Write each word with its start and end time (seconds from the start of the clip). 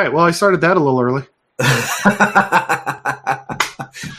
All 0.00 0.06
right. 0.06 0.14
Well, 0.14 0.24
I 0.24 0.30
started 0.30 0.62
that 0.62 0.78
a 0.78 0.80
little 0.80 0.98
early. 0.98 1.20
we 1.60 1.66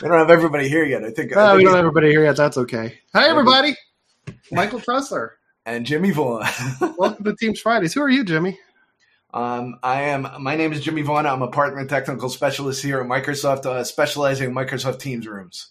don't 0.08 0.16
have 0.16 0.30
everybody 0.30 0.68
here 0.68 0.84
yet. 0.84 1.02
I 1.02 1.10
think. 1.10 1.32
Oh, 1.34 1.40
I 1.40 1.56
we 1.56 1.64
don't 1.64 1.72
have 1.72 1.80
everybody 1.80 2.08
here 2.08 2.22
yet. 2.22 2.36
That's 2.36 2.56
okay. 2.56 3.00
Hi, 3.12 3.28
everybody. 3.28 3.74
Michael 4.52 4.78
Tressler. 4.78 5.30
and 5.66 5.84
Jimmy 5.84 6.12
Vaughn. 6.12 6.46
Welcome 6.96 7.24
to 7.24 7.34
Teams 7.34 7.58
Fridays. 7.58 7.94
Who 7.94 8.00
are 8.00 8.08
you, 8.08 8.22
Jimmy? 8.22 8.60
um, 9.34 9.80
I 9.82 10.02
am. 10.02 10.28
My 10.38 10.54
name 10.54 10.72
is 10.72 10.82
Jimmy 10.82 11.02
Vaughn. 11.02 11.26
I'm 11.26 11.42
a 11.42 11.48
partner 11.48 11.80
and 11.80 11.90
technical 11.90 12.28
specialist 12.28 12.80
here 12.80 13.00
at 13.00 13.06
Microsoft, 13.08 13.66
uh, 13.66 13.82
specializing 13.82 14.50
in 14.50 14.54
Microsoft 14.54 15.00
Teams 15.00 15.26
rooms. 15.26 15.70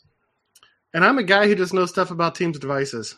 And 0.93 1.05
I'm 1.05 1.19
a 1.19 1.23
guy 1.23 1.47
who 1.47 1.55
just 1.55 1.73
knows 1.73 1.89
stuff 1.89 2.11
about 2.11 2.35
Teams 2.35 2.59
devices 2.59 3.15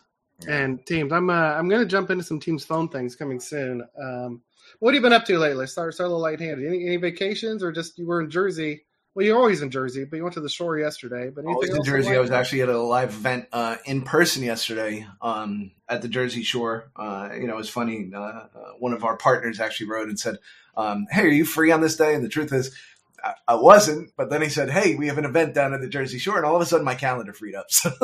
and 0.47 0.85
Teams. 0.85 1.11
I'm 1.11 1.31
uh, 1.31 1.55
I'm 1.55 1.67
going 1.67 1.81
to 1.81 1.88
jump 1.88 2.11
into 2.11 2.23
some 2.23 2.39
Teams 2.39 2.63
phone 2.63 2.88
things 2.88 3.16
coming 3.16 3.39
soon. 3.39 3.81
Um, 3.99 4.44
what 4.83 4.93
have 4.93 5.01
you 5.01 5.09
been 5.09 5.13
up 5.13 5.23
to 5.23 5.39
lately? 5.39 5.65
Start 5.65 5.93
start 5.93 6.07
a 6.07 6.09
little 6.09 6.21
light-handed. 6.21 6.67
Any, 6.67 6.85
any 6.85 6.97
vacations 6.97 7.63
or 7.63 7.71
just 7.71 7.97
you 7.97 8.05
were 8.05 8.19
in 8.19 8.30
Jersey? 8.30 8.83
Well, 9.16 9.25
you're 9.25 9.38
always 9.38 9.61
in 9.61 9.71
Jersey, 9.71 10.03
but 10.03 10.17
you 10.17 10.23
went 10.23 10.33
to 10.33 10.41
the 10.41 10.49
shore 10.49 10.77
yesterday. 10.77 11.30
But 11.30 11.45
Always 11.45 11.69
in 11.69 11.85
Jersey. 11.85 12.09
like 12.09 12.17
I 12.17 12.19
was 12.19 12.31
that? 12.31 12.41
actually 12.41 12.63
at 12.63 12.69
a 12.69 12.77
live 12.77 13.11
event 13.11 13.47
uh, 13.53 13.77
in 13.85 14.02
person 14.02 14.43
yesterday 14.43 15.08
um, 15.21 15.71
at 15.88 16.02
the 16.02 16.09
Jersey 16.09 16.43
Shore. 16.43 16.91
Uh, 16.97 17.30
you 17.33 17.47
know, 17.47 17.53
it 17.53 17.58
was 17.58 17.69
funny. 17.69 18.11
Uh, 18.13 18.19
uh, 18.19 18.47
one 18.77 18.91
of 18.91 19.05
our 19.05 19.16
partners 19.16 19.61
actually 19.61 19.89
wrote 19.89 20.09
and 20.09 20.19
said, 20.19 20.39
um, 20.75 21.05
"Hey, 21.09 21.21
are 21.21 21.27
you 21.27 21.45
free 21.45 21.71
on 21.71 21.80
this 21.80 21.95
day?" 21.95 22.13
And 22.13 22.21
the 22.21 22.27
truth 22.27 22.52
is, 22.52 22.75
I, 23.23 23.36
I 23.47 23.55
wasn't. 23.55 24.11
But 24.17 24.31
then 24.31 24.41
he 24.41 24.49
said, 24.49 24.69
"Hey, 24.69 24.95
we 24.95 25.08
have 25.08 25.17
an 25.17 25.23
event 25.23 25.53
down 25.53 25.73
at 25.73 25.80
the 25.80 25.88
Jersey 25.88 26.17
Shore," 26.17 26.36
and 26.36 26.45
all 26.45 26.58
of 26.58 26.61
a 26.61 26.65
sudden, 26.65 26.83
my 26.83 26.95
calendar 26.95 27.31
freed 27.31 27.55
up. 27.55 27.67
So, 27.69 27.89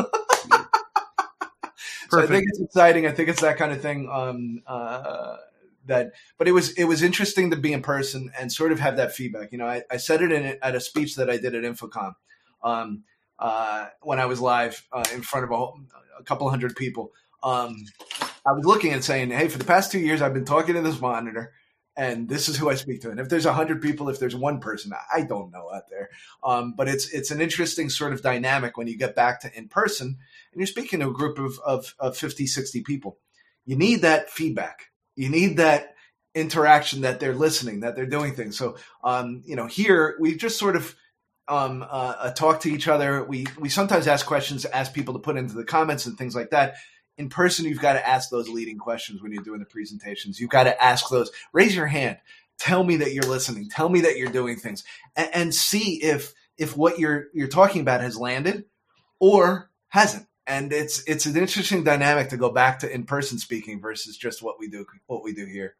so 2.10 2.22
I 2.22 2.26
think 2.26 2.46
it's 2.48 2.62
exciting. 2.62 3.06
I 3.06 3.12
think 3.12 3.28
it's 3.28 3.42
that 3.42 3.58
kind 3.58 3.74
of 3.74 3.82
thing. 3.82 4.10
Um, 4.10 4.62
uh, 4.66 5.36
that, 5.90 6.14
but 6.38 6.48
it 6.48 6.54
was 6.54 6.72
it 6.72 6.86
was 6.86 7.04
interesting 7.04 7.52
to 7.52 7.58
be 7.58 7.74
in 7.74 7.82
person 7.82 8.32
and 8.40 8.52
sort 8.52 8.72
of 8.72 8.80
have 8.80 8.98
that 8.98 9.14
feedback. 9.14 9.52
You 9.52 9.58
know, 9.58 9.68
I, 9.68 9.84
I 9.92 9.98
said 9.98 10.22
it 10.22 10.32
in 10.32 10.58
at 10.62 10.76
a 10.76 10.80
speech 10.80 11.16
that 11.16 11.30
I 11.30 11.38
did 11.38 11.56
at 11.56 11.64
InfoComm 11.64 12.14
um, 12.64 13.04
uh, 13.38 13.88
when 14.02 14.20
I 14.20 14.26
was 14.26 14.40
live 14.40 14.86
uh, 14.92 15.04
in 15.14 15.22
front 15.22 15.46
of 15.46 15.52
a, 15.52 16.20
a 16.20 16.24
couple 16.24 16.50
hundred 16.50 16.76
people. 16.76 17.12
Um, 17.44 17.76
I 18.46 18.54
was 18.54 18.66
looking 18.66 18.94
and 18.94 19.04
saying, 19.04 19.32
"Hey, 19.32 19.48
for 19.48 19.58
the 19.58 19.66
past 19.66 19.92
two 19.92 20.00
years, 20.00 20.22
I've 20.22 20.34
been 20.34 20.46
talking 20.46 20.76
to 20.76 20.82
this 20.82 21.00
monitor." 21.00 21.54
And 21.98 22.30
this 22.30 22.48
is 22.48 22.56
who 22.56 22.70
I 22.70 22.76
speak 22.76 23.02
to. 23.02 23.10
And 23.10 23.20
if 23.20 23.28
there's 23.28 23.46
a 23.46 23.52
hundred 23.52 23.82
people, 23.82 24.08
if 24.08 24.20
there's 24.20 24.36
one 24.36 24.62
person, 24.62 24.94
I 25.14 25.24
don't 25.24 25.52
know 25.52 25.70
out 25.74 25.90
there. 25.90 26.10
Um, 26.42 26.74
but 26.78 26.88
it's 26.88 27.10
it's 27.14 27.30
an 27.30 27.42
interesting 27.42 27.90
sort 27.90 28.14
of 28.14 28.22
dynamic 28.22 28.78
when 28.78 28.88
you 28.88 28.98
get 28.98 29.16
back 29.16 29.42
to 29.42 29.58
in 29.58 29.68
person 29.68 30.08
and 30.08 30.60
you're 30.60 30.68
speaking 30.68 31.02
to 31.02 31.10
a 31.10 31.14
group 31.14 31.40
of, 31.40 31.60
of, 31.66 31.94
of 32.00 32.18
50, 32.18 32.48
60 32.48 32.82
people. 32.84 33.18
You 33.66 33.76
need 33.76 34.02
that 34.02 34.30
feedback. 34.30 34.89
You 35.20 35.28
need 35.28 35.58
that 35.58 35.96
interaction 36.34 37.02
that 37.02 37.20
they're 37.20 37.36
listening, 37.36 37.82
that 37.82 37.94
they're 37.94 38.06
doing 38.06 38.36
things. 38.36 38.58
So, 38.58 38.78
um, 39.04 39.42
you 39.46 39.58
know, 39.58 39.68
here 39.68 40.16
we've 40.18 40.38
just 40.38 40.58
sort 40.58 40.78
of 40.78 40.96
um, 41.50 41.84
uh, 41.84 41.86
uh, 42.18 42.32
talk 42.32 42.62
to 42.62 42.72
each 42.72 42.88
other. 42.88 43.26
We 43.26 43.46
we 43.60 43.68
sometimes 43.68 44.08
ask 44.08 44.26
questions, 44.26 44.64
ask 44.64 44.94
people 44.94 45.16
to 45.16 45.20
put 45.20 45.36
into 45.36 45.56
the 45.56 45.66
comments 45.66 46.06
and 46.06 46.18
things 46.18 46.36
like 46.36 46.52
that. 46.52 46.76
In 47.18 47.28
person, 47.28 47.66
you've 47.66 47.82
got 47.82 47.94
to 47.94 48.08
ask 48.08 48.30
those 48.30 48.48
leading 48.48 48.78
questions 48.78 49.22
when 49.22 49.34
you're 49.34 49.44
doing 49.44 49.60
the 49.60 49.66
presentations. 49.66 50.40
You've 50.40 50.52
got 50.52 50.64
to 50.64 50.82
ask 50.82 51.10
those. 51.10 51.32
Raise 51.52 51.76
your 51.76 51.88
hand. 51.88 52.18
Tell 52.58 52.86
me 52.86 52.96
that 52.98 53.12
you're 53.12 53.24
listening. 53.24 53.70
Tell 53.70 53.90
me 53.90 54.02
that 54.02 54.16
you're 54.16 54.32
doing 54.32 54.56
things, 54.56 54.86
and, 55.18 55.30
and 55.34 55.54
see 55.54 56.02
if 56.02 56.34
if 56.58 56.78
what 56.78 56.98
you're 56.98 57.26
you're 57.34 57.50
talking 57.50 57.82
about 57.82 58.00
has 58.00 58.16
landed 58.16 58.64
or 59.20 59.70
hasn't. 59.90 60.29
And 60.50 60.74
it's 60.74 61.04
it's 61.04 61.28
an 61.28 61.38
interesting 61.38 61.84
dynamic 61.84 62.30
to 62.30 62.38
go 62.38 62.50
back 62.50 62.80
to 62.80 62.92
in 62.92 63.04
person 63.04 63.38
speaking 63.38 63.80
versus 63.80 64.18
just 64.18 64.42
what 64.42 64.60
we 64.60 64.68
do 64.68 64.84
what 65.06 65.24
we 65.24 65.32
do 65.32 65.46
here. 65.46 65.76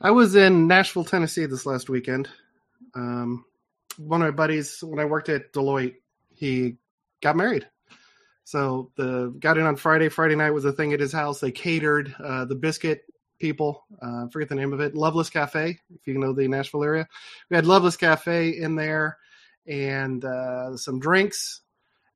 I 0.00 0.12
was 0.12 0.36
in 0.36 0.68
Nashville, 0.68 1.04
Tennessee 1.04 1.46
this 1.46 1.66
last 1.66 1.88
weekend. 1.88 2.28
Um, 2.94 3.44
one 3.98 4.22
of 4.22 4.26
my 4.26 4.30
buddies, 4.30 4.84
when 4.84 5.00
I 5.00 5.04
worked 5.04 5.28
at 5.28 5.52
Deloitte, 5.52 5.96
he 6.32 6.76
got 7.22 7.36
married. 7.36 7.66
So 8.44 8.92
the 8.96 9.34
got 9.40 9.58
in 9.58 9.64
on 9.64 9.74
Friday. 9.74 10.08
Friday 10.08 10.36
night 10.36 10.52
was 10.52 10.64
a 10.64 10.72
thing 10.72 10.92
at 10.92 11.00
his 11.00 11.12
house. 11.12 11.40
They 11.40 11.50
catered 11.50 12.14
uh, 12.22 12.44
the 12.44 12.54
biscuit 12.54 13.02
people. 13.40 13.84
Uh, 14.00 14.28
forget 14.28 14.48
the 14.48 14.54
name 14.54 14.72
of 14.72 14.80
it. 14.80 14.94
Loveless 14.94 15.28
Cafe, 15.28 15.80
if 15.92 16.06
you 16.06 16.18
know 16.18 16.32
the 16.32 16.46
Nashville 16.46 16.84
area. 16.84 17.08
We 17.50 17.56
had 17.56 17.66
Loveless 17.66 17.96
Cafe 17.96 18.50
in 18.50 18.76
there, 18.76 19.18
and 19.66 20.24
uh, 20.24 20.76
some 20.76 21.00
drinks. 21.00 21.62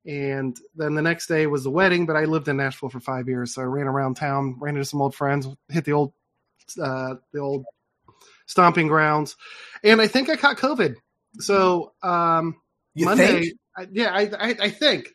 And 0.05 0.57
then 0.75 0.95
the 0.95 1.01
next 1.01 1.27
day 1.27 1.45
was 1.47 1.63
the 1.63 1.69
wedding. 1.69 2.05
But 2.05 2.15
I 2.15 2.25
lived 2.25 2.47
in 2.47 2.57
Nashville 2.57 2.89
for 2.89 2.99
five 2.99 3.27
years, 3.27 3.53
so 3.53 3.61
I 3.61 3.65
ran 3.65 3.87
around 3.87 4.15
town, 4.15 4.57
ran 4.59 4.75
into 4.75 4.85
some 4.85 5.01
old 5.01 5.15
friends, 5.15 5.47
hit 5.69 5.85
the 5.85 5.93
old 5.93 6.13
uh, 6.81 7.15
the 7.33 7.39
old 7.39 7.65
stomping 8.45 8.87
grounds, 8.87 9.35
and 9.83 10.01
I 10.01 10.07
think 10.07 10.29
I 10.29 10.35
caught 10.35 10.57
COVID. 10.57 10.95
So 11.39 11.93
um, 12.03 12.61
You 12.93 13.05
Monday? 13.05 13.53
I, 13.77 13.87
yeah, 13.91 14.13
I, 14.13 14.21
I, 14.37 14.55
I 14.63 14.69
think. 14.69 15.13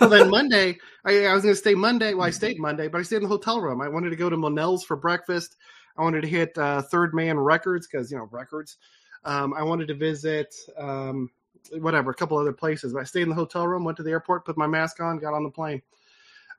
well, 0.00 0.10
then 0.10 0.30
Monday, 0.30 0.78
I, 1.04 1.26
I 1.26 1.34
was 1.34 1.42
going 1.42 1.54
to 1.54 1.58
stay 1.58 1.74
Monday. 1.74 2.14
Well, 2.14 2.26
I 2.26 2.30
stayed 2.30 2.58
Monday, 2.60 2.88
but 2.88 2.98
I 2.98 3.02
stayed 3.02 3.16
in 3.16 3.22
the 3.24 3.28
hotel 3.28 3.60
room. 3.60 3.80
I 3.80 3.88
wanted 3.88 4.10
to 4.10 4.16
go 4.16 4.30
to 4.30 4.36
Monell's 4.36 4.84
for 4.84 4.96
breakfast. 4.96 5.56
I 5.96 6.02
wanted 6.02 6.22
to 6.22 6.28
hit 6.28 6.56
uh, 6.58 6.82
Third 6.82 7.14
Man 7.14 7.38
Records 7.38 7.86
because 7.86 8.10
you 8.10 8.18
know 8.18 8.28
records. 8.30 8.76
Um, 9.24 9.54
I 9.54 9.62
wanted 9.62 9.88
to 9.88 9.94
visit 9.94 10.54
um, 10.76 11.30
whatever 11.72 12.10
a 12.10 12.14
couple 12.14 12.38
other 12.38 12.52
places. 12.52 12.92
But 12.92 13.00
I 13.00 13.04
stayed 13.04 13.22
in 13.22 13.28
the 13.28 13.34
hotel 13.34 13.66
room, 13.66 13.84
went 13.84 13.96
to 13.98 14.02
the 14.02 14.10
airport, 14.10 14.44
put 14.44 14.56
my 14.56 14.66
mask 14.66 15.00
on, 15.00 15.18
got 15.18 15.34
on 15.34 15.44
the 15.44 15.50
plane. 15.50 15.82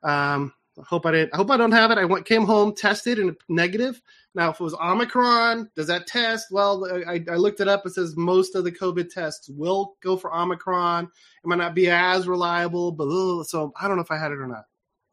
Um, 0.02 0.52
I 0.78 0.82
hope 0.86 1.06
I 1.06 1.12
didn't. 1.12 1.32
I 1.32 1.38
hope 1.38 1.50
I 1.50 1.56
don't 1.56 1.72
have 1.72 1.90
it. 1.90 1.98
I 1.98 2.04
went, 2.04 2.26
came 2.26 2.44
home, 2.44 2.74
tested, 2.74 3.18
and 3.18 3.34
negative. 3.48 4.00
Now, 4.34 4.50
if 4.50 4.60
it 4.60 4.64
was 4.64 4.74
Omicron, 4.74 5.70
does 5.74 5.86
that 5.86 6.06
test? 6.06 6.48
Well, 6.50 6.86
I, 7.08 7.24
I 7.30 7.36
looked 7.36 7.60
it 7.60 7.68
up. 7.68 7.86
It 7.86 7.94
says 7.94 8.14
most 8.16 8.54
of 8.54 8.64
the 8.64 8.72
COVID 8.72 9.08
tests 9.08 9.48
will 9.48 9.96
go 10.02 10.18
for 10.18 10.34
Omicron. 10.34 11.04
It 11.04 11.46
might 11.46 11.56
not 11.56 11.74
be 11.74 11.88
as 11.88 12.28
reliable, 12.28 12.92
but 12.92 13.08
ugh, 13.08 13.46
so 13.46 13.72
I 13.80 13.88
don't 13.88 13.96
know 13.96 14.02
if 14.02 14.10
I 14.10 14.18
had 14.18 14.32
it 14.32 14.38
or 14.38 14.46
not. 14.46 14.64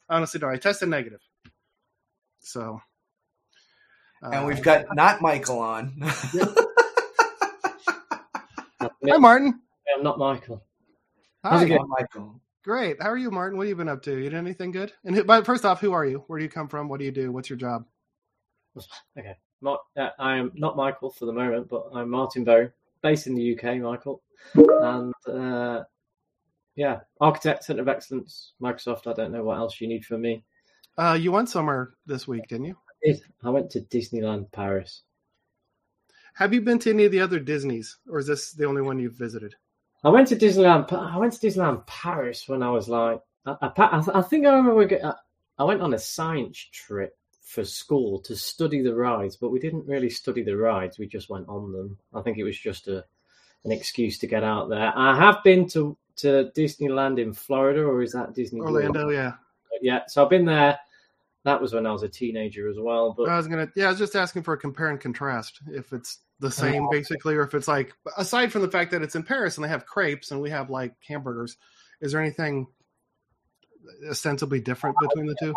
Honestly, 0.09 0.41
no. 0.41 0.49
I 0.49 0.57
tested 0.57 0.89
negative. 0.89 1.21
So, 2.39 2.81
and 4.21 4.35
uh, 4.35 4.45
we've 4.45 4.61
got 4.61 4.93
not 4.93 5.21
Michael 5.21 5.59
on. 5.59 5.93
hi, 8.81 9.17
Martin. 9.17 9.61
I'm 9.95 10.03
not 10.03 10.17
Michael. 10.17 10.63
Hi. 11.43 11.63
it 11.63 11.67
going? 11.67 11.87
Michael. 11.87 12.39
Great. 12.63 13.01
How 13.01 13.09
are 13.09 13.17
you, 13.17 13.29
Martin? 13.29 13.57
What 13.57 13.65
have 13.65 13.69
you 13.69 13.75
been 13.75 13.89
up 13.89 14.01
to? 14.03 14.15
You 14.15 14.29
did 14.29 14.35
anything 14.35 14.71
good? 14.71 14.93
And 15.03 15.15
who, 15.15 15.23
but 15.25 15.45
first 15.45 15.65
off, 15.65 15.81
who 15.81 15.91
are 15.91 16.05
you? 16.05 16.23
Where 16.27 16.39
do 16.39 16.45
you 16.45 16.49
come 16.49 16.69
from? 16.69 16.87
What 16.87 16.99
do 16.99 17.05
you 17.05 17.11
do? 17.11 17.31
What's 17.31 17.49
your 17.49 17.57
job? 17.57 17.85
Okay. 19.17 19.37
Mar- 19.61 19.79
uh, 19.97 20.09
I 20.19 20.35
am 20.37 20.51
not 20.55 20.75
Michael 20.75 21.11
for 21.11 21.25
the 21.25 21.31
moment, 21.31 21.69
but 21.69 21.85
I'm 21.93 22.09
Martin 22.09 22.43
Boam, 22.43 22.71
based 23.01 23.27
in 23.27 23.35
the 23.35 23.57
UK, 23.57 23.77
Michael. 23.77 24.21
And 24.55 25.13
uh, 25.27 25.83
yeah, 26.75 26.99
architect, 27.21 27.63
center 27.63 27.81
of 27.81 27.87
excellence, 27.87 28.53
Microsoft. 28.61 29.07
I 29.07 29.13
don't 29.13 29.31
know 29.31 29.43
what 29.43 29.57
else 29.57 29.79
you 29.79 29.87
need 29.87 30.03
from 30.05 30.21
me. 30.21 30.43
Uh, 30.97 31.17
you 31.19 31.31
went 31.31 31.49
somewhere 31.49 31.91
this 32.05 32.27
week, 32.27 32.47
didn't 32.47 32.65
you? 32.65 32.75
I 32.75 33.11
did. 33.11 33.21
I 33.43 33.49
went 33.51 33.69
to 33.71 33.81
Disneyland 33.81 34.51
Paris. 34.51 35.03
Have 36.35 36.53
you 36.53 36.61
been 36.61 36.79
to 36.79 36.89
any 36.89 37.05
of 37.05 37.11
the 37.11 37.21
other 37.21 37.39
Disneys, 37.39 37.97
or 38.09 38.19
is 38.19 38.27
this 38.27 38.51
the 38.51 38.65
only 38.65 38.81
one 38.81 38.99
you've 38.99 39.13
visited? 39.13 39.55
I 40.03 40.09
went 40.09 40.27
to 40.29 40.35
Disneyland. 40.35 40.91
I 40.91 41.17
went 41.17 41.33
to 41.33 41.47
Disneyland 41.47 41.85
Paris 41.87 42.47
when 42.47 42.61
I 42.61 42.69
was 42.69 42.89
like, 42.89 43.21
I, 43.45 43.55
I, 43.61 44.03
I 44.15 44.21
think 44.21 44.45
I 44.45 44.53
remember. 44.55 44.99
I, 45.03 45.13
I 45.59 45.63
went 45.63 45.81
on 45.81 45.93
a 45.93 45.99
science 45.99 46.57
trip 46.57 47.17
for 47.41 47.63
school 47.63 48.19
to 48.21 48.35
study 48.35 48.81
the 48.81 48.95
rides, 48.95 49.35
but 49.35 49.49
we 49.49 49.59
didn't 49.59 49.87
really 49.87 50.09
study 50.09 50.43
the 50.43 50.57
rides. 50.57 50.97
We 50.97 51.07
just 51.07 51.29
went 51.29 51.47
on 51.47 51.71
them. 51.71 51.97
I 52.13 52.21
think 52.21 52.37
it 52.37 52.43
was 52.43 52.59
just 52.59 52.87
a 52.87 53.05
an 53.65 53.71
excuse 53.71 54.17
to 54.19 54.27
get 54.27 54.43
out 54.43 54.69
there. 54.69 54.91
I 54.95 55.15
have 55.15 55.43
been 55.43 55.67
to 55.69 55.95
to 56.17 56.51
Disneyland 56.55 57.19
in 57.19 57.33
Florida, 57.33 57.81
or 57.81 58.01
is 58.01 58.11
that 58.11 58.33
Disney 58.33 58.59
World? 58.59 58.75
Orlando, 58.75 59.09
yeah. 59.09 59.33
Yeah, 59.81 60.01
so 60.07 60.23
I've 60.23 60.29
been 60.29 60.45
there. 60.45 60.77
That 61.45 61.61
was 61.61 61.73
when 61.73 61.85
I 61.85 61.91
was 61.91 62.03
a 62.03 62.09
teenager 62.09 62.69
as 62.69 62.77
well. 62.79 63.13
But 63.17 63.29
I 63.29 63.37
was 63.37 63.47
gonna, 63.47 63.69
yeah, 63.75 63.87
I 63.87 63.89
was 63.89 63.99
just 63.99 64.15
asking 64.15 64.43
for 64.43 64.53
a 64.53 64.57
compare 64.57 64.89
and 64.89 64.99
contrast. 64.99 65.59
If 65.67 65.91
it's 65.91 66.19
the 66.39 66.47
oh, 66.47 66.51
same, 66.51 66.87
basically, 66.89 67.35
or 67.35 67.43
if 67.43 67.53
it's 67.53 67.67
like, 67.67 67.93
aside 68.17 68.51
from 68.51 68.61
the 68.61 68.71
fact 68.71 68.91
that 68.91 69.01
it's 69.01 69.15
in 69.15 69.23
Paris 69.23 69.57
and 69.57 69.65
they 69.65 69.69
have 69.69 69.85
crepes 69.85 70.31
and 70.31 70.41
we 70.41 70.49
have 70.49 70.69
like 70.69 70.93
hamburgers, 71.05 71.57
is 71.99 72.13
there 72.13 72.21
anything 72.21 72.67
ostensibly 74.09 74.61
different 74.61 74.95
between 75.01 75.25
the 75.25 75.35
two? 75.39 75.53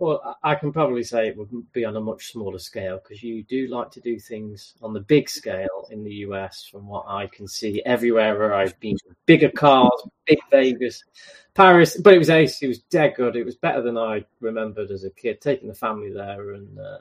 Well, 0.00 0.38
I 0.42 0.54
can 0.54 0.72
probably 0.72 1.02
say 1.04 1.28
it 1.28 1.36
would 1.36 1.50
be 1.72 1.84
on 1.84 1.94
a 1.94 2.00
much 2.00 2.32
smaller 2.32 2.58
scale 2.58 3.02
because 3.02 3.22
you 3.22 3.42
do 3.42 3.66
like 3.66 3.90
to 3.90 4.00
do 4.00 4.18
things 4.18 4.72
on 4.80 4.94
the 4.94 5.00
big 5.00 5.28
scale 5.28 5.86
in 5.90 6.02
the 6.02 6.14
US, 6.26 6.64
from 6.64 6.86
what 6.86 7.04
I 7.06 7.26
can 7.26 7.46
see 7.46 7.82
everywhere 7.84 8.38
where 8.38 8.54
I've 8.54 8.80
been. 8.80 8.96
Bigger 9.26 9.50
cars, 9.50 9.92
big 10.24 10.38
Vegas, 10.50 11.04
Paris, 11.52 11.98
but 11.98 12.14
it 12.14 12.18
was 12.18 12.30
ace. 12.30 12.62
It 12.62 12.68
was 12.68 12.78
dead 12.78 13.12
good. 13.14 13.36
It 13.36 13.44
was 13.44 13.56
better 13.56 13.82
than 13.82 13.98
I 13.98 14.24
remembered 14.40 14.90
as 14.90 15.04
a 15.04 15.10
kid. 15.10 15.42
Taking 15.42 15.68
the 15.68 15.74
family 15.74 16.10
there, 16.10 16.54
and 16.54 16.78
uh, 16.78 17.00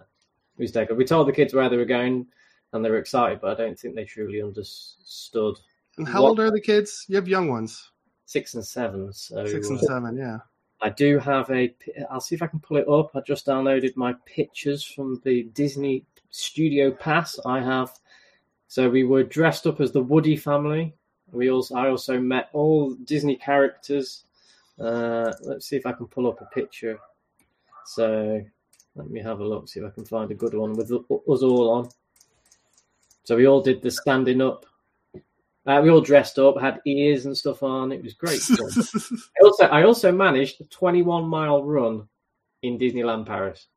it 0.58 0.62
was 0.64 0.74
dead 0.74 0.90
good. 0.90 0.98
We 0.98 1.06
told 1.06 1.30
the 1.30 1.32
kids 1.32 1.54
where 1.54 1.70
they 1.70 1.78
were 1.78 1.86
going, 1.86 2.28
and 2.74 2.84
they 2.84 2.90
were 2.90 2.98
excited, 2.98 3.40
but 3.40 3.58
I 3.58 3.64
don't 3.64 3.80
think 3.80 3.96
they 3.96 4.04
truly 4.04 4.42
understood. 4.42 5.56
And 5.98 6.06
how 6.06 6.24
What- 6.24 6.30
old 6.32 6.40
are 6.42 6.52
the 6.52 6.60
kids? 6.60 7.06
You 7.08 7.16
have 7.16 7.30
young 7.30 7.48
ones, 7.48 7.92
Six 8.26 8.56
and 8.56 8.66
seven. 8.66 9.14
So 9.14 9.46
six 9.48 9.70
and 9.70 9.80
uh, 9.80 9.84
seven, 9.84 10.18
yeah. 10.18 10.40
I 10.82 10.90
do 10.90 11.20
have 11.20 11.50
a. 11.50 11.74
I'll 12.10 12.22
see 12.22 12.36
if 12.36 12.42
I 12.42 12.48
can 12.48 12.60
pull 12.60 12.78
it 12.78 12.88
up. 12.88 13.16
I 13.16 13.22
just 13.22 13.46
downloaded 13.46 13.96
my 13.96 14.14
pictures 14.26 14.84
from 14.84 15.22
the 15.26 15.44
Disney 15.54 16.06
studio 16.30 16.92
pass. 16.92 17.40
I 17.46 17.60
have. 17.62 17.92
So 18.68 18.90
we 18.90 19.04
were 19.04 19.24
dressed 19.24 19.68
up 19.68 19.82
as 19.82 19.92
the 19.92 20.02
Woody 20.02 20.38
family. 20.38 20.94
We 21.32 21.50
also 21.50 21.76
I 21.76 21.90
also 21.90 22.20
met 22.20 22.50
all 22.54 22.94
Disney 22.94 23.36
characters. 23.36 24.24
Uh, 24.80 25.34
let's 25.42 25.68
see 25.68 25.76
if 25.76 25.86
I 25.86 25.92
can 25.92 26.08
pull 26.08 26.28
up 26.28 26.40
a 26.42 26.46
picture. 26.46 27.00
So 27.86 28.42
let 28.96 29.10
me 29.10 29.22
have 29.22 29.40
a 29.40 29.48
look, 29.48 29.68
see 29.68 29.80
if 29.80 29.86
I 29.86 29.90
can 29.90 30.06
find 30.06 30.32
a 30.32 30.36
good 30.36 30.54
one 30.54 30.74
with 30.74 30.92
us 30.92 31.02
all 31.10 31.70
on. 31.72 31.90
So 33.24 33.36
we 33.36 33.48
all 33.48 33.62
did 33.62 33.82
the 33.82 33.92
standing 33.92 34.42
up. 34.42 34.66
Uh, 35.70 35.80
we 35.84 35.92
all 35.92 36.02
dressed 36.02 36.40
up, 36.40 36.60
had 36.60 36.82
ears 36.88 37.28
and 37.28 37.38
stuff 37.38 37.62
on. 37.62 37.92
It 37.92 38.02
was 38.02 38.16
great. 38.16 38.42
I 38.50 39.44
also 39.44 39.66
I 39.66 39.84
also 39.84 40.12
managed 40.12 40.60
a 40.62 40.64
21 40.64 41.26
mile 41.26 41.64
run 41.64 42.08
in 42.64 42.80
Disneyland 42.80 43.28
Paris. 43.28 43.68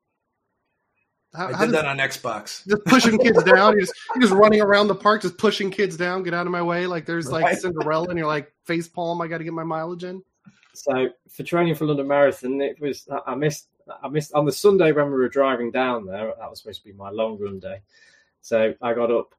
How, 1.35 1.49
I 1.49 1.67
did 1.67 1.75
that 1.75 1.85
on 1.85 1.99
Xbox. 1.99 2.67
Just 2.67 2.85
pushing 2.87 3.19
kids 3.19 3.43
down. 3.45 3.75
You're 3.75 3.83
just, 3.83 3.95
you're 4.15 4.23
just 4.23 4.33
running 4.33 4.63
around 4.63 4.89
the 4.89 4.95
park, 4.95 5.21
just 5.21 5.37
pushing 5.37 5.71
kids 5.71 5.99
down. 5.99 6.23
Get 6.23 6.33
out 6.33 6.47
of 6.47 6.53
my 6.53 6.63
way. 6.63 6.87
Like 6.87 7.05
there's 7.05 7.31
like 7.31 7.45
right. 7.45 7.59
Cinderella, 7.59 8.09
and 8.09 8.17
you're 8.17 8.27
like 8.27 8.51
face 8.65 8.89
palm. 8.89 9.21
I 9.21 9.27
got 9.27 9.39
to 9.39 9.45
get 9.45 9.53
my 9.53 9.63
mileage 9.63 10.05
in. 10.05 10.23
So 10.73 11.11
for 11.29 11.43
training 11.43 11.75
for 11.75 11.85
London 11.85 12.09
Marathon, 12.09 12.63
it 12.63 12.81
was 12.81 13.07
I 13.27 13.35
missed 13.35 13.69
I 14.03 14.09
missed 14.09 14.33
on 14.33 14.47
the 14.47 14.53
Sunday 14.53 14.93
when 14.93 15.09
we 15.09 15.13
were 15.13 15.29
driving 15.29 15.71
down 15.71 16.07
there. 16.07 16.33
That 16.39 16.49
was 16.49 16.63
supposed 16.63 16.81
to 16.85 16.89
be 16.89 16.95
my 16.95 17.11
long 17.11 17.39
run 17.39 17.59
day. 17.59 17.83
So 18.41 18.73
I 18.81 18.95
got 18.95 19.11
up. 19.11 19.35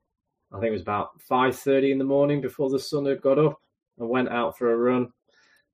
I 0.54 0.58
think 0.60 0.70
it 0.70 0.72
was 0.72 0.82
about 0.82 1.22
five 1.22 1.56
thirty 1.56 1.92
in 1.92 1.98
the 1.98 2.04
morning 2.04 2.42
before 2.42 2.70
the 2.70 2.80
sun 2.80 3.06
had 3.06 3.22
got 3.22 3.40
up. 3.40 3.60
I 4.00 4.04
went 4.04 4.30
out 4.30 4.58
for 4.58 4.72
a 4.72 4.78
run, 4.78 5.12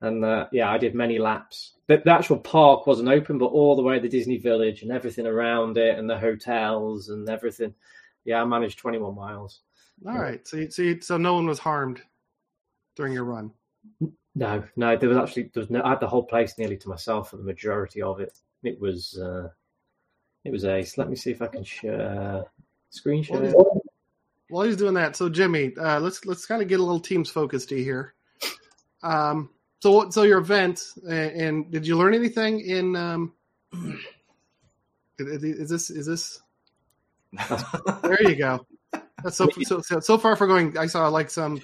and 0.02 0.24
uh, 0.24 0.48
yeah, 0.52 0.72
I 0.72 0.78
did 0.78 0.96
many 0.96 1.20
laps. 1.20 1.74
The, 1.88 2.02
the, 2.04 2.12
actual 2.12 2.38
park 2.38 2.88
wasn't 2.88 3.10
open, 3.10 3.38
but 3.38 3.48
all 3.48 3.76
the 3.76 3.82
way 3.82 4.00
to 4.00 4.08
Disney 4.08 4.38
Village 4.38 4.82
and 4.82 4.92
everything 4.92 5.26
around 5.26 5.78
it, 5.78 5.98
and 5.98 6.10
the 6.10 6.18
hotels 6.18 7.10
and 7.10 7.28
everything. 7.30 7.74
Yeah, 8.24 8.42
I 8.42 8.46
managed 8.46 8.80
twenty 8.80 8.98
one 8.98 9.16
miles. 9.16 9.62
All 10.08 10.18
right, 10.18 10.48
so 10.48 10.58
you, 10.58 10.72
so 10.72 10.82
you, 10.82 11.02
so 11.02 11.18
no 11.18 11.34
one 11.34 11.46
was 11.46 11.60
harmed 11.60 12.02
during 12.96 13.12
your 13.12 13.26
run. 13.26 13.52
No, 14.36 14.64
no, 14.78 14.96
there 14.96 15.10
was 15.10 15.18
actually 15.18 15.52
there 15.54 15.62
was 15.62 15.70
no. 15.70 15.82
I 15.84 15.90
had 15.90 16.00
the 16.00 16.08
whole 16.08 16.24
place 16.24 16.58
nearly 16.58 16.78
to 16.78 16.90
myself 16.90 17.32
for 17.32 17.38
the 17.38 17.44
majority 17.44 18.02
of 18.02 18.22
it. 18.22 18.38
It 18.64 18.80
was 18.80 19.20
uh, 19.22 19.50
it 20.46 20.52
was 20.52 20.64
ace. 20.64 20.98
Let 20.98 21.10
me 21.10 21.18
see 21.18 21.32
if 21.32 21.42
I 21.42 21.48
can 21.48 21.64
share 21.64 22.46
screen 22.90 23.24
share. 23.24 23.54
While 24.50 24.66
he's 24.66 24.78
doing 24.78 24.96
that, 24.96 25.16
so 25.16 25.30
Jimmy, 25.30 25.74
uh, 25.78 26.00
let's 26.00 26.26
let's 26.26 26.46
kind 26.46 26.62
of 26.62 26.68
get 26.68 26.80
a 26.80 26.84
little 26.84 27.00
teams 27.00 27.30
focused 27.30 27.70
here. 27.70 28.14
Um, 29.04 29.50
so 29.80 30.10
so 30.10 30.24
your 30.24 30.40
event, 30.40 30.82
and 31.08 31.72
did 31.72 31.86
you 31.88 31.98
learn 31.98 32.14
anything 32.14 32.60
in? 32.62 32.96
Um, 32.96 33.34
is 35.20 35.70
this 35.70 35.90
is 35.90 36.06
this? 36.06 36.42
there 38.04 38.24
you 38.24 38.36
go. 38.36 38.66
That's 39.24 39.38
so, 39.38 39.48
so 39.62 39.82
so 39.82 40.18
far 40.18 40.36
for 40.36 40.48
going. 40.48 40.78
I 40.78 40.88
saw 40.88 41.08
like 41.10 41.30
some 41.30 41.62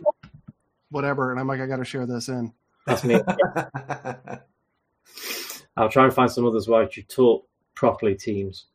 whatever, 0.90 1.32
and 1.32 1.40
I'm 1.40 1.48
like, 1.48 1.62
I 1.62 1.66
got 1.66 1.78
to 1.78 1.86
share 1.86 2.06
this 2.06 2.30
in. 2.30 2.54
That's 2.86 3.04
me. 3.04 3.20
I'll 5.78 5.90
try 5.90 6.06
and 6.06 6.14
find 6.14 6.32
some 6.32 6.46
others 6.46 6.68
where 6.68 6.88
you 6.92 7.04
talk 7.04 7.48
properly 7.74 8.16
teams. 8.16 8.68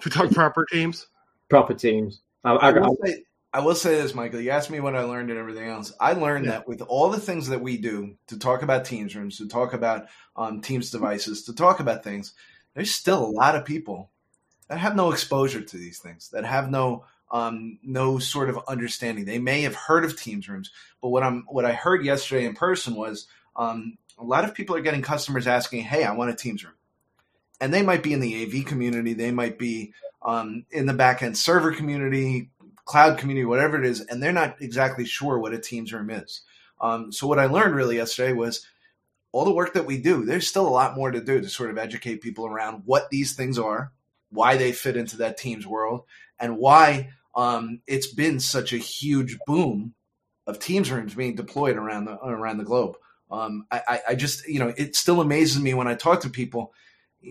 To 0.00 0.10
talk 0.10 0.30
proper 0.30 0.64
teams? 0.70 1.06
Proper 1.48 1.74
teams. 1.74 2.22
I, 2.44 2.52
I, 2.54 2.70
I, 2.70 2.78
will 2.78 2.96
say, 3.04 3.22
I, 3.52 3.60
will 3.60 3.74
say, 3.74 3.96
this, 3.96 4.14
Michael. 4.14 4.40
You 4.40 4.50
asked 4.50 4.70
me 4.70 4.80
what 4.80 4.94
I 4.94 5.02
learned 5.02 5.30
and 5.30 5.38
everything 5.38 5.68
else. 5.68 5.92
I 6.00 6.12
learned 6.12 6.46
yeah. 6.46 6.52
that 6.52 6.68
with 6.68 6.82
all 6.82 7.10
the 7.10 7.20
things 7.20 7.48
that 7.48 7.60
we 7.60 7.78
do 7.78 8.16
to 8.28 8.38
talk 8.38 8.62
about 8.62 8.84
Teams 8.84 9.14
rooms, 9.16 9.38
to 9.38 9.48
talk 9.48 9.72
about 9.72 10.06
um, 10.36 10.60
Teams 10.60 10.90
devices, 10.90 11.44
to 11.44 11.54
talk 11.54 11.80
about 11.80 12.04
things, 12.04 12.34
there's 12.74 12.94
still 12.94 13.24
a 13.24 13.26
lot 13.26 13.56
of 13.56 13.64
people 13.64 14.10
that 14.68 14.78
have 14.78 14.94
no 14.94 15.12
exposure 15.12 15.62
to 15.62 15.76
these 15.76 15.98
things, 15.98 16.28
that 16.30 16.44
have 16.44 16.70
no 16.70 17.04
um, 17.30 17.78
no 17.82 18.18
sort 18.18 18.48
of 18.48 18.58
understanding. 18.68 19.24
They 19.24 19.38
may 19.38 19.62
have 19.62 19.74
heard 19.74 20.04
of 20.04 20.18
Teams 20.18 20.48
rooms, 20.48 20.70
but 21.02 21.08
what 21.08 21.22
I'm 21.22 21.44
what 21.48 21.64
I 21.64 21.72
heard 21.72 22.04
yesterday 22.04 22.46
in 22.46 22.54
person 22.54 22.94
was 22.94 23.26
um, 23.56 23.98
a 24.18 24.24
lot 24.24 24.44
of 24.44 24.54
people 24.54 24.76
are 24.76 24.80
getting 24.80 25.02
customers 25.02 25.46
asking, 25.46 25.82
"Hey, 25.82 26.04
I 26.04 26.12
want 26.12 26.30
a 26.30 26.34
Teams 26.34 26.64
room," 26.64 26.74
and 27.60 27.72
they 27.72 27.82
might 27.82 28.02
be 28.02 28.12
in 28.12 28.20
the 28.20 28.42
AV 28.42 28.64
community, 28.64 29.12
they 29.12 29.30
might 29.30 29.58
be 29.58 29.92
um, 30.22 30.64
in 30.70 30.86
the 30.86 30.94
backend 30.94 31.36
server 31.36 31.72
community, 31.72 32.50
cloud 32.88 33.18
community, 33.18 33.44
whatever 33.44 33.78
it 33.78 33.84
is, 33.84 34.00
and 34.00 34.22
they're 34.22 34.32
not 34.32 34.56
exactly 34.60 35.04
sure 35.04 35.38
what 35.38 35.52
a 35.52 35.58
Teams 35.58 35.92
room 35.92 36.08
is. 36.08 36.40
Um, 36.80 37.12
so 37.12 37.26
what 37.26 37.38
I 37.38 37.44
learned 37.44 37.74
really 37.74 37.96
yesterday 37.96 38.32
was 38.32 38.66
all 39.30 39.44
the 39.44 39.52
work 39.52 39.74
that 39.74 39.84
we 39.84 39.98
do. 39.98 40.24
There's 40.24 40.48
still 40.48 40.66
a 40.66 40.70
lot 40.70 40.96
more 40.96 41.10
to 41.10 41.20
do 41.20 41.38
to 41.38 41.48
sort 41.50 41.68
of 41.68 41.76
educate 41.76 42.22
people 42.22 42.46
around 42.46 42.84
what 42.86 43.10
these 43.10 43.34
things 43.34 43.58
are, 43.58 43.92
why 44.30 44.56
they 44.56 44.72
fit 44.72 44.96
into 44.96 45.18
that 45.18 45.36
Teams 45.36 45.66
world, 45.66 46.04
and 46.40 46.56
why 46.56 47.10
um, 47.36 47.82
it's 47.86 48.06
been 48.06 48.40
such 48.40 48.72
a 48.72 48.78
huge 48.78 49.36
boom 49.46 49.92
of 50.46 50.58
Teams 50.58 50.90
rooms 50.90 51.14
being 51.14 51.36
deployed 51.36 51.76
around 51.76 52.06
the 52.06 52.18
around 52.24 52.56
the 52.56 52.64
globe. 52.64 52.96
Um, 53.30 53.66
I, 53.70 54.00
I 54.08 54.14
just, 54.14 54.48
you 54.48 54.58
know, 54.58 54.72
it 54.78 54.96
still 54.96 55.20
amazes 55.20 55.60
me 55.60 55.74
when 55.74 55.86
I 55.86 55.94
talk 55.94 56.22
to 56.22 56.30
people 56.30 56.72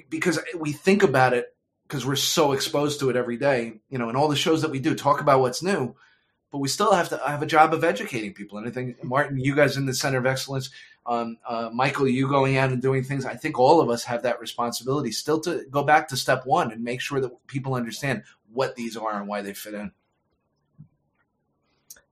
because 0.08 0.40
we 0.56 0.72
think 0.72 1.02
about 1.02 1.34
it 1.34 1.57
because 1.88 2.06
we're 2.06 2.16
so 2.16 2.52
exposed 2.52 3.00
to 3.00 3.10
it 3.10 3.16
every 3.16 3.38
day, 3.38 3.80
you 3.90 3.98
know, 3.98 4.10
and 4.10 4.18
all 4.18 4.28
the 4.28 4.36
shows 4.36 4.62
that 4.62 4.72
we 4.72 4.80
do 4.80 4.94
talk 4.94 5.22
about 5.22 5.40
what's 5.40 5.64
new, 5.64 5.96
but 6.52 6.58
we 6.58 6.68
still 6.68 6.92
have 6.92 7.10
to 7.10 7.18
have 7.26 7.42
a 7.42 7.46
job 7.46 7.74
of 7.74 7.84
educating 7.84 8.34
people. 8.34 8.58
And 8.58 8.68
I 8.68 8.72
think 8.72 9.02
Martin, 9.04 9.40
you 9.40 9.56
guys 9.56 9.78
in 9.78 9.86
the 9.86 9.94
Center 9.94 10.18
of 10.18 10.26
Excellence, 10.26 10.70
um, 11.06 11.38
uh, 11.48 11.70
Michael, 11.74 12.08
you 12.08 12.28
going 12.28 12.58
out 12.58 12.72
and 12.72 12.82
doing 12.82 13.04
things. 13.04 13.26
I 13.26 13.36
think 13.36 13.58
all 13.58 13.80
of 13.80 13.90
us 13.90 14.04
have 14.04 14.24
that 14.24 14.42
responsibility 14.42 15.12
still 15.12 15.40
to 15.42 15.66
go 15.72 15.84
back 15.84 16.10
to 16.10 16.18
step 16.18 16.46
one 16.46 16.72
and 16.72 16.84
make 16.84 17.00
sure 17.00 17.22
that 17.22 17.48
people 17.48 17.74
understand 17.74 18.24
what 18.52 18.76
these 18.76 18.98
are 18.98 19.18
and 19.18 19.28
why 19.28 19.42
they 19.42 19.54
fit 19.54 19.74
in. 19.74 19.92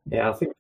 Yeah, 0.10 0.30
I 0.30 0.34
think 0.34 0.54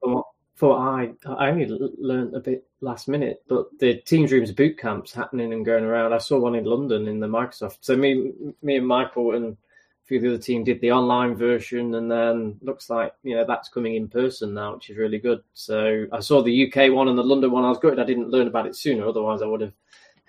for 0.55 0.77
I 0.77 1.11
I 1.27 1.49
only 1.49 1.67
learned 1.67 2.33
a 2.33 2.39
bit 2.39 2.65
last 2.79 3.07
minute, 3.07 3.43
but 3.47 3.67
the 3.79 3.95
Teams 3.95 4.31
Rooms 4.31 4.51
boot 4.51 4.77
camps 4.77 5.13
happening 5.13 5.53
and 5.53 5.65
going 5.65 5.83
around. 5.83 6.13
I 6.13 6.17
saw 6.17 6.39
one 6.39 6.55
in 6.55 6.63
London 6.63 7.07
in 7.07 7.19
the 7.19 7.27
Microsoft. 7.27 7.79
So 7.81 7.95
me 7.95 8.31
me 8.61 8.77
and 8.77 8.87
Michael 8.87 9.35
and 9.35 9.53
a 9.53 9.57
few 10.05 10.17
of 10.17 10.23
the 10.23 10.29
other 10.29 10.37
team 10.37 10.63
did 10.63 10.79
the 10.79 10.93
online 10.93 11.35
version, 11.35 11.95
and 11.95 12.09
then 12.09 12.57
looks 12.61 12.89
like 12.89 13.13
you 13.23 13.35
know 13.35 13.45
that's 13.45 13.67
coming 13.67 13.95
in 13.95 14.07
person 14.07 14.53
now, 14.53 14.75
which 14.75 14.89
is 14.89 14.97
really 14.97 15.19
good. 15.19 15.43
So 15.53 16.05
I 16.13 16.21
saw 16.21 16.41
the 16.41 16.67
UK 16.67 16.91
one 16.91 17.09
and 17.09 17.17
the 17.17 17.23
London 17.23 17.51
one. 17.51 17.65
I 17.65 17.69
was 17.69 17.79
good. 17.79 17.99
I 17.99 18.05
didn't 18.05 18.31
learn 18.31 18.47
about 18.47 18.67
it 18.67 18.77
sooner, 18.77 19.05
otherwise 19.05 19.41
I 19.41 19.47
would 19.47 19.61
have 19.61 19.73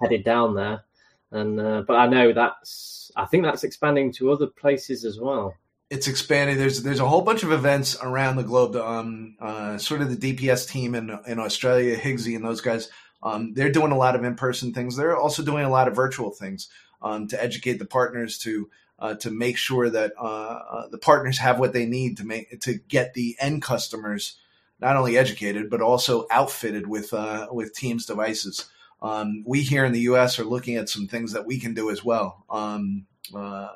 headed 0.00 0.24
down 0.24 0.54
there. 0.54 0.82
And 1.30 1.60
uh, 1.60 1.82
but 1.86 1.94
I 1.94 2.08
know 2.08 2.32
that's 2.32 3.12
I 3.14 3.26
think 3.26 3.44
that's 3.44 3.62
expanding 3.62 4.12
to 4.14 4.32
other 4.32 4.48
places 4.48 5.04
as 5.04 5.20
well 5.20 5.54
it's 5.90 6.08
expanding. 6.08 6.58
There's 6.58 6.82
there's 6.82 7.00
a 7.00 7.08
whole 7.08 7.22
bunch 7.22 7.42
of 7.42 7.52
events 7.52 7.96
around 8.02 8.36
the 8.36 8.42
globe. 8.44 8.76
Um, 8.76 9.36
uh, 9.40 9.78
sort 9.78 10.00
of 10.00 10.18
the 10.18 10.34
DPS 10.34 10.68
team 10.68 10.94
in 10.94 11.16
in 11.26 11.38
Australia, 11.38 11.96
Higgsy 11.96 12.34
and 12.34 12.44
those 12.44 12.60
guys. 12.60 12.88
Um, 13.22 13.54
they're 13.54 13.72
doing 13.72 13.92
a 13.92 13.96
lot 13.96 14.14
of 14.14 14.24
in 14.24 14.34
person 14.34 14.72
things. 14.72 14.96
They're 14.96 15.16
also 15.16 15.42
doing 15.42 15.64
a 15.64 15.70
lot 15.70 15.88
of 15.88 15.96
virtual 15.96 16.30
things 16.30 16.68
um, 17.02 17.28
to 17.28 17.42
educate 17.42 17.78
the 17.78 17.86
partners 17.86 18.38
to 18.38 18.68
uh, 18.98 19.14
to 19.14 19.30
make 19.30 19.56
sure 19.56 19.88
that 19.90 20.12
uh, 20.18 20.24
uh, 20.24 20.88
the 20.88 20.98
partners 20.98 21.38
have 21.38 21.58
what 21.58 21.72
they 21.72 21.86
need 21.86 22.16
to 22.18 22.24
make 22.24 22.60
to 22.60 22.74
get 22.74 23.14
the 23.14 23.36
end 23.38 23.62
customers 23.62 24.36
not 24.78 24.96
only 24.96 25.16
educated 25.16 25.70
but 25.70 25.80
also 25.80 26.26
outfitted 26.30 26.86
with 26.86 27.12
uh, 27.12 27.48
with 27.50 27.74
Teams 27.74 28.06
devices. 28.06 28.68
Um, 29.02 29.44
we 29.46 29.60
here 29.60 29.84
in 29.84 29.92
the 29.92 30.00
U.S. 30.00 30.38
are 30.38 30.44
looking 30.44 30.76
at 30.76 30.88
some 30.88 31.06
things 31.06 31.32
that 31.32 31.46
we 31.46 31.60
can 31.60 31.74
do 31.74 31.90
as 31.90 32.02
well. 32.02 32.44
Um, 32.48 33.06
uh, 33.34 33.68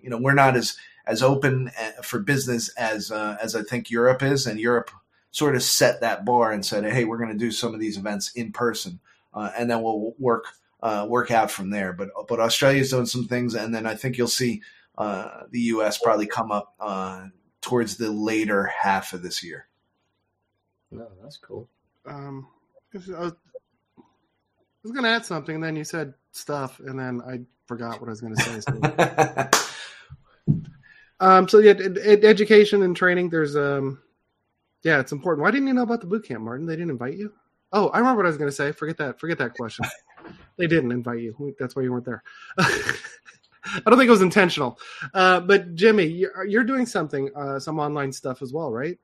you 0.00 0.08
know, 0.08 0.18
we're 0.18 0.32
not 0.32 0.56
as 0.56 0.76
as 1.10 1.24
open 1.24 1.72
uh, 1.76 2.02
for 2.02 2.20
business 2.20 2.68
as 2.70 3.10
uh, 3.10 3.36
as 3.42 3.56
I 3.56 3.62
think 3.62 3.90
Europe 3.90 4.22
is, 4.22 4.46
and 4.46 4.60
Europe 4.60 4.92
sort 5.32 5.56
of 5.56 5.62
set 5.62 6.00
that 6.00 6.24
bar 6.24 6.52
and 6.52 6.64
said, 6.64 6.84
"Hey, 6.84 7.04
we're 7.04 7.18
going 7.18 7.32
to 7.32 7.36
do 7.36 7.50
some 7.50 7.74
of 7.74 7.80
these 7.80 7.98
events 7.98 8.30
in 8.32 8.52
person, 8.52 9.00
uh, 9.34 9.50
and 9.58 9.68
then 9.68 9.82
we'll 9.82 10.14
work 10.18 10.44
uh, 10.80 11.06
work 11.08 11.32
out 11.32 11.50
from 11.50 11.70
there." 11.70 11.92
But 11.92 12.10
but 12.28 12.38
Australia's 12.38 12.90
doing 12.90 13.06
some 13.06 13.26
things, 13.26 13.56
and 13.56 13.74
then 13.74 13.86
I 13.86 13.96
think 13.96 14.16
you'll 14.18 14.28
see 14.28 14.62
uh, 14.96 15.42
the 15.50 15.60
U.S. 15.60 15.98
probably 15.98 16.26
come 16.26 16.52
up 16.52 16.74
uh, 16.78 17.26
towards 17.60 17.96
the 17.96 18.12
later 18.12 18.66
half 18.66 19.12
of 19.12 19.22
this 19.22 19.42
year. 19.42 19.66
No, 20.92 21.08
that's 21.22 21.38
cool. 21.38 21.68
Um, 22.06 22.46
I 22.94 22.98
was, 22.98 23.32
was 24.82 24.92
going 24.92 25.04
to 25.04 25.10
add 25.10 25.26
something, 25.26 25.56
and 25.56 25.64
then 25.64 25.74
you 25.74 25.84
said 25.84 26.14
stuff, 26.30 26.78
and 26.78 26.98
then 26.98 27.20
I 27.20 27.40
forgot 27.66 28.00
what 28.00 28.08
I 28.08 28.10
was 28.10 28.20
going 28.20 28.36
to 28.36 28.42
say. 28.42 28.60
So. 28.60 29.66
Um, 31.20 31.48
so 31.48 31.58
yeah, 31.58 31.72
ed- 31.72 32.24
education 32.24 32.82
and 32.82 32.96
training. 32.96 33.30
There's 33.30 33.56
um, 33.56 34.02
yeah, 34.82 35.00
it's 35.00 35.12
important. 35.12 35.42
Why 35.42 35.50
didn't 35.50 35.68
you 35.68 35.74
know 35.74 35.82
about 35.82 36.00
the 36.00 36.06
boot 36.06 36.24
camp, 36.26 36.42
Martin? 36.42 36.66
They 36.66 36.76
didn't 36.76 36.90
invite 36.90 37.16
you. 37.16 37.32
Oh, 37.72 37.88
I 37.88 37.98
remember 37.98 38.18
what 38.18 38.26
I 38.26 38.30
was 38.30 38.38
going 38.38 38.50
to 38.50 38.56
say. 38.56 38.72
Forget 38.72 38.96
that. 38.98 39.20
Forget 39.20 39.38
that 39.38 39.54
question. 39.54 39.84
they 40.56 40.66
didn't 40.66 40.92
invite 40.92 41.20
you. 41.20 41.54
That's 41.58 41.76
why 41.76 41.82
you 41.82 41.92
weren't 41.92 42.04
there. 42.04 42.22
I 42.58 43.82
don't 43.86 43.98
think 43.98 44.08
it 44.08 44.10
was 44.10 44.22
intentional. 44.22 44.78
Uh, 45.12 45.40
but 45.40 45.74
Jimmy, 45.74 46.06
you're, 46.06 46.44
you're 46.46 46.64
doing 46.64 46.86
something, 46.86 47.30
uh, 47.36 47.60
some 47.60 47.78
online 47.78 48.10
stuff 48.12 48.42
as 48.42 48.52
well, 48.52 48.72
right? 48.72 48.98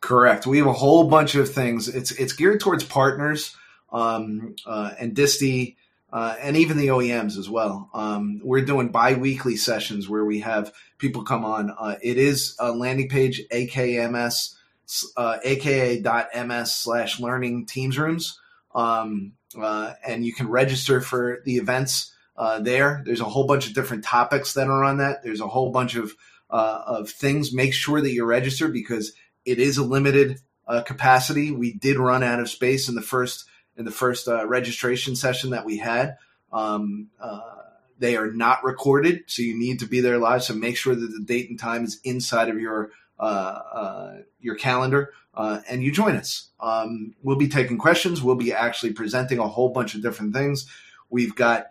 Correct. 0.00 0.46
We 0.46 0.58
have 0.58 0.66
a 0.66 0.72
whole 0.72 1.08
bunch 1.08 1.34
of 1.34 1.50
things. 1.50 1.88
It's 1.88 2.12
it's 2.12 2.32
geared 2.32 2.60
towards 2.60 2.84
partners 2.84 3.56
um, 3.92 4.54
uh, 4.64 4.92
and 4.98 5.14
Disty 5.14 5.76
uh, 6.16 6.34
and 6.40 6.56
even 6.56 6.78
the 6.78 6.86
OEMs 6.86 7.36
as 7.36 7.50
well. 7.50 7.90
Um, 7.92 8.40
we're 8.42 8.64
doing 8.64 8.88
bi-weekly 8.88 9.56
sessions 9.56 10.08
where 10.08 10.24
we 10.24 10.40
have 10.40 10.72
people 10.96 11.24
come 11.24 11.44
on. 11.44 11.70
Uh, 11.78 11.96
it 12.02 12.16
is 12.16 12.56
a 12.58 12.72
landing 12.72 13.10
page, 13.10 13.42
AKMS, 13.52 14.54
uh, 15.18 15.36
aka.ms 15.44 16.72
slash 16.72 17.20
learning 17.20 17.66
teams 17.66 17.98
rooms. 17.98 18.40
Um, 18.74 19.32
uh, 19.60 19.92
and 20.06 20.24
you 20.24 20.32
can 20.32 20.48
register 20.48 21.02
for 21.02 21.42
the 21.44 21.58
events 21.58 22.14
uh, 22.38 22.60
there. 22.60 23.02
There's 23.04 23.20
a 23.20 23.24
whole 23.24 23.46
bunch 23.46 23.66
of 23.66 23.74
different 23.74 24.02
topics 24.02 24.54
that 24.54 24.68
are 24.68 24.84
on 24.84 24.96
that. 24.96 25.22
There's 25.22 25.42
a 25.42 25.46
whole 25.46 25.70
bunch 25.70 25.96
of, 25.96 26.14
uh, 26.48 26.82
of 26.86 27.10
things. 27.10 27.52
Make 27.52 27.74
sure 27.74 28.00
that 28.00 28.12
you're 28.12 28.24
registered 28.24 28.72
because 28.72 29.12
it 29.44 29.58
is 29.58 29.76
a 29.76 29.84
limited 29.84 30.40
uh, 30.66 30.80
capacity. 30.80 31.50
We 31.50 31.74
did 31.74 31.98
run 31.98 32.22
out 32.22 32.40
of 32.40 32.48
space 32.48 32.88
in 32.88 32.94
the 32.94 33.02
first 33.02 33.44
in 33.76 33.84
the 33.84 33.90
first 33.90 34.28
uh, 34.28 34.46
registration 34.46 35.16
session 35.16 35.50
that 35.50 35.64
we 35.64 35.78
had. 35.78 36.16
Um, 36.52 37.08
uh, 37.20 37.40
they 37.98 38.16
are 38.16 38.30
not 38.30 38.64
recorded, 38.64 39.24
so 39.26 39.42
you 39.42 39.58
need 39.58 39.80
to 39.80 39.86
be 39.86 40.00
there 40.00 40.18
live. 40.18 40.42
So 40.42 40.54
make 40.54 40.76
sure 40.76 40.94
that 40.94 41.06
the 41.06 41.24
date 41.24 41.48
and 41.48 41.58
time 41.58 41.84
is 41.84 42.00
inside 42.04 42.48
of 42.48 42.58
your 42.58 42.90
uh, 43.18 43.22
uh, 43.22 44.16
your 44.40 44.54
calendar, 44.54 45.14
uh, 45.34 45.60
and 45.68 45.82
you 45.82 45.90
join 45.90 46.16
us. 46.16 46.50
Um, 46.60 47.14
we'll 47.22 47.36
be 47.36 47.48
taking 47.48 47.78
questions. 47.78 48.22
We'll 48.22 48.34
be 48.34 48.52
actually 48.52 48.92
presenting 48.92 49.38
a 49.38 49.48
whole 49.48 49.70
bunch 49.70 49.94
of 49.94 50.02
different 50.02 50.34
things. 50.34 50.66
We've 51.08 51.34
got 51.34 51.68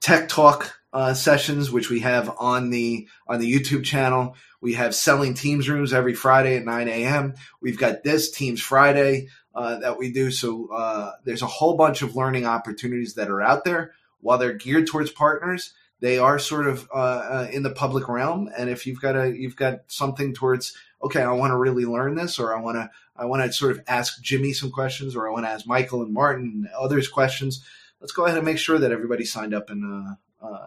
tech 0.00 0.28
talk 0.28 0.80
uh, 0.92 1.14
sessions, 1.14 1.70
which 1.70 1.88
we 1.88 2.00
have 2.00 2.34
on 2.38 2.70
the 2.70 3.08
on 3.26 3.40
the 3.40 3.52
YouTube 3.52 3.84
channel. 3.84 4.34
We 4.60 4.74
have 4.74 4.94
selling 4.94 5.34
teams 5.34 5.68
rooms 5.68 5.92
every 5.92 6.14
Friday 6.14 6.56
at 6.56 6.64
9 6.64 6.88
a.m. 6.88 7.34
We've 7.60 7.78
got 7.78 8.02
this 8.02 8.30
Teams 8.30 8.60
Friday 8.60 9.28
uh, 9.54 9.78
that 9.78 9.98
we 9.98 10.12
do. 10.12 10.30
So 10.30 10.68
uh, 10.72 11.12
there's 11.24 11.42
a 11.42 11.46
whole 11.46 11.76
bunch 11.76 12.02
of 12.02 12.16
learning 12.16 12.46
opportunities 12.46 13.14
that 13.14 13.28
are 13.28 13.40
out 13.40 13.64
there. 13.64 13.92
While 14.20 14.38
they're 14.38 14.52
geared 14.52 14.86
towards 14.86 15.10
partners, 15.10 15.72
they 16.00 16.18
are 16.18 16.38
sort 16.38 16.66
of 16.66 16.88
uh, 16.94 16.96
uh, 16.96 17.48
in 17.52 17.62
the 17.62 17.70
public 17.70 18.08
realm. 18.08 18.50
And 18.56 18.70
if 18.70 18.86
you've 18.86 19.00
got 19.00 19.16
a 19.16 19.36
you've 19.36 19.56
got 19.56 19.80
something 19.88 20.34
towards 20.34 20.76
okay, 21.02 21.22
I 21.22 21.32
want 21.32 21.52
to 21.52 21.56
really 21.56 21.84
learn 21.84 22.14
this, 22.14 22.38
or 22.38 22.56
I 22.56 22.60
want 22.60 22.76
to 22.76 22.90
I 23.16 23.26
want 23.26 23.42
to 23.42 23.52
sort 23.52 23.72
of 23.72 23.82
ask 23.86 24.22
Jimmy 24.22 24.52
some 24.52 24.70
questions, 24.70 25.16
or 25.16 25.28
I 25.28 25.32
want 25.32 25.46
to 25.46 25.50
ask 25.50 25.66
Michael 25.66 26.02
and 26.02 26.12
Martin 26.12 26.52
and 26.54 26.68
others 26.78 27.08
questions. 27.08 27.64
Let's 28.00 28.12
go 28.12 28.24
ahead 28.24 28.38
and 28.38 28.46
make 28.46 28.58
sure 28.58 28.78
that 28.78 28.92
everybody 28.92 29.24
signed 29.24 29.54
up 29.54 29.70
and 29.70 30.16
uh, 30.42 30.66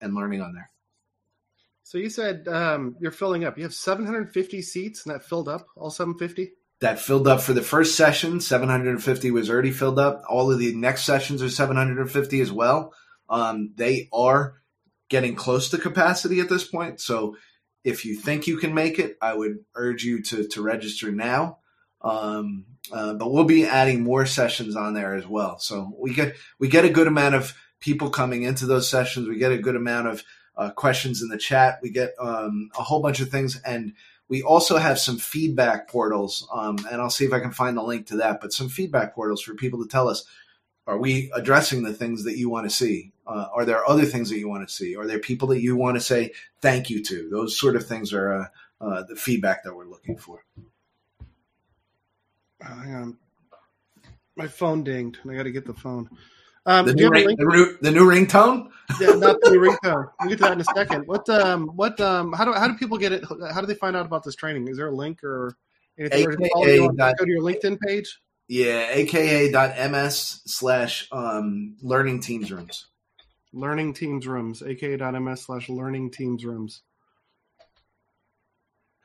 and 0.00 0.14
learning 0.14 0.42
on 0.42 0.54
there. 0.54 0.70
So 1.84 1.98
you 1.98 2.10
said 2.10 2.48
um, 2.48 2.96
you're 3.00 3.10
filling 3.10 3.44
up. 3.44 3.56
You 3.56 3.64
have 3.64 3.74
750 3.74 4.62
seats, 4.62 5.04
and 5.04 5.14
that 5.14 5.24
filled 5.24 5.48
up 5.48 5.66
all 5.76 5.90
750. 5.90 6.52
That 6.82 6.98
filled 6.98 7.28
up 7.28 7.40
for 7.40 7.52
the 7.52 7.62
first 7.62 7.96
session. 7.96 8.40
750 8.40 9.30
was 9.30 9.48
already 9.48 9.70
filled 9.70 10.00
up. 10.00 10.24
All 10.28 10.50
of 10.50 10.58
the 10.58 10.74
next 10.74 11.04
sessions 11.04 11.40
are 11.40 11.48
750 11.48 12.40
as 12.40 12.50
well. 12.50 12.92
Um, 13.30 13.72
they 13.76 14.08
are 14.12 14.56
getting 15.08 15.36
close 15.36 15.68
to 15.68 15.78
capacity 15.78 16.40
at 16.40 16.48
this 16.48 16.66
point. 16.66 17.00
So 17.00 17.36
if 17.84 18.04
you 18.04 18.16
think 18.16 18.48
you 18.48 18.56
can 18.56 18.74
make 18.74 18.98
it, 18.98 19.16
I 19.22 19.32
would 19.32 19.58
urge 19.76 20.02
you 20.02 20.22
to 20.24 20.48
to 20.48 20.60
register 20.62 21.12
now. 21.12 21.58
Um, 22.00 22.64
uh, 22.90 23.14
but 23.14 23.30
we'll 23.30 23.44
be 23.44 23.64
adding 23.64 24.02
more 24.02 24.26
sessions 24.26 24.74
on 24.74 24.94
there 24.94 25.14
as 25.14 25.26
well. 25.26 25.60
So 25.60 25.92
we 25.96 26.12
get 26.12 26.34
we 26.58 26.66
get 26.66 26.84
a 26.84 26.90
good 26.90 27.06
amount 27.06 27.36
of 27.36 27.54
people 27.78 28.10
coming 28.10 28.42
into 28.42 28.66
those 28.66 28.90
sessions. 28.90 29.28
We 29.28 29.38
get 29.38 29.52
a 29.52 29.58
good 29.58 29.76
amount 29.76 30.08
of 30.08 30.24
uh, 30.56 30.70
questions 30.70 31.22
in 31.22 31.28
the 31.28 31.38
chat. 31.38 31.78
We 31.80 31.90
get 31.90 32.14
um, 32.18 32.70
a 32.76 32.82
whole 32.82 33.00
bunch 33.00 33.20
of 33.20 33.28
things, 33.28 33.60
and 33.64 33.92
we 34.32 34.42
also 34.42 34.78
have 34.78 34.98
some 34.98 35.18
feedback 35.18 35.88
portals. 35.88 36.48
Um, 36.50 36.78
and 36.90 37.02
I'll 37.02 37.10
see 37.10 37.26
if 37.26 37.34
I 37.34 37.40
can 37.40 37.52
find 37.52 37.76
the 37.76 37.82
link 37.82 38.06
to 38.06 38.16
that. 38.16 38.40
But 38.40 38.54
some 38.54 38.70
feedback 38.70 39.14
portals 39.14 39.42
for 39.42 39.52
people 39.52 39.82
to 39.82 39.88
tell 39.90 40.08
us: 40.08 40.24
Are 40.86 40.96
we 40.96 41.30
addressing 41.34 41.82
the 41.82 41.92
things 41.92 42.24
that 42.24 42.38
you 42.38 42.48
want 42.48 42.64
to 42.64 42.74
see? 42.74 43.12
Uh, 43.26 43.48
are 43.52 43.66
there 43.66 43.86
other 43.86 44.06
things 44.06 44.30
that 44.30 44.38
you 44.38 44.48
want 44.48 44.66
to 44.66 44.74
see? 44.74 44.96
Are 44.96 45.06
there 45.06 45.18
people 45.18 45.48
that 45.48 45.60
you 45.60 45.76
want 45.76 45.96
to 45.96 46.00
say 46.00 46.32
thank 46.62 46.88
you 46.88 47.04
to? 47.04 47.28
Those 47.28 47.60
sort 47.60 47.76
of 47.76 47.86
things 47.86 48.10
are 48.14 48.32
uh, 48.32 48.46
uh 48.80 49.02
the 49.02 49.16
feedback 49.16 49.64
that 49.64 49.76
we're 49.76 49.84
looking 49.84 50.16
for. 50.16 50.42
Hang 52.62 52.94
on, 52.94 53.18
my 54.34 54.46
phone 54.48 54.82
dinged, 54.82 55.18
and 55.22 55.30
I 55.30 55.34
got 55.36 55.42
to 55.42 55.52
get 55.52 55.66
the 55.66 55.74
phone. 55.74 56.08
Um, 56.64 56.86
the, 56.86 56.94
new 56.94 57.10
ring, 57.10 57.26
the, 57.26 57.78
the, 57.80 57.90
new 57.90 58.06
ringtone? 58.08 58.68
yeah, 59.00 59.14
not 59.14 59.40
the 59.40 59.50
new 59.50 59.60
ringtone. 59.84 60.10
We'll 60.20 60.28
get 60.28 60.38
to 60.38 60.44
that 60.44 60.52
in 60.52 60.60
a 60.60 60.64
second. 60.64 61.06
What 61.06 61.28
um 61.28 61.68
what 61.68 62.00
um 62.00 62.32
how 62.32 62.44
do 62.44 62.52
how 62.52 62.68
do 62.68 62.74
people 62.74 62.98
get 62.98 63.12
it? 63.12 63.24
How 63.52 63.60
do 63.60 63.66
they 63.66 63.74
find 63.74 63.96
out 63.96 64.06
about 64.06 64.22
this 64.22 64.36
training? 64.36 64.68
Is 64.68 64.76
there 64.76 64.88
a 64.88 64.94
link 64.94 65.24
or 65.24 65.56
anything? 65.98 66.36
AKA 66.56 66.78
or 66.78 66.92
dot, 66.92 67.18
go 67.18 67.24
to 67.24 67.30
your 67.30 67.42
LinkedIn 67.42 67.80
page. 67.80 68.20
Yeah, 68.46 68.86
aka.ms 68.90 70.42
slash 70.46 71.08
um 71.10 71.76
learning 71.82 72.20
teams 72.20 72.52
rooms. 72.52 72.86
Learning 73.52 73.92
teams 73.92 74.26
rooms. 74.26 74.62
aka.ms 74.62 75.42
slash 75.42 75.68
learning 75.68 76.12
teams 76.12 76.44
rooms. 76.44 76.82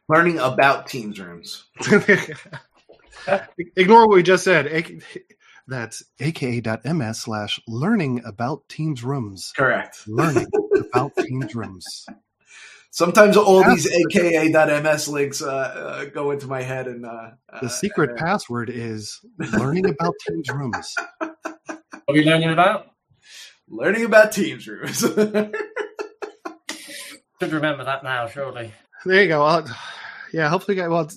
Learning 0.09 0.37
about 0.37 0.87
teams 0.87 1.19
rooms. 1.19 1.65
Ignore 3.75 4.07
what 4.07 4.15
we 4.15 4.23
just 4.23 4.43
said. 4.43 4.67
That's 5.67 6.01
aka.ms 6.19 7.19
slash 7.19 7.59
learning 7.67 8.21
about 8.25 8.69
Teams 8.69 9.03
rooms. 9.03 9.51
Correct. 9.55 10.03
Learning 10.07 10.47
about 10.79 11.11
Teams 11.17 11.53
rooms. 11.53 12.05
Sometimes 12.89 13.35
all 13.35 13.63
these 13.63 13.85
aka.ms 13.85 15.09
links 15.09 15.41
uh, 15.41 15.47
uh, 15.47 16.05
go 16.05 16.31
into 16.31 16.47
my 16.47 16.61
head, 16.63 16.87
and 16.87 17.05
uh, 17.05 17.31
the 17.61 17.69
secret 17.69 18.11
uh, 18.11 18.15
password 18.15 18.69
is 18.69 19.19
learning 19.37 19.85
about 19.87 20.15
Teams 20.27 20.49
rooms. 20.49 20.95
What 21.19 21.35
are 22.07 22.13
we 22.13 22.23
learning 22.23 22.53
about? 22.53 22.87
Learning 23.67 24.05
about 24.05 24.31
Teams 24.31 24.65
rooms. 24.67 24.99
Should 27.39 27.51
remember 27.51 27.83
that 27.83 28.03
now, 28.03 28.27
surely. 28.27 28.73
There 29.05 29.21
you 29.21 29.27
go. 29.27 29.43
Well, 29.43 29.67
yeah, 30.33 30.49
hopefully, 30.49 30.77
well, 30.87 31.07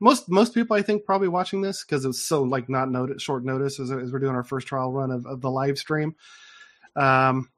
most 0.00 0.28
most 0.28 0.54
people 0.54 0.76
I 0.76 0.82
think 0.82 1.04
probably 1.04 1.28
watching 1.28 1.60
this 1.60 1.84
because 1.84 2.04
it's 2.04 2.22
so 2.22 2.42
like 2.42 2.68
not 2.68 2.90
notice 2.90 3.22
short 3.22 3.44
notice 3.44 3.80
as, 3.80 3.90
as, 3.90 4.12
we're 4.12 4.18
doing 4.18 4.34
our 4.34 4.44
first 4.44 4.66
trial 4.66 4.92
run 4.92 5.10
of, 5.10 5.26
of 5.26 5.40
the 5.40 5.50
live 5.50 5.78
stream. 5.78 6.14
Um, 6.94 7.50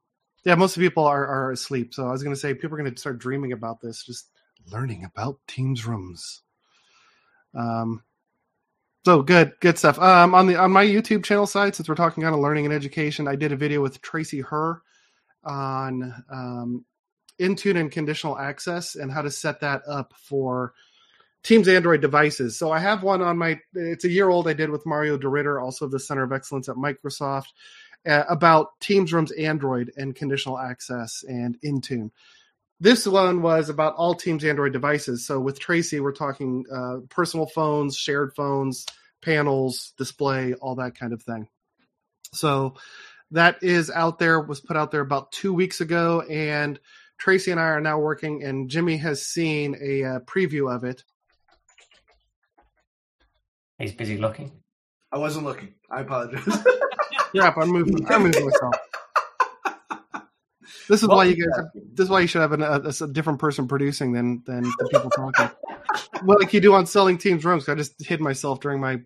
yeah, 0.45 0.55
most 0.55 0.77
people 0.77 1.05
are, 1.05 1.25
are 1.27 1.51
asleep. 1.51 1.93
So 1.93 2.07
I 2.07 2.11
was 2.11 2.23
going 2.23 2.33
to 2.33 2.39
say 2.39 2.53
people 2.53 2.75
are 2.75 2.81
going 2.81 2.93
to 2.93 2.99
start 2.99 3.19
dreaming 3.19 3.51
about 3.51 3.81
this, 3.81 4.03
just 4.03 4.29
learning 4.71 5.03
about 5.03 5.39
Teams 5.47 5.85
rooms. 5.85 6.41
Um, 7.53 8.03
so 9.05 9.21
good, 9.21 9.53
good 9.59 9.77
stuff. 9.77 9.97
Um, 9.99 10.35
on 10.35 10.47
the 10.47 10.55
on 10.55 10.71
my 10.71 10.85
YouTube 10.85 11.23
channel 11.23 11.47
side, 11.47 11.75
since 11.75 11.89
we're 11.89 11.95
talking 11.95 12.23
kind 12.23 12.35
of 12.35 12.41
learning 12.41 12.65
and 12.65 12.73
education, 12.73 13.27
I 13.27 13.35
did 13.35 13.51
a 13.51 13.57
video 13.57 13.81
with 13.81 14.01
Tracy 14.01 14.41
Herr 14.41 14.81
on 15.43 16.23
um, 16.29 16.85
Intune 17.39 17.79
and 17.79 17.91
conditional 17.91 18.37
access 18.37 18.95
and 18.95 19.11
how 19.11 19.21
to 19.21 19.31
set 19.31 19.61
that 19.61 19.81
up 19.87 20.13
for 20.17 20.73
Teams 21.43 21.67
Android 21.67 22.01
devices. 22.01 22.57
So 22.57 22.71
I 22.71 22.79
have 22.79 23.03
one 23.03 23.21
on 23.21 23.37
my. 23.37 23.59
It's 23.73 24.05
a 24.05 24.09
year 24.09 24.29
old. 24.29 24.47
I 24.47 24.53
did 24.53 24.69
with 24.69 24.85
Mario 24.85 25.17
DeRitter, 25.17 25.61
also 25.61 25.87
the 25.87 25.99
Center 25.99 26.23
of 26.23 26.33
Excellence 26.33 26.67
at 26.67 26.75
Microsoft, 26.75 27.47
uh, 28.05 28.23
about 28.29 28.79
Teams 28.79 29.13
Rooms 29.13 29.31
Android 29.31 29.91
and 29.95 30.15
conditional 30.15 30.59
access 30.59 31.23
and 31.27 31.57
Intune. 31.61 32.11
This 32.81 33.05
one 33.05 33.41
was 33.41 33.69
about 33.69 33.95
all 33.95 34.15
Teams 34.15 34.43
Android 34.43 34.73
devices. 34.73 35.25
So 35.25 35.39
with 35.39 35.59
Tracy, 35.59 35.99
we're 35.99 36.13
talking 36.13 36.65
uh, 36.73 36.97
personal 37.09 37.45
phones, 37.45 37.97
shared 37.97 38.33
phones, 38.35 38.85
panels, 39.21 39.93
display, 39.97 40.53
all 40.53 40.75
that 40.75 40.95
kind 40.95 41.11
of 41.11 41.21
thing. 41.23 41.49
So 42.33 42.75
that 43.31 43.63
is 43.63 43.89
out 43.89 44.19
there. 44.19 44.39
Was 44.39 44.61
put 44.61 44.77
out 44.77 44.91
there 44.91 45.01
about 45.01 45.31
two 45.31 45.53
weeks 45.53 45.81
ago, 45.81 46.21
and 46.21 46.79
Tracy 47.17 47.51
and 47.51 47.59
I 47.59 47.63
are 47.63 47.81
now 47.81 47.99
working. 47.99 48.43
And 48.43 48.69
Jimmy 48.69 48.97
has 48.97 49.25
seen 49.25 49.75
a 49.81 50.03
uh, 50.03 50.19
preview 50.21 50.73
of 50.73 50.83
it 50.83 51.03
He's 53.79 53.93
busy 53.93 54.17
looking. 54.17 54.51
I 55.11 55.17
wasn't 55.17 55.45
looking. 55.45 55.73
I 55.89 56.01
apologize. 56.01 56.45
yeah, 57.33 57.53
I'm 57.55 57.69
moving. 57.69 58.05
I'm 58.11 58.23
moving 58.23 58.45
myself. 58.45 58.75
This 60.87 61.01
is 61.01 61.07
why 61.07 61.25
you 61.25 61.35
guys. 61.35 61.65
This 61.93 62.05
is 62.05 62.09
why 62.09 62.19
you 62.19 62.27
should 62.27 62.41
have 62.41 62.51
an, 62.51 62.61
a, 62.61 62.81
a, 62.81 63.07
different 63.07 63.39
person 63.39 63.67
producing 63.67 64.11
than 64.11 64.43
than 64.45 64.63
the 64.63 64.89
people 64.91 65.09
talking. 65.11 65.49
well, 66.23 66.37
like 66.39 66.53
you 66.53 66.59
do 66.59 66.73
on 66.73 66.85
selling 66.85 67.17
teams 67.17 67.45
rooms. 67.45 67.69
I 67.69 67.75
just 67.75 67.93
hid 68.05 68.19
myself 68.19 68.59
during 68.59 68.81
my 68.81 68.99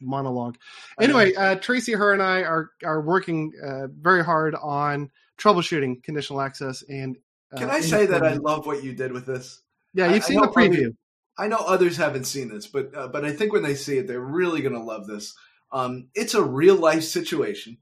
monologue. 0.00 0.56
Anyway, 1.00 1.34
uh, 1.34 1.56
Tracy, 1.56 1.92
her, 1.92 2.12
and 2.12 2.22
I 2.22 2.42
are 2.42 2.70
are 2.84 3.00
working 3.00 3.52
uh, 3.62 3.88
very 3.88 4.24
hard 4.24 4.54
on 4.54 5.10
troubleshooting 5.38 6.02
conditional 6.04 6.40
access. 6.40 6.82
And 6.88 7.16
uh, 7.52 7.58
can 7.58 7.70
I 7.70 7.80
say 7.80 8.06
that 8.06 8.22
I 8.22 8.34
love 8.34 8.66
what 8.66 8.84
you 8.84 8.94
did 8.94 9.12
with 9.12 9.26
this? 9.26 9.60
Yeah, 9.94 10.06
you've 10.06 10.22
I, 10.22 10.26
seen 10.26 10.38
I 10.38 10.46
the 10.46 10.52
preview. 10.52 10.94
I 11.42 11.48
know 11.48 11.56
others 11.56 11.96
haven't 11.96 12.24
seen 12.26 12.48
this, 12.48 12.66
but 12.68 12.94
uh, 12.96 13.08
but 13.08 13.24
I 13.24 13.32
think 13.32 13.52
when 13.52 13.64
they 13.64 13.74
see 13.74 13.98
it, 13.98 14.06
they're 14.06 14.20
really 14.20 14.62
going 14.62 14.74
to 14.74 14.80
love 14.92 15.06
this. 15.08 15.34
Um, 15.72 16.08
it's 16.14 16.34
a 16.34 16.42
real 16.42 16.76
life 16.76 17.02
situation, 17.02 17.78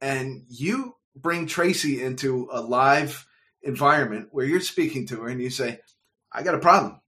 and 0.00 0.44
you 0.48 0.96
bring 1.14 1.46
Tracy 1.46 2.02
into 2.02 2.48
a 2.50 2.60
live 2.60 3.26
environment 3.62 4.28
where 4.30 4.46
you're 4.46 4.60
speaking 4.60 5.06
to 5.08 5.20
her, 5.22 5.28
and 5.28 5.42
you 5.42 5.50
say, 5.50 5.80
"I 6.32 6.42
got 6.42 6.54
a 6.54 6.58
problem," 6.58 7.00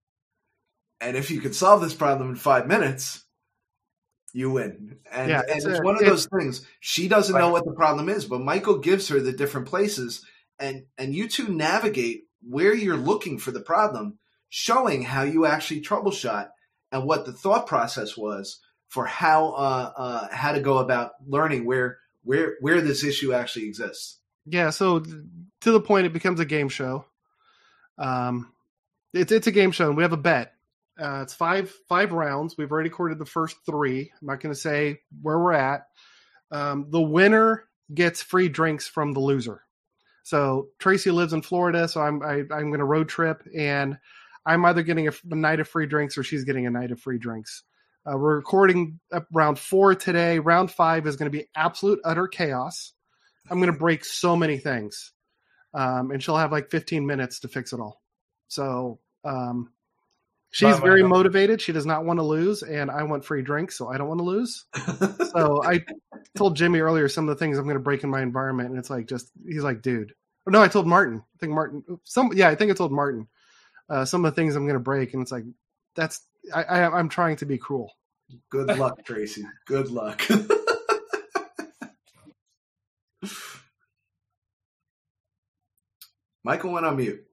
and 1.00 1.16
if 1.16 1.30
you 1.30 1.40
can 1.40 1.54
solve 1.54 1.80
this 1.80 1.94
problem 1.94 2.28
in 2.30 2.36
five 2.36 2.66
minutes, 2.66 3.24
you 4.34 4.50
win. 4.50 4.98
And, 5.10 5.30
Yeah, 5.30 5.40
and 5.40 5.50
it's 5.56 5.64
it's, 5.64 5.78
a- 5.78 5.82
one 5.82 5.94
of 5.96 6.02
it's- 6.02 6.10
those 6.26 6.28
things. 6.38 6.66
She 6.80 7.08
doesn't 7.08 7.34
Right. 7.34 7.40
know 7.40 7.50
what 7.50 7.64
the 7.64 7.72
problem 7.72 8.10
is, 8.10 8.26
but 8.26 8.40
Michael 8.42 8.78
gives 8.78 9.08
her 9.08 9.20
the 9.20 9.32
different 9.32 9.66
places, 9.68 10.22
and 10.58 10.84
and 10.98 11.14
you 11.14 11.28
two 11.28 11.48
navigate 11.48 12.24
where 12.42 12.74
you're 12.74 12.96
looking 13.10 13.38
for 13.38 13.52
the 13.52 13.60
problem, 13.62 14.18
showing 14.48 15.02
how 15.02 15.22
you 15.22 15.46
actually 15.46 15.82
troubleshot 15.82 16.48
and 16.90 17.04
what 17.04 17.26
the 17.26 17.32
thought 17.32 17.66
process 17.66 18.16
was 18.16 18.60
for 18.88 19.04
how 19.04 19.50
uh, 19.50 19.92
uh, 19.96 20.28
how 20.32 20.52
to 20.52 20.60
go 20.60 20.78
about 20.78 21.12
learning 21.26 21.64
where 21.64 21.98
where 22.22 22.56
where 22.60 22.80
this 22.80 23.04
issue 23.04 23.32
actually 23.32 23.66
exists. 23.66 24.18
Yeah, 24.46 24.70
so 24.70 25.00
to 25.00 25.72
the 25.72 25.80
point, 25.80 26.06
it 26.06 26.12
becomes 26.12 26.40
a 26.40 26.44
game 26.44 26.68
show. 26.68 27.04
Um, 27.98 28.52
it's 29.12 29.32
it's 29.32 29.46
a 29.46 29.52
game 29.52 29.72
show, 29.72 29.88
and 29.88 29.96
we 29.96 30.02
have 30.02 30.12
a 30.12 30.18
bet. 30.18 30.52
Uh, 31.00 31.20
it's 31.22 31.34
five 31.34 31.72
five 31.88 32.12
rounds. 32.12 32.56
We've 32.56 32.70
already 32.70 32.88
recorded 32.88 33.18
the 33.18 33.26
first 33.26 33.56
three. 33.66 34.10
I'm 34.20 34.26
not 34.26 34.40
going 34.40 34.54
to 34.54 34.60
say 34.60 35.00
where 35.22 35.38
we're 35.38 35.52
at. 35.52 35.86
Um, 36.50 36.86
the 36.90 37.00
winner 37.00 37.64
gets 37.92 38.22
free 38.22 38.48
drinks 38.48 38.88
from 38.88 39.12
the 39.12 39.20
loser. 39.20 39.62
So 40.22 40.68
Tracy 40.78 41.10
lives 41.10 41.32
in 41.32 41.42
Florida, 41.42 41.88
so 41.88 42.00
I'm 42.00 42.22
I, 42.22 42.40
I'm 42.50 42.68
going 42.68 42.78
to 42.78 42.84
road 42.84 43.08
trip, 43.08 43.46
and 43.54 43.98
I'm 44.48 44.64
either 44.64 44.82
getting 44.82 45.06
a, 45.08 45.12
a 45.30 45.34
night 45.34 45.60
of 45.60 45.68
free 45.68 45.86
drinks 45.86 46.16
or 46.16 46.22
she's 46.22 46.44
getting 46.44 46.66
a 46.66 46.70
night 46.70 46.90
of 46.90 46.98
free 46.98 47.18
drinks. 47.18 47.64
Uh, 48.06 48.16
we're 48.16 48.36
recording 48.36 48.98
up 49.12 49.26
round 49.30 49.58
four 49.58 49.94
today. 49.94 50.38
Round 50.38 50.70
five 50.70 51.06
is 51.06 51.16
going 51.16 51.30
to 51.30 51.38
be 51.38 51.46
absolute 51.54 52.00
utter 52.02 52.26
chaos. 52.26 52.94
I'm 53.50 53.58
going 53.58 53.70
to 53.72 53.78
break 53.78 54.06
so 54.06 54.36
many 54.36 54.56
things, 54.56 55.12
um, 55.74 56.10
and 56.10 56.22
she'll 56.22 56.36
have 56.36 56.50
like 56.50 56.70
15 56.70 57.06
minutes 57.06 57.40
to 57.40 57.48
fix 57.48 57.74
it 57.74 57.80
all. 57.80 58.00
So 58.48 59.00
um, 59.22 59.70
she's 60.50 60.78
very 60.78 61.02
motivated. 61.02 61.60
She 61.60 61.72
does 61.72 61.84
not 61.84 62.06
want 62.06 62.18
to 62.18 62.24
lose, 62.24 62.62
and 62.62 62.90
I 62.90 63.02
want 63.02 63.26
free 63.26 63.42
drinks, 63.42 63.76
so 63.76 63.88
I 63.88 63.98
don't 63.98 64.08
want 64.08 64.20
to 64.20 64.24
lose. 64.24 64.64
So 65.28 65.62
I 65.62 65.84
told 66.38 66.56
Jimmy 66.56 66.80
earlier 66.80 67.08
some 67.08 67.28
of 67.28 67.36
the 67.36 67.38
things 67.38 67.58
I'm 67.58 67.64
going 67.64 67.76
to 67.76 67.82
break 67.82 68.02
in 68.02 68.08
my 68.08 68.22
environment, 68.22 68.70
and 68.70 68.78
it's 68.78 68.88
like 68.88 69.06
just 69.06 69.30
he's 69.46 69.62
like, 69.62 69.82
dude. 69.82 70.14
Oh, 70.46 70.50
no, 70.50 70.62
I 70.62 70.68
told 70.68 70.86
Martin. 70.86 71.18
I 71.18 71.38
think 71.38 71.52
Martin. 71.52 71.84
Some 72.04 72.30
yeah, 72.34 72.48
I 72.48 72.54
think 72.54 72.70
I 72.70 72.74
told 72.74 72.92
Martin 72.92 73.28
uh, 73.88 74.04
some 74.04 74.24
of 74.24 74.32
the 74.32 74.36
things 74.40 74.56
I'm 74.56 74.64
going 74.64 74.74
to 74.74 74.80
break, 74.80 75.14
and 75.14 75.22
it's 75.22 75.32
like 75.32 75.44
that's 75.96 76.20
I, 76.54 76.62
I 76.64 76.98
I'm 76.98 77.08
trying 77.08 77.36
to 77.36 77.46
be 77.46 77.58
cruel. 77.58 77.92
Good 78.50 78.76
luck, 78.78 79.04
Tracy. 79.04 79.44
Good 79.66 79.90
luck. 79.90 80.22
Michael 86.44 86.72
went 86.72 86.86
on 86.86 86.96
mute. 86.96 87.24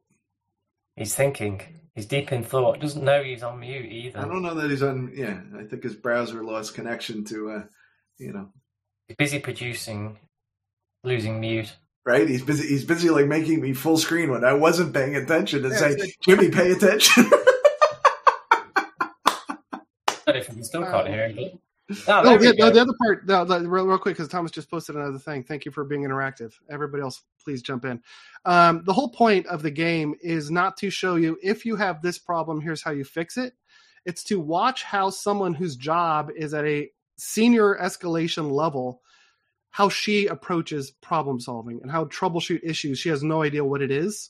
He's 0.95 1.15
thinking. 1.15 1.61
He's 1.95 2.05
deep 2.05 2.31
in 2.31 2.43
thought. 2.43 2.79
Doesn't 2.81 3.03
know 3.03 3.23
he's 3.23 3.43
on 3.43 3.59
mute 3.59 3.85
either. 3.85 4.19
I 4.19 4.25
don't 4.25 4.41
know 4.41 4.53
that 4.55 4.69
he's 4.69 4.83
on. 4.83 5.13
Yeah, 5.15 5.39
I 5.57 5.63
think 5.63 5.83
his 5.83 5.95
browser 5.95 6.43
lost 6.43 6.73
connection 6.75 7.23
to, 7.25 7.51
uh, 7.51 7.63
you 8.17 8.33
know, 8.33 8.49
He's 9.07 9.17
busy 9.17 9.39
producing, 9.39 10.17
losing 11.03 11.39
mute. 11.39 11.75
Right. 12.05 12.27
He's 12.27 12.43
busy. 12.43 12.67
He's 12.67 12.85
busy 12.85 13.09
like 13.09 13.27
making 13.27 13.61
me 13.61 13.73
full 13.73 13.97
screen 13.97 14.31
when 14.31 14.43
I 14.43 14.53
wasn't 14.53 14.93
paying 14.93 15.15
attention 15.15 15.63
and 15.63 15.73
Yeah, 15.73 15.79
say, 15.79 15.95
like- 15.95 16.15
"Jimmy, 16.21 16.49
pay 16.49 16.71
attention." 16.71 17.29
I 20.27 20.31
don't 20.31 20.63
still 20.65 20.83
can't. 20.83 21.35
But... 21.35 21.53
Oh, 21.53 21.59
Oh, 22.07 22.23
there 22.23 22.39
we 22.39 22.47
yeah, 22.47 22.53
no, 22.57 22.69
the 22.71 22.81
other 22.81 22.93
part, 22.99 23.27
no, 23.27 23.45
the- 23.45 23.69
real, 23.69 23.85
real 23.85 23.99
quick, 23.99 24.15
because 24.15 24.27
Thomas 24.27 24.51
just 24.51 24.71
posted 24.71 24.95
another 24.95 25.19
thing. 25.19 25.43
Thank 25.43 25.65
you 25.65 25.71
for 25.71 25.83
being 25.83 26.01
interactive. 26.01 26.53
Everybody 26.67 27.03
else, 27.03 27.21
please 27.43 27.61
jump 27.61 27.85
in. 27.85 28.01
Um, 28.43 28.81
the 28.85 28.93
whole 28.93 29.09
point 29.09 29.45
of 29.47 29.61
the 29.61 29.69
game 29.69 30.15
is 30.21 30.49
not 30.49 30.77
to 30.77 30.89
show 30.89 31.15
you 31.15 31.37
if 31.43 31.63
you 31.63 31.75
have 31.75 32.01
this 32.01 32.17
problem, 32.17 32.59
here's 32.59 32.81
how 32.81 32.89
you 32.91 33.03
fix 33.03 33.37
it. 33.37 33.53
It's 34.03 34.23
to 34.25 34.39
watch 34.39 34.81
how 34.83 35.11
someone 35.11 35.53
whose 35.53 35.75
job 35.75 36.31
is 36.35 36.55
at 36.55 36.65
a 36.65 36.89
senior 37.17 37.77
escalation 37.79 38.51
level, 38.51 39.01
how 39.75 39.89
she 39.89 40.25
approaches 40.27 40.91
problem 41.01 41.37
solving 41.37 41.81
and 41.81 41.91
how 41.91 42.05
troubleshoot 42.05 42.61
issues. 42.63 42.97
She 42.97 43.09
has 43.09 43.23
no 43.23 43.41
idea 43.43 43.65
what 43.65 43.81
it 43.81 43.91
is. 43.91 44.29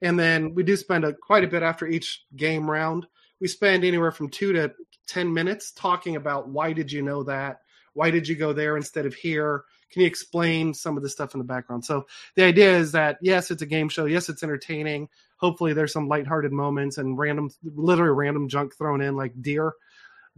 And 0.00 0.16
then 0.16 0.54
we 0.54 0.62
do 0.62 0.76
spend 0.76 1.04
a, 1.04 1.12
quite 1.12 1.42
a 1.42 1.48
bit 1.48 1.64
after 1.64 1.88
each 1.88 2.24
game 2.36 2.70
round. 2.70 3.04
We 3.40 3.48
spend 3.48 3.82
anywhere 3.82 4.12
from 4.12 4.28
two 4.28 4.52
to 4.52 4.72
10 5.08 5.34
minutes 5.34 5.72
talking 5.72 6.14
about 6.14 6.50
why 6.50 6.72
did 6.72 6.92
you 6.92 7.02
know 7.02 7.24
that? 7.24 7.62
Why 7.94 8.12
did 8.12 8.28
you 8.28 8.36
go 8.36 8.52
there 8.52 8.76
instead 8.76 9.06
of 9.06 9.14
here? 9.14 9.64
Can 9.90 10.02
you 10.02 10.06
explain 10.06 10.72
some 10.72 10.96
of 10.96 11.02
the 11.02 11.10
stuff 11.10 11.34
in 11.34 11.38
the 11.38 11.44
background? 11.44 11.84
So 11.84 12.06
the 12.36 12.44
idea 12.44 12.78
is 12.78 12.92
that 12.92 13.18
yes, 13.20 13.50
it's 13.50 13.62
a 13.62 13.66
game 13.66 13.88
show. 13.88 14.04
Yes, 14.04 14.28
it's 14.28 14.44
entertaining. 14.44 15.08
Hopefully 15.38 15.72
there's 15.72 15.92
some 15.92 16.06
lighthearted 16.06 16.52
moments 16.52 16.96
and 16.96 17.18
random, 17.18 17.50
literally 17.64 18.14
random 18.14 18.48
junk 18.48 18.76
thrown 18.78 19.00
in 19.00 19.16
like 19.16 19.32
deer. 19.42 19.72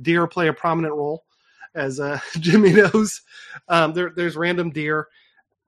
Deer 0.01 0.27
play 0.27 0.49
a 0.49 0.55
prominent 0.55 0.95
role 0.95 1.27
as 1.75 2.01
uh, 2.01 2.19
Jimmy 2.41 2.73
knows. 2.73 3.23
Um, 3.69 3.93
there, 3.93 4.11
there's 4.15 4.37
random 4.37 4.71
deer. 4.71 5.09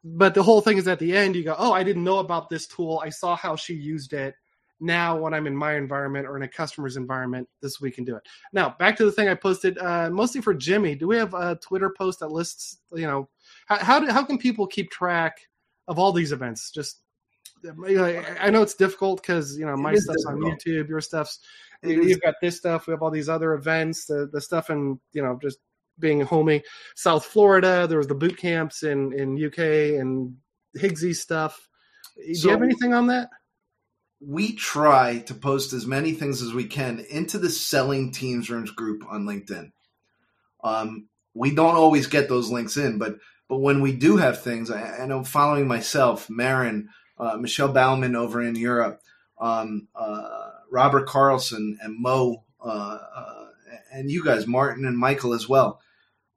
But 0.02 0.34
the 0.34 0.42
whole 0.42 0.62
thing 0.62 0.78
is 0.78 0.88
at 0.88 0.98
the 0.98 1.14
end, 1.14 1.36
you 1.36 1.44
go, 1.44 1.54
oh, 1.58 1.72
I 1.72 1.82
didn't 1.82 2.04
know 2.04 2.18
about 2.18 2.48
this 2.48 2.66
tool. 2.66 3.02
I 3.04 3.10
saw 3.10 3.36
how 3.36 3.54
she 3.54 3.74
used 3.74 4.14
it 4.14 4.34
now 4.80 5.16
when 5.16 5.34
I'm 5.34 5.46
in 5.46 5.54
my 5.54 5.74
environment 5.74 6.26
or 6.26 6.36
in 6.36 6.42
a 6.42 6.48
customer's 6.48 6.96
environment, 6.96 7.48
this 7.60 7.80
we 7.80 7.90
can 7.90 8.04
do 8.04 8.16
it. 8.16 8.22
Now 8.52 8.74
back 8.78 8.96
to 8.96 9.04
the 9.04 9.12
thing 9.12 9.28
I 9.28 9.34
posted, 9.34 9.78
uh, 9.78 10.10
mostly 10.10 10.40
for 10.40 10.54
Jimmy. 10.54 10.94
Do 10.94 11.06
we 11.06 11.16
have 11.16 11.34
a 11.34 11.56
Twitter 11.56 11.94
post 11.96 12.20
that 12.20 12.30
lists, 12.32 12.78
you 12.92 13.06
know, 13.06 13.28
how 13.66 13.76
how, 13.78 14.00
do, 14.00 14.06
how 14.10 14.24
can 14.24 14.38
people 14.38 14.66
keep 14.66 14.90
track 14.90 15.38
of 15.86 15.98
all 15.98 16.12
these 16.12 16.32
events? 16.32 16.70
Just 16.70 17.00
I 17.64 18.50
know 18.50 18.62
it's 18.62 18.74
difficult 18.74 19.20
because 19.20 19.58
you 19.58 19.66
know 19.66 19.76
my 19.76 19.94
stuff's 19.94 20.24
on. 20.24 20.38
YouTube, 20.38 20.88
your 20.88 21.02
stuff's 21.02 21.40
you've 21.82 22.20
got 22.22 22.34
this 22.40 22.56
stuff. 22.56 22.86
We 22.86 22.92
have 22.92 23.02
all 23.02 23.10
these 23.10 23.28
other 23.28 23.52
events, 23.52 24.06
the 24.06 24.30
the 24.32 24.40
stuff 24.40 24.70
in 24.70 24.98
you 25.12 25.22
know 25.22 25.38
just 25.42 25.58
being 25.98 26.20
homey, 26.22 26.62
South 26.96 27.24
Florida. 27.24 27.86
There 27.86 27.98
was 27.98 28.08
the 28.08 28.14
boot 28.14 28.36
camps 28.36 28.82
in 28.82 29.12
in 29.12 29.44
UK 29.44 30.00
and 30.00 30.36
Higgsy 30.78 31.14
stuff. 31.14 31.68
Do 32.16 32.32
you 32.32 32.50
have 32.50 32.62
anything 32.62 32.94
on 32.94 33.08
that? 33.08 33.28
we 34.20 34.52
try 34.52 35.18
to 35.20 35.34
post 35.34 35.72
as 35.72 35.86
many 35.86 36.12
things 36.12 36.42
as 36.42 36.52
we 36.52 36.66
can 36.66 37.04
into 37.10 37.38
the 37.38 37.48
selling 37.48 38.12
teams 38.12 38.50
rooms 38.50 38.70
group 38.70 39.02
on 39.08 39.24
linkedin 39.24 39.72
um, 40.62 41.08
we 41.34 41.54
don't 41.54 41.76
always 41.76 42.06
get 42.06 42.28
those 42.28 42.50
links 42.50 42.76
in 42.76 42.98
but 42.98 43.16
but 43.48 43.58
when 43.58 43.80
we 43.80 43.92
do 43.92 44.18
have 44.18 44.42
things 44.42 44.70
i, 44.70 44.98
I 44.98 45.06
know 45.06 45.24
following 45.24 45.66
myself 45.66 46.28
marin 46.28 46.90
uh, 47.18 47.36
michelle 47.36 47.72
bauman 47.72 48.14
over 48.14 48.42
in 48.42 48.56
europe 48.56 49.00
um, 49.40 49.88
uh, 49.94 50.50
robert 50.70 51.06
carlson 51.06 51.78
and 51.80 51.96
mo 51.98 52.44
uh, 52.62 52.98
uh, 53.16 53.46
and 53.92 54.10
you 54.10 54.24
guys 54.24 54.46
martin 54.46 54.84
and 54.84 54.98
michael 54.98 55.32
as 55.32 55.48
well 55.48 55.80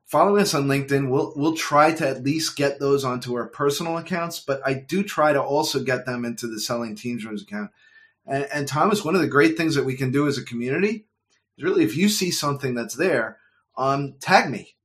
following 0.06 0.41
us 0.41 0.54
on 0.54 0.67
linkedin 0.67 1.10
we'll 1.10 1.34
we'll 1.36 1.56
try 1.56 1.91
to 1.91 2.08
at 2.08 2.24
least 2.24 2.56
get 2.56 2.80
those 2.80 3.04
onto 3.04 3.36
our 3.36 3.48
personal 3.48 3.98
accounts 3.98 4.39
but 4.39 4.62
i 4.65 4.74
do 4.74 5.04
try 5.04 5.34
to 5.34 5.41
also 5.41 5.84
get 5.84 6.06
them 6.06 6.26
into 6.26 6.48
the 6.48 6.60
selling 6.60 6.96
teams 6.96 7.26
rooms 7.26 7.43
account 7.43 7.69
and, 8.26 8.48
and 8.54 8.67
Thomas, 8.67 9.04
one 9.04 9.15
of 9.15 9.22
the 9.22 9.28
great 9.28 9.58
things 9.58 9.76
that 9.76 9.86
we 9.86 9.96
can 9.96 10.12
do 10.12 10.28
as 10.28 10.38
a 10.38 10.46
community 10.46 11.06
is 11.58 11.63
really 11.63 11.84
if 11.84 11.98
you 11.98 12.10
see 12.10 12.32
something 12.32 12.74
that's 12.74 12.96
there, 12.96 13.38
um, 13.78 14.15
tag 14.19 14.50
me. 14.50 14.76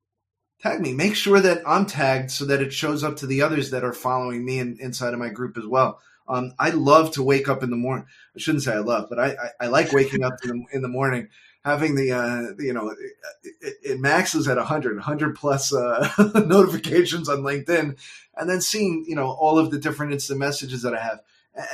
Tag 0.60 0.80
me. 0.80 0.92
Make 0.92 1.14
sure 1.14 1.40
that 1.40 1.62
I'm 1.66 1.86
tagged 1.86 2.30
so 2.30 2.44
that 2.46 2.60
it 2.60 2.72
shows 2.72 3.04
up 3.04 3.16
to 3.18 3.26
the 3.26 3.42
others 3.42 3.70
that 3.70 3.84
are 3.84 3.92
following 3.92 4.44
me 4.44 4.58
in, 4.58 4.76
inside 4.80 5.14
of 5.14 5.20
my 5.20 5.28
group 5.28 5.56
as 5.56 5.66
well. 5.66 6.00
Um, 6.26 6.52
I 6.58 6.70
love 6.70 7.12
to 7.12 7.22
wake 7.22 7.48
up 7.48 7.62
in 7.62 7.70
the 7.70 7.76
morning. 7.76 8.06
I 8.36 8.40
shouldn't 8.40 8.64
say 8.64 8.74
I 8.74 8.80
love, 8.80 9.08
but 9.08 9.18
I, 9.18 9.28
I, 9.28 9.50
I 9.62 9.66
like 9.68 9.92
waking 9.92 10.24
up 10.24 10.34
in 10.42 10.50
the, 10.50 10.76
in 10.76 10.82
the 10.82 10.88
morning, 10.88 11.28
having 11.64 11.96
the, 11.96 12.12
uh, 12.12 12.52
you 12.58 12.72
know, 12.72 12.94
it, 13.60 13.74
it, 13.82 14.00
maxes 14.00 14.48
at 14.48 14.56
100, 14.56 14.96
100 14.96 15.36
plus 15.36 15.72
uh, 15.74 16.08
notifications 16.46 17.28
on 17.28 17.38
LinkedIn, 17.38 17.98
and 18.36 18.50
then 18.50 18.60
seeing, 18.60 19.04
you 19.06 19.14
know, 19.14 19.26
all 19.26 19.58
of 19.58 19.70
the 19.70 19.78
different 19.78 20.12
instant 20.12 20.38
messages 20.38 20.82
that 20.82 20.94
I 20.94 21.00
have. 21.00 21.20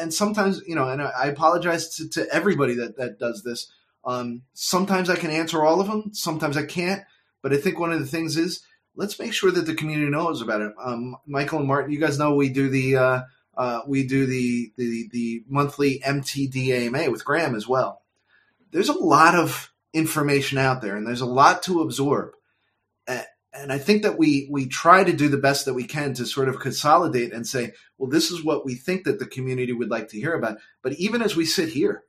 And 0.00 0.14
sometimes 0.14 0.62
you 0.66 0.74
know 0.74 0.88
and 0.88 1.02
i 1.02 1.26
apologize 1.26 1.94
to, 1.96 2.08
to 2.10 2.26
everybody 2.32 2.74
that, 2.74 2.96
that 2.96 3.18
does 3.18 3.42
this. 3.42 3.70
Um, 4.06 4.42
sometimes 4.54 5.10
i 5.10 5.16
can 5.16 5.30
answer 5.30 5.62
all 5.62 5.80
of 5.80 5.86
them 5.86 6.10
sometimes 6.12 6.56
i 6.56 6.64
can't 6.64 7.02
but 7.42 7.52
i 7.52 7.56
think 7.56 7.78
one 7.78 7.92
of 7.92 8.00
the 8.00 8.06
things 8.06 8.36
is 8.36 8.62
let's 8.96 9.18
make 9.18 9.32
sure 9.32 9.50
that 9.50 9.66
the 9.66 9.74
community 9.74 10.10
knows 10.10 10.40
about 10.40 10.62
it. 10.62 10.72
Um, 10.82 11.16
michael 11.26 11.58
and 11.58 11.68
martin 11.68 11.92
you 11.92 12.00
guys 12.00 12.18
know 12.18 12.34
we 12.34 12.48
do 12.48 12.70
the 12.70 12.96
uh, 12.96 13.20
uh, 13.56 13.80
we 13.86 14.06
do 14.06 14.26
the, 14.26 14.72
the 14.76 15.08
the 15.12 15.44
monthly 15.48 16.00
MTD 16.00 16.70
AMA 16.70 17.10
with 17.10 17.24
graham 17.24 17.54
as 17.54 17.68
well. 17.68 18.02
There's 18.72 18.88
a 18.88 18.98
lot 18.98 19.34
of 19.34 19.72
information 19.94 20.58
out 20.58 20.82
there 20.82 20.96
and 20.96 21.06
there's 21.06 21.22
a 21.22 21.26
lot 21.26 21.62
to 21.62 21.80
absorb 21.80 22.32
and 23.54 23.72
I 23.72 23.78
think 23.78 24.02
that 24.02 24.18
we 24.18 24.48
we 24.50 24.66
try 24.66 25.04
to 25.04 25.12
do 25.12 25.28
the 25.28 25.38
best 25.38 25.64
that 25.64 25.74
we 25.74 25.84
can 25.84 26.12
to 26.14 26.26
sort 26.26 26.48
of 26.48 26.58
consolidate 26.58 27.32
and 27.32 27.46
say, 27.46 27.72
well, 27.96 28.10
this 28.10 28.30
is 28.30 28.44
what 28.44 28.64
we 28.64 28.74
think 28.74 29.04
that 29.04 29.18
the 29.18 29.26
community 29.26 29.72
would 29.72 29.90
like 29.90 30.08
to 30.08 30.18
hear 30.18 30.34
about. 30.34 30.58
But 30.82 30.94
even 30.94 31.22
as 31.22 31.36
we 31.36 31.46
sit 31.46 31.68
here, 31.68 32.02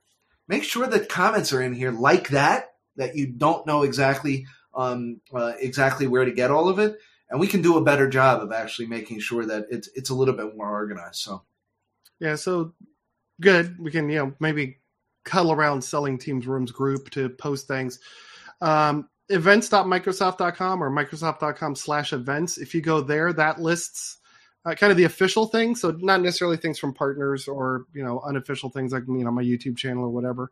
make 0.48 0.64
sure 0.64 0.86
that 0.86 1.08
comments 1.08 1.52
are 1.52 1.62
in 1.62 1.72
here 1.72 1.92
like 1.92 2.30
that 2.30 2.70
that 2.96 3.14
you 3.14 3.26
don't 3.28 3.66
know 3.66 3.82
exactly 3.82 4.46
um, 4.74 5.20
uh, 5.32 5.52
exactly 5.60 6.06
where 6.06 6.24
to 6.24 6.32
get 6.32 6.50
all 6.50 6.68
of 6.68 6.78
it, 6.78 6.98
and 7.30 7.38
we 7.38 7.46
can 7.46 7.62
do 7.62 7.76
a 7.76 7.84
better 7.84 8.08
job 8.08 8.42
of 8.42 8.52
actually 8.52 8.88
making 8.88 9.20
sure 9.20 9.46
that 9.46 9.66
it's 9.70 9.88
it's 9.94 10.10
a 10.10 10.14
little 10.14 10.34
bit 10.34 10.56
more 10.56 10.68
organized. 10.68 11.16
So 11.16 11.44
Yeah, 12.18 12.34
so 12.34 12.74
good. 13.40 13.78
We 13.78 13.90
can, 13.92 14.08
you 14.08 14.18
know, 14.18 14.34
maybe 14.40 14.78
cuddle 15.26 15.52
around 15.52 15.82
selling 15.82 16.16
teams 16.16 16.46
rooms 16.46 16.70
group 16.70 17.10
to 17.10 17.28
post 17.28 17.68
things. 17.68 17.98
Um, 18.62 19.10
events.microsoft.com 19.28 20.82
or 20.82 20.90
microsoft.com 20.90 21.74
slash 21.74 22.14
events. 22.14 22.56
If 22.56 22.74
you 22.74 22.80
go 22.80 23.02
there, 23.02 23.34
that 23.34 23.60
lists 23.60 24.18
uh, 24.64 24.74
kind 24.74 24.90
of 24.90 24.96
the 24.96 25.04
official 25.04 25.46
things. 25.46 25.80
So 25.80 25.90
not 26.00 26.22
necessarily 26.22 26.56
things 26.56 26.78
from 26.78 26.94
partners 26.94 27.46
or, 27.46 27.86
you 27.92 28.02
know, 28.02 28.20
unofficial 28.20 28.70
things 28.70 28.92
like, 28.92 29.04
you 29.06 29.24
know, 29.24 29.30
my 29.30 29.42
YouTube 29.42 29.76
channel 29.76 30.04
or 30.04 30.10
whatever. 30.10 30.50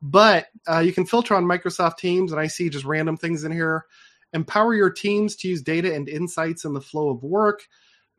But 0.00 0.46
uh, 0.68 0.80
you 0.80 0.92
can 0.92 1.06
filter 1.06 1.34
on 1.36 1.44
Microsoft 1.44 1.98
Teams, 1.98 2.32
and 2.32 2.40
I 2.40 2.48
see 2.48 2.68
just 2.68 2.84
random 2.84 3.16
things 3.16 3.44
in 3.44 3.52
here. 3.52 3.84
Empower 4.32 4.74
your 4.74 4.90
teams 4.90 5.36
to 5.36 5.48
use 5.48 5.62
data 5.62 5.94
and 5.94 6.08
insights 6.08 6.64
in 6.64 6.72
the 6.72 6.80
flow 6.80 7.10
of 7.10 7.22
work. 7.22 7.68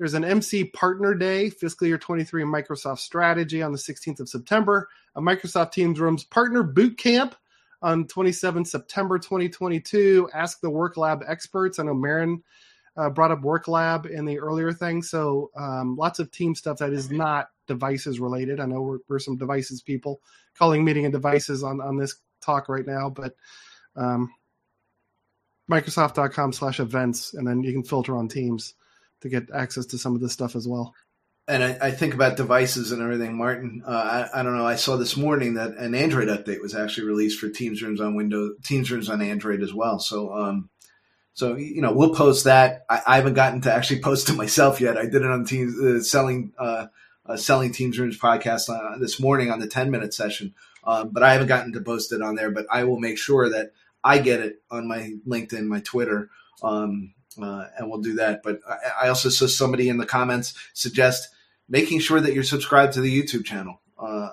There's 0.04 0.16
an 0.16 0.26
MC 0.26 0.66
Partner 0.66 1.16
Day, 1.16 1.50
fiscal 1.50 1.88
year 1.88 1.98
23 1.98 2.44
Microsoft 2.44 3.00
Strategy 3.00 3.62
on 3.62 3.72
the 3.72 3.78
16th 3.78 4.20
of 4.20 4.28
September. 4.28 4.90
A 5.16 5.22
Microsoft 5.22 5.72
Teams 5.72 5.98
Rooms 5.98 6.26
Partner 6.26 6.62
Boot 6.62 6.98
Camp 6.98 7.38
on 7.82 8.06
27 8.08 8.66
September 8.66 9.18
2022. 9.18 10.30
Ask 10.34 10.60
the 10.60 10.70
Work 10.70 10.98
Lab 10.98 11.24
experts. 11.26 11.80
I 11.80 11.84
know 11.84 11.94
Marin 11.94 12.44
uh, 12.98 13.12
brought 13.12 13.32
up 13.32 13.44
Work 13.44 13.70
Lab 13.70 14.06
in 14.06 14.26
the 14.26 14.40
earlier 14.40 14.74
thing. 14.74 15.02
So 15.04 15.52
um, 15.56 15.96
lots 15.96 16.20
of 16.20 16.30
team 16.32 16.54
stuff 16.54 16.80
that 16.80 16.92
is 16.92 17.10
not 17.10 17.48
devices 17.68 18.20
related. 18.20 18.60
I 18.60 18.66
know 18.66 18.82
we're, 18.82 19.00
we're, 19.08 19.20
some 19.20 19.38
devices 19.38 19.82
people 19.82 20.20
calling 20.54 20.84
meeting 20.84 21.06
and 21.06 21.14
devices 21.14 21.64
on, 21.64 21.80
on 21.80 21.96
this 21.96 22.18
talk 22.42 22.68
right 22.68 22.86
now, 22.86 23.10
but 23.10 23.38
um, 23.96 24.34
Microsoft.com 25.72 26.52
slash 26.52 26.82
events, 26.82 27.36
and 27.36 27.48
then 27.48 27.64
you 27.64 27.72
can 27.72 27.86
filter 27.86 28.18
on 28.18 28.28
Teams 28.28 28.74
to 29.24 29.30
get 29.30 29.50
access 29.54 29.86
to 29.88 29.98
some 29.98 30.16
of 30.16 30.22
this 30.22 30.34
stuff 30.34 30.56
as 30.56 30.68
well. 30.68 30.94
And 31.48 31.64
I, 31.64 31.78
I 31.82 31.92
think 31.92 32.14
about 32.14 32.38
devices 32.38 32.92
and 32.92 33.02
everything, 33.02 33.36
Martin. 33.36 33.84
Uh, 33.86 34.30
I, 34.34 34.40
I, 34.40 34.44
don't 34.44 34.56
know. 34.56 34.66
I 34.66 34.76
saw 34.76 34.96
this 34.96 35.18
morning 35.18 35.56
that 35.56 35.72
an 35.72 35.96
Android 35.96 36.30
update 36.30 36.62
was 36.62 36.74
actually 36.74 37.08
released 37.08 37.40
for 37.40 37.50
Teams 37.50 37.82
Rooms 37.82 38.00
on 38.00 38.16
Windows, 38.16 38.56
Teams 38.64 38.90
Rooms 38.92 39.10
on 39.10 39.22
Android 39.22 39.62
as 39.62 39.74
well. 39.74 40.00
So, 40.00 40.34
um, 40.34 40.70
so 41.34 41.56
you 41.56 41.82
know, 41.82 41.92
we'll 41.92 42.14
post 42.14 42.46
that. 42.46 42.86
I, 42.90 43.02
I, 43.08 43.16
haven't 43.18 43.34
gotten 43.34 43.60
to 43.62 43.74
actually 43.74 44.02
post 44.02 44.30
it 44.30 44.36
myself 44.38 44.80
yet. 44.80 44.98
I 44.98 45.04
did 45.04 45.16
it 45.16 45.26
on 45.26 45.44
Teams 45.44 45.78
uh, 45.80 46.02
selling 46.02 46.54
uh, 46.58 46.88
uh, 47.26 47.36
selling 47.36 47.74
Teams 47.74 48.00
Rooms 48.00 48.20
podcast 48.20 48.70
uh, 48.70 48.98
this 48.98 49.20
morning 49.20 49.52
on 49.52 49.60
the 49.60 49.68
ten 49.68 49.92
minute 49.92 50.14
session, 50.14 50.54
um, 50.86 51.10
but 51.12 51.24
I 51.24 51.34
haven't 51.34 51.48
gotten 51.48 51.74
to 51.74 51.82
post 51.82 52.14
it 52.14 52.22
on 52.22 52.36
there. 52.36 52.52
But 52.52 52.68
I 52.72 52.86
will 52.86 53.00
make 53.00 53.18
sure 53.18 53.50
that 53.50 53.72
I 54.02 54.20
get 54.20 54.40
it 54.40 54.62
on 54.72 54.88
my 54.88 55.16
LinkedIn, 55.28 55.66
my 55.66 55.82
Twitter, 55.82 56.30
um, 56.62 57.14
uh, 57.42 57.68
and 57.78 57.90
we'll 57.90 58.02
do 58.02 58.16
that. 58.16 58.42
But 58.44 58.60
I, 58.68 59.06
I, 59.06 59.10
also 59.10 59.30
saw 59.30 59.48
somebody 59.48 59.90
in 59.90 59.98
the 59.98 60.06
comments 60.06 60.54
suggest 60.74 61.30
making 61.68 62.00
sure 62.00 62.20
that 62.20 62.34
you're 62.34 62.44
subscribed 62.44 62.94
to 62.94 63.02
the 63.02 63.22
YouTube 63.22 63.46
channel, 63.46 63.82
uh, 63.98 64.30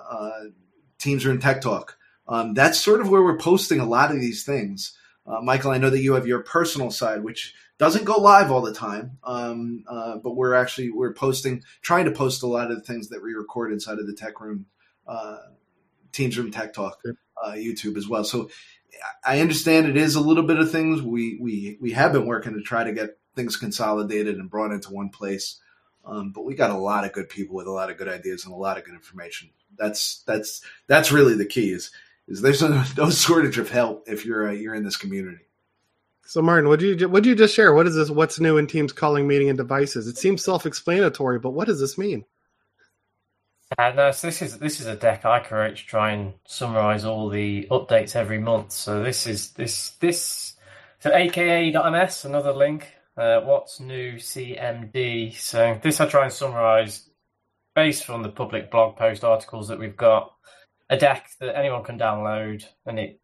Teams 0.99 1.25
Room 1.25 1.39
Tech 1.39 1.61
Talk. 1.61 1.97
Um, 2.27 2.53
that's 2.53 2.79
sort 2.79 3.01
of 3.01 3.09
where 3.09 3.23
we're 3.23 3.37
posting 3.37 3.79
a 3.79 3.85
lot 3.85 4.11
of 4.11 4.19
these 4.19 4.43
things. 4.43 4.97
Uh, 5.25 5.41
Michael, 5.41 5.71
I 5.71 5.77
know 5.77 5.89
that 5.89 6.01
you 6.01 6.13
have 6.13 6.27
your 6.27 6.43
personal 6.43 6.91
side, 6.91 7.23
which 7.23 7.53
doesn't 7.77 8.05
go 8.05 8.17
live 8.17 8.51
all 8.51 8.61
the 8.61 8.73
time, 8.73 9.17
um, 9.23 9.83
uh, 9.87 10.17
but 10.17 10.35
we're 10.35 10.53
actually 10.53 10.91
we're 10.91 11.13
posting, 11.13 11.63
trying 11.81 12.05
to 12.05 12.11
post 12.11 12.43
a 12.43 12.47
lot 12.47 12.71
of 12.71 12.77
the 12.77 12.83
things 12.83 13.09
that 13.09 13.23
we 13.23 13.33
record 13.33 13.71
inside 13.71 13.99
of 13.99 14.07
the 14.07 14.13
Tech 14.13 14.39
Room, 14.39 14.65
uh, 15.07 15.37
Teams 16.11 16.37
Room 16.37 16.51
Tech 16.51 16.73
Talk 16.73 17.01
uh, 17.43 17.53
YouTube 17.53 17.97
as 17.97 18.07
well. 18.07 18.23
So 18.23 18.49
I 19.25 19.39
understand 19.39 19.87
it 19.87 19.97
is 19.97 20.15
a 20.15 20.21
little 20.21 20.43
bit 20.43 20.57
of 20.57 20.71
things. 20.71 21.01
We 21.01 21.37
we 21.39 21.77
we 21.81 21.91
have 21.91 22.13
been 22.13 22.25
working 22.25 22.53
to 22.53 22.61
try 22.61 22.83
to 22.83 22.93
get 22.93 23.17
things 23.35 23.57
consolidated 23.57 24.37
and 24.37 24.49
brought 24.49 24.71
into 24.71 24.93
one 24.93 25.09
place. 25.09 25.59
Um, 26.03 26.31
but 26.31 26.45
we 26.45 26.55
got 26.55 26.71
a 26.71 26.77
lot 26.77 27.05
of 27.05 27.13
good 27.13 27.29
people 27.29 27.55
with 27.55 27.67
a 27.67 27.71
lot 27.71 27.91
of 27.91 27.97
good 27.97 28.07
ideas 28.07 28.45
and 28.45 28.53
a 28.53 28.57
lot 28.57 28.77
of 28.77 28.85
good 28.85 28.95
information. 28.95 29.49
That's 29.77 30.23
that's 30.25 30.61
that's 30.87 31.11
really 31.11 31.35
the 31.35 31.45
key. 31.45 31.71
Is 31.71 31.91
is 32.27 32.41
there's 32.41 32.61
no, 32.61 32.83
no 32.97 33.09
shortage 33.09 33.57
of 33.57 33.69
help 33.69 34.07
if 34.07 34.25
you're 34.25 34.49
uh, 34.49 34.53
you're 34.53 34.75
in 34.75 34.83
this 34.83 34.97
community. 34.97 35.45
So, 36.25 36.41
Martin, 36.41 36.69
what 36.69 36.81
you 36.81 37.09
what 37.09 37.25
you 37.25 37.35
just 37.35 37.55
share? 37.55 37.73
What 37.73 37.87
is 37.87 37.95
this? 37.95 38.09
What's 38.09 38.39
new 38.39 38.57
in 38.57 38.67
Teams 38.67 38.93
calling 38.93 39.27
meeting 39.27 39.49
and 39.49 39.57
devices? 39.57 40.07
It 40.07 40.17
seems 40.17 40.43
self-explanatory, 40.43 41.39
but 41.39 41.51
what 41.51 41.67
does 41.67 41.79
this 41.79 41.97
mean? 41.97 42.25
Uh, 43.77 44.11
so 44.11 44.27
this 44.27 44.41
is 44.41 44.57
this 44.57 44.79
is 44.79 44.87
a 44.87 44.95
deck 44.95 45.23
I 45.23 45.39
create 45.39 45.77
to 45.77 45.85
try 45.85 46.11
and 46.11 46.33
summarize 46.45 47.05
all 47.05 47.29
the 47.29 47.67
updates 47.71 48.15
every 48.15 48.39
month. 48.39 48.71
So 48.71 49.01
this 49.01 49.25
is 49.25 49.51
this 49.51 49.91
this 49.91 50.55
so 50.99 51.13
aka.ms 51.13 52.25
another 52.25 52.51
link. 52.51 52.93
Uh, 53.15 53.41
what's 53.41 53.79
new 53.79 54.15
CMD? 54.15 55.35
So 55.35 55.79
this 55.81 56.01
I 56.01 56.07
try 56.07 56.23
and 56.23 56.33
summarize 56.33 57.09
based 57.73 58.03
from 58.05 58.23
the 58.23 58.29
public 58.29 58.71
blog 58.71 58.97
post 58.97 59.23
articles 59.23 59.69
that 59.69 59.79
we've 59.79 59.97
got 59.97 60.33
a 60.89 60.97
deck 60.97 61.29
that 61.39 61.57
anyone 61.57 61.83
can 61.83 61.97
download, 61.97 62.65
and 62.85 62.99
it 62.99 63.21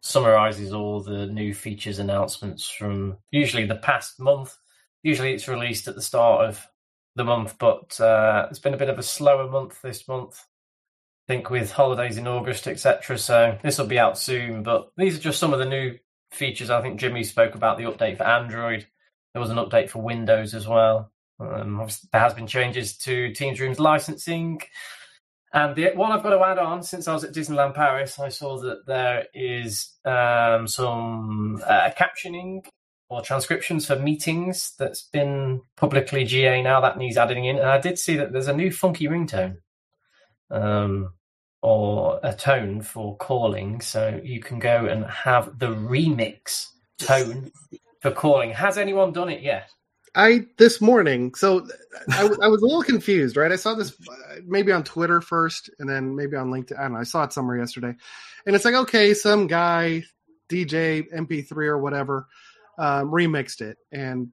summarizes 0.00 0.72
all 0.72 1.02
the 1.02 1.26
new 1.26 1.52
features 1.52 1.98
announcements 1.98 2.68
from 2.68 3.18
usually 3.30 3.66
the 3.66 3.76
past 3.76 4.18
month. 4.18 4.56
Usually 5.02 5.34
it's 5.34 5.48
released 5.48 5.86
at 5.86 5.94
the 5.94 6.02
start 6.02 6.48
of 6.48 6.66
the 7.14 7.24
month, 7.24 7.56
but 7.58 8.00
uh, 8.00 8.46
it's 8.50 8.58
been 8.58 8.74
a 8.74 8.78
bit 8.78 8.88
of 8.88 8.98
a 8.98 9.02
slower 9.02 9.48
month 9.48 9.80
this 9.82 10.08
month. 10.08 10.46
I 11.28 11.34
think 11.34 11.50
with 11.50 11.70
holidays 11.70 12.18
in 12.18 12.26
August, 12.26 12.66
etc. 12.66 13.16
So 13.18 13.58
this 13.62 13.78
will 13.78 13.86
be 13.86 13.98
out 13.98 14.18
soon. 14.18 14.62
But 14.62 14.90
these 14.96 15.16
are 15.16 15.20
just 15.20 15.38
some 15.38 15.52
of 15.52 15.58
the 15.58 15.66
new 15.66 15.98
features. 16.32 16.70
I 16.70 16.82
think 16.82 16.98
Jimmy 16.98 17.22
spoke 17.24 17.54
about 17.54 17.78
the 17.78 17.84
update 17.84 18.16
for 18.16 18.24
Android. 18.24 18.86
There 19.32 19.40
was 19.40 19.50
an 19.50 19.56
update 19.56 19.88
for 19.88 20.02
Windows 20.02 20.54
as 20.54 20.66
well. 20.66 21.12
Um, 21.38 21.88
there 22.12 22.20
has 22.20 22.34
been 22.34 22.46
changes 22.46 22.96
to 22.98 23.32
Teams 23.32 23.60
Rooms 23.60 23.78
licensing. 23.78 24.60
And 25.54 25.76
the 25.76 25.90
one 25.94 26.12
I've 26.12 26.22
got 26.22 26.30
to 26.30 26.42
add 26.42 26.58
on, 26.58 26.82
since 26.82 27.06
I 27.06 27.12
was 27.12 27.24
at 27.24 27.34
Disneyland 27.34 27.74
Paris, 27.74 28.18
I 28.18 28.30
saw 28.30 28.58
that 28.60 28.86
there 28.86 29.26
is 29.34 29.96
um, 30.04 30.66
some 30.66 31.62
uh, 31.66 31.90
captioning 31.90 32.64
or 33.12 33.20
transcriptions 33.20 33.86
for 33.86 33.96
meetings 33.96 34.72
that's 34.78 35.02
been 35.02 35.60
publicly 35.76 36.24
GA 36.24 36.62
now. 36.62 36.80
That 36.80 36.96
needs 36.96 37.18
adding 37.18 37.44
in. 37.44 37.58
And 37.58 37.68
I 37.68 37.78
did 37.78 37.98
see 37.98 38.16
that 38.16 38.32
there's 38.32 38.48
a 38.48 38.56
new 38.56 38.72
funky 38.72 39.06
ringtone 39.06 39.58
um, 40.50 41.12
or 41.60 42.20
a 42.22 42.32
tone 42.32 42.80
for 42.80 43.16
calling. 43.18 43.82
So 43.82 44.18
you 44.24 44.40
can 44.40 44.58
go 44.58 44.86
and 44.86 45.04
have 45.04 45.58
the 45.58 45.68
remix 45.68 46.68
tone 46.98 47.52
for 48.00 48.12
calling. 48.12 48.50
Has 48.50 48.78
anyone 48.78 49.12
done 49.12 49.28
it 49.28 49.42
yet? 49.42 49.70
I 50.14 50.46
this 50.58 50.80
morning, 50.80 51.34
so 51.34 51.66
I, 52.10 52.28
I, 52.42 52.48
was 52.48 52.60
a 52.60 52.66
little 52.66 52.82
confused, 52.82 53.34
right? 53.34 53.50
I 53.50 53.56
saw 53.56 53.74
this 53.74 53.96
maybe 54.44 54.70
on 54.70 54.84
Twitter 54.84 55.22
first, 55.22 55.70
and 55.78 55.88
then 55.88 56.14
maybe 56.14 56.36
on 56.36 56.50
LinkedIn. 56.50 56.78
I 56.78 56.82
don't 56.82 56.92
know. 56.92 56.98
I 56.98 57.04
saw 57.04 57.24
it 57.24 57.32
somewhere 57.32 57.56
yesterday, 57.56 57.94
and 58.44 58.54
it's 58.54 58.66
like, 58.66 58.74
okay, 58.74 59.14
some 59.14 59.46
guy 59.46 60.02
DJ 60.50 61.10
MP3 61.14 61.56
or 61.66 61.78
whatever 61.78 62.26
um, 62.78 63.10
remixed 63.10 63.60
it, 63.60 63.78
and 63.90 64.28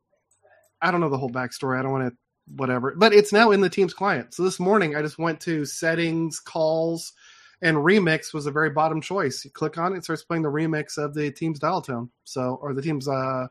I 0.81 0.91
don't 0.91 1.01
know 1.01 1.09
the 1.09 1.17
whole 1.17 1.29
backstory. 1.29 1.79
I 1.79 1.83
don't 1.83 1.91
want 1.91 2.11
to 2.11 2.17
whatever, 2.55 2.95
but 2.97 3.13
it's 3.13 3.33
now 3.33 3.51
in 3.51 3.61
the 3.61 3.69
Teams 3.69 3.93
client. 3.93 4.33
So 4.33 4.43
this 4.43 4.59
morning, 4.59 4.95
I 4.95 5.01
just 5.01 5.19
went 5.19 5.39
to 5.41 5.65
settings, 5.65 6.39
calls, 6.39 7.13
and 7.61 7.77
remix 7.77 8.33
was 8.33 8.45
a 8.45 8.51
very 8.51 8.69
bottom 8.69 9.01
choice. 9.01 9.43
You 9.43 9.51
click 9.51 9.77
on 9.77 9.93
it, 9.93 9.97
it 9.97 10.03
starts 10.03 10.23
playing 10.23 10.43
the 10.43 10.49
remix 10.49 10.97
of 10.97 11.13
the 11.13 11.31
Teams 11.31 11.59
dial 11.59 11.81
tone, 11.81 12.09
so 12.23 12.57
or 12.61 12.73
the 12.73 12.81
Teams 12.81 13.07
uh, 13.07 13.47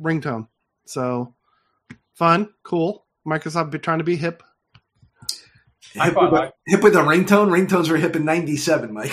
ringtone. 0.00 0.48
So 0.86 1.34
fun, 2.14 2.48
cool. 2.62 3.04
Microsoft 3.26 3.70
be 3.70 3.78
trying 3.78 3.98
to 3.98 4.04
be 4.04 4.16
hip. 4.16 4.42
Hip 5.94 6.14
with, 6.16 6.32
a, 6.32 6.52
hip 6.66 6.82
with 6.82 6.96
a 6.96 7.00
ringtone. 7.00 7.48
Ringtones 7.50 7.90
were 7.90 7.98
hip 7.98 8.16
in 8.16 8.24
'97, 8.24 8.92
Mike. 8.94 9.12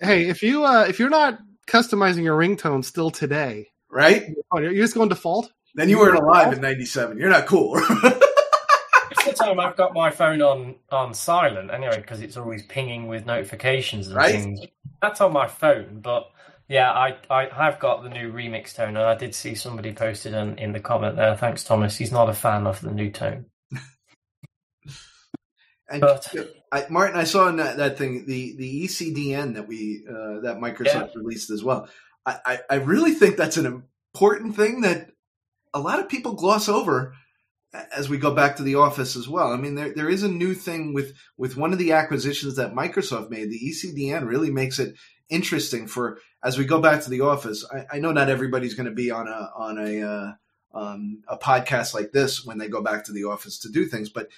hey, 0.00 0.28
if 0.28 0.42
you 0.42 0.64
uh, 0.64 0.86
if 0.88 0.98
you're 0.98 1.10
not 1.10 1.38
customizing 1.68 2.24
your 2.24 2.38
ringtone 2.38 2.84
still 2.84 3.10
today, 3.10 3.68
right? 3.90 4.34
You're 4.54 4.74
just 4.74 4.94
going 4.94 5.08
default. 5.08 5.52
Then 5.74 5.88
you 5.88 5.98
weren't 5.98 6.18
alive 6.18 6.52
in 6.52 6.60
'97. 6.60 7.18
You're 7.18 7.28
not 7.28 7.46
cool. 7.46 7.76
it's 7.78 9.24
the 9.24 9.32
time 9.32 9.60
I've 9.60 9.76
got 9.76 9.94
my 9.94 10.10
phone 10.10 10.42
on 10.42 10.76
on 10.90 11.14
silent 11.14 11.70
anyway 11.70 11.98
because 11.98 12.20
it's 12.20 12.36
always 12.36 12.64
pinging 12.66 13.06
with 13.06 13.26
notifications 13.26 14.08
and 14.08 14.16
right? 14.16 14.34
things. 14.34 14.60
That's 15.00 15.20
on 15.20 15.32
my 15.32 15.46
phone, 15.46 16.00
but 16.00 16.30
yeah, 16.68 16.92
I, 16.92 17.16
I 17.30 17.48
have 17.50 17.78
got 17.78 18.02
the 18.02 18.10
new 18.10 18.30
remix 18.30 18.74
tone, 18.74 18.88
and 18.88 18.98
I 18.98 19.14
did 19.14 19.34
see 19.34 19.54
somebody 19.54 19.92
posted 19.92 20.34
in, 20.34 20.58
in 20.58 20.72
the 20.72 20.80
comment 20.80 21.16
there. 21.16 21.34
Thanks, 21.34 21.64
Thomas. 21.64 21.96
He's 21.96 22.12
not 22.12 22.28
a 22.28 22.34
fan 22.34 22.66
of 22.66 22.82
the 22.82 22.90
new 22.90 23.10
tone. 23.10 23.46
and 25.88 26.00
but, 26.02 26.34
I, 26.70 26.86
Martin, 26.90 27.18
I 27.18 27.24
saw 27.24 27.48
in 27.48 27.56
that, 27.56 27.76
that 27.78 27.98
thing 27.98 28.26
the 28.26 28.56
the 28.56 28.84
ECDN 28.84 29.54
that 29.54 29.68
we 29.68 30.04
uh, 30.08 30.40
that 30.40 30.58
Microsoft 30.58 30.84
yeah. 30.84 31.06
released 31.14 31.50
as 31.50 31.62
well. 31.62 31.88
I, 32.26 32.38
I, 32.44 32.58
I 32.70 32.74
really 32.76 33.12
think 33.12 33.36
that's 33.36 33.56
an 33.56 33.84
important 34.14 34.56
thing 34.56 34.82
that 34.82 35.10
a 35.72 35.80
lot 35.80 36.00
of 36.00 36.08
people 36.08 36.34
gloss 36.34 36.68
over 36.68 37.14
as 37.94 38.08
we 38.08 38.18
go 38.18 38.34
back 38.34 38.56
to 38.56 38.62
the 38.62 38.76
office 38.76 39.16
as 39.16 39.28
well. 39.28 39.52
I 39.52 39.56
mean, 39.56 39.74
there 39.74 39.92
there 39.94 40.08
is 40.08 40.22
a 40.22 40.28
new 40.28 40.54
thing 40.54 40.94
with 40.94 41.14
with 41.36 41.56
one 41.56 41.72
of 41.72 41.78
the 41.78 41.92
acquisitions 41.92 42.56
that 42.56 42.74
Microsoft 42.74 43.30
made. 43.30 43.50
The 43.50 43.60
ECDN 43.60 44.26
really 44.26 44.50
makes 44.50 44.78
it 44.78 44.94
interesting 45.28 45.86
for 45.86 46.18
as 46.42 46.58
we 46.58 46.64
go 46.64 46.80
back 46.80 47.02
to 47.02 47.10
the 47.10 47.20
office. 47.20 47.64
I, 47.72 47.96
I 47.96 47.98
know 47.98 48.12
not 48.12 48.30
everybody's 48.30 48.74
going 48.74 48.88
to 48.88 48.94
be 48.94 49.10
on 49.10 49.28
a 49.28 49.50
on 49.54 49.78
a 49.78 50.02
uh, 50.02 50.32
um, 50.74 51.22
a 51.28 51.36
podcast 51.36 51.94
like 51.94 52.12
this 52.12 52.44
when 52.44 52.58
they 52.58 52.68
go 52.68 52.82
back 52.82 53.04
to 53.04 53.12
the 53.12 53.24
office 53.24 53.58
to 53.60 53.70
do 53.70 53.86
things, 53.86 54.08
but 54.08 54.28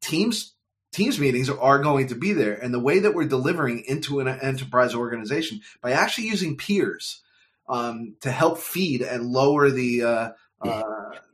teams 0.00 0.54
Teams 0.94 1.18
meetings 1.18 1.50
are 1.50 1.80
going 1.80 2.06
to 2.06 2.14
be 2.14 2.32
there, 2.32 2.54
and 2.54 2.72
the 2.72 2.78
way 2.78 3.00
that 3.00 3.14
we're 3.14 3.26
delivering 3.26 3.82
into 3.88 4.20
an 4.20 4.28
enterprise 4.28 4.94
organization 4.94 5.60
by 5.82 5.90
actually 5.90 6.28
using 6.28 6.56
peers 6.56 7.20
um, 7.68 8.14
to 8.20 8.30
help 8.30 8.58
feed 8.58 9.02
and 9.02 9.26
lower 9.26 9.70
the 9.70 10.04
uh, 10.04 10.30
uh, 10.60 10.82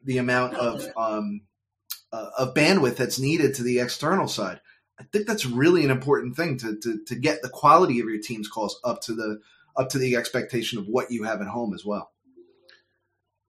the 0.03 0.17
amount 0.17 0.55
of 0.55 0.87
um, 0.97 1.43
uh, 2.11 2.31
of 2.39 2.55
bandwidth 2.55 2.97
that's 2.97 3.19
needed 3.19 3.55
to 3.55 3.63
the 3.63 3.81
external 3.81 4.29
side. 4.29 4.63
I 4.99 5.05
think 5.13 5.27
that's 5.27 5.45
really 5.45 5.85
an 5.85 5.91
important 5.91 6.37
thing 6.37 6.57
to, 6.57 6.79
to 6.79 7.05
to 7.05 7.15
get 7.15 7.43
the 7.43 7.51
quality 7.51 8.01
of 8.01 8.09
your 8.09 8.23
team's 8.23 8.49
calls 8.49 8.81
up 8.83 9.03
to 9.03 9.15
the 9.15 9.41
up 9.77 9.91
to 9.91 9.99
the 9.99 10.17
expectation 10.17 10.79
of 10.79 10.87
what 10.87 11.11
you 11.11 11.25
have 11.25 11.43
at 11.43 11.49
home 11.49 11.75
as 11.75 11.85
well. 11.85 12.11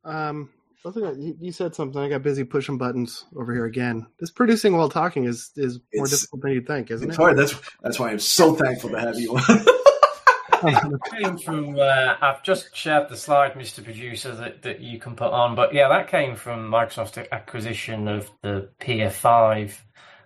Um, 0.04 0.50
you 0.84 1.52
said 1.52 1.76
something. 1.76 2.02
I 2.02 2.10
got 2.10 2.24
busy 2.24 2.44
pushing 2.44 2.78
buttons 2.78 3.26
over 3.36 3.54
here 3.54 3.66
again. 3.66 4.08
This 4.20 4.32
producing 4.32 4.76
while 4.76 4.90
talking 4.90 5.26
is 5.26 5.52
is 5.56 5.80
more 5.94 6.06
it's, 6.06 6.12
difficult 6.12 6.42
than 6.42 6.52
you 6.54 6.62
think, 6.62 6.92
isn't 6.92 7.10
it's 7.10 7.18
it? 7.18 7.22
hard. 7.22 7.38
That's 7.38 7.56
that's 7.82 8.00
why 8.00 8.10
I'm 8.10 8.20
so 8.20 8.56
thankful 8.56 8.90
to 8.92 9.00
have 9.00 9.20
you 9.20 9.36
on. 9.36 9.66
came 11.12 11.38
from. 11.38 11.80
Uh, 11.80 12.16
I've 12.22 12.44
just 12.44 12.76
shared 12.76 13.10
the 13.10 13.18
slide, 13.18 13.54
Mr. 13.54 13.84
Producer, 13.84 14.36
that, 14.36 14.62
that 14.64 14.80
you 14.80 15.00
can 15.00 15.16
put 15.16 15.32
on. 15.32 15.56
But 15.56 15.74
yeah, 15.74 15.90
that 15.90 16.10
came 16.10 16.36
from 16.36 16.70
Microsoft's 16.70 17.18
acquisition 17.32 18.08
of 18.08 18.30
the 18.42 18.70
Peer5. 18.80 19.78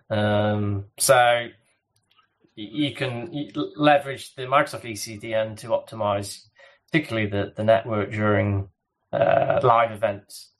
Um, 0.09 0.85
so 0.97 1.47
you 2.55 2.93
can 2.93 3.51
leverage 3.75 4.35
the 4.35 4.43
Microsoft 4.43 4.89
ECDN 4.89 5.57
to 5.57 5.67
optimize, 5.67 6.45
particularly 6.91 7.27
the, 7.27 7.53
the 7.55 7.63
network 7.63 8.11
during 8.11 8.69
uh, 9.15 9.59
live 9.63 9.91
events. 9.91 10.51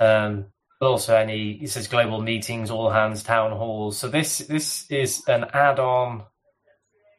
Um, 0.00 0.46
but 0.80 0.90
also 0.90 1.16
any 1.16 1.52
it 1.52 1.70
says 1.70 1.88
global 1.88 2.20
meetings, 2.20 2.70
all 2.70 2.90
hands, 2.90 3.22
town 3.22 3.52
halls. 3.52 3.98
So 3.98 4.08
this 4.08 4.38
this 4.38 4.90
is 4.90 5.22
an 5.26 5.46
add-on 5.54 6.24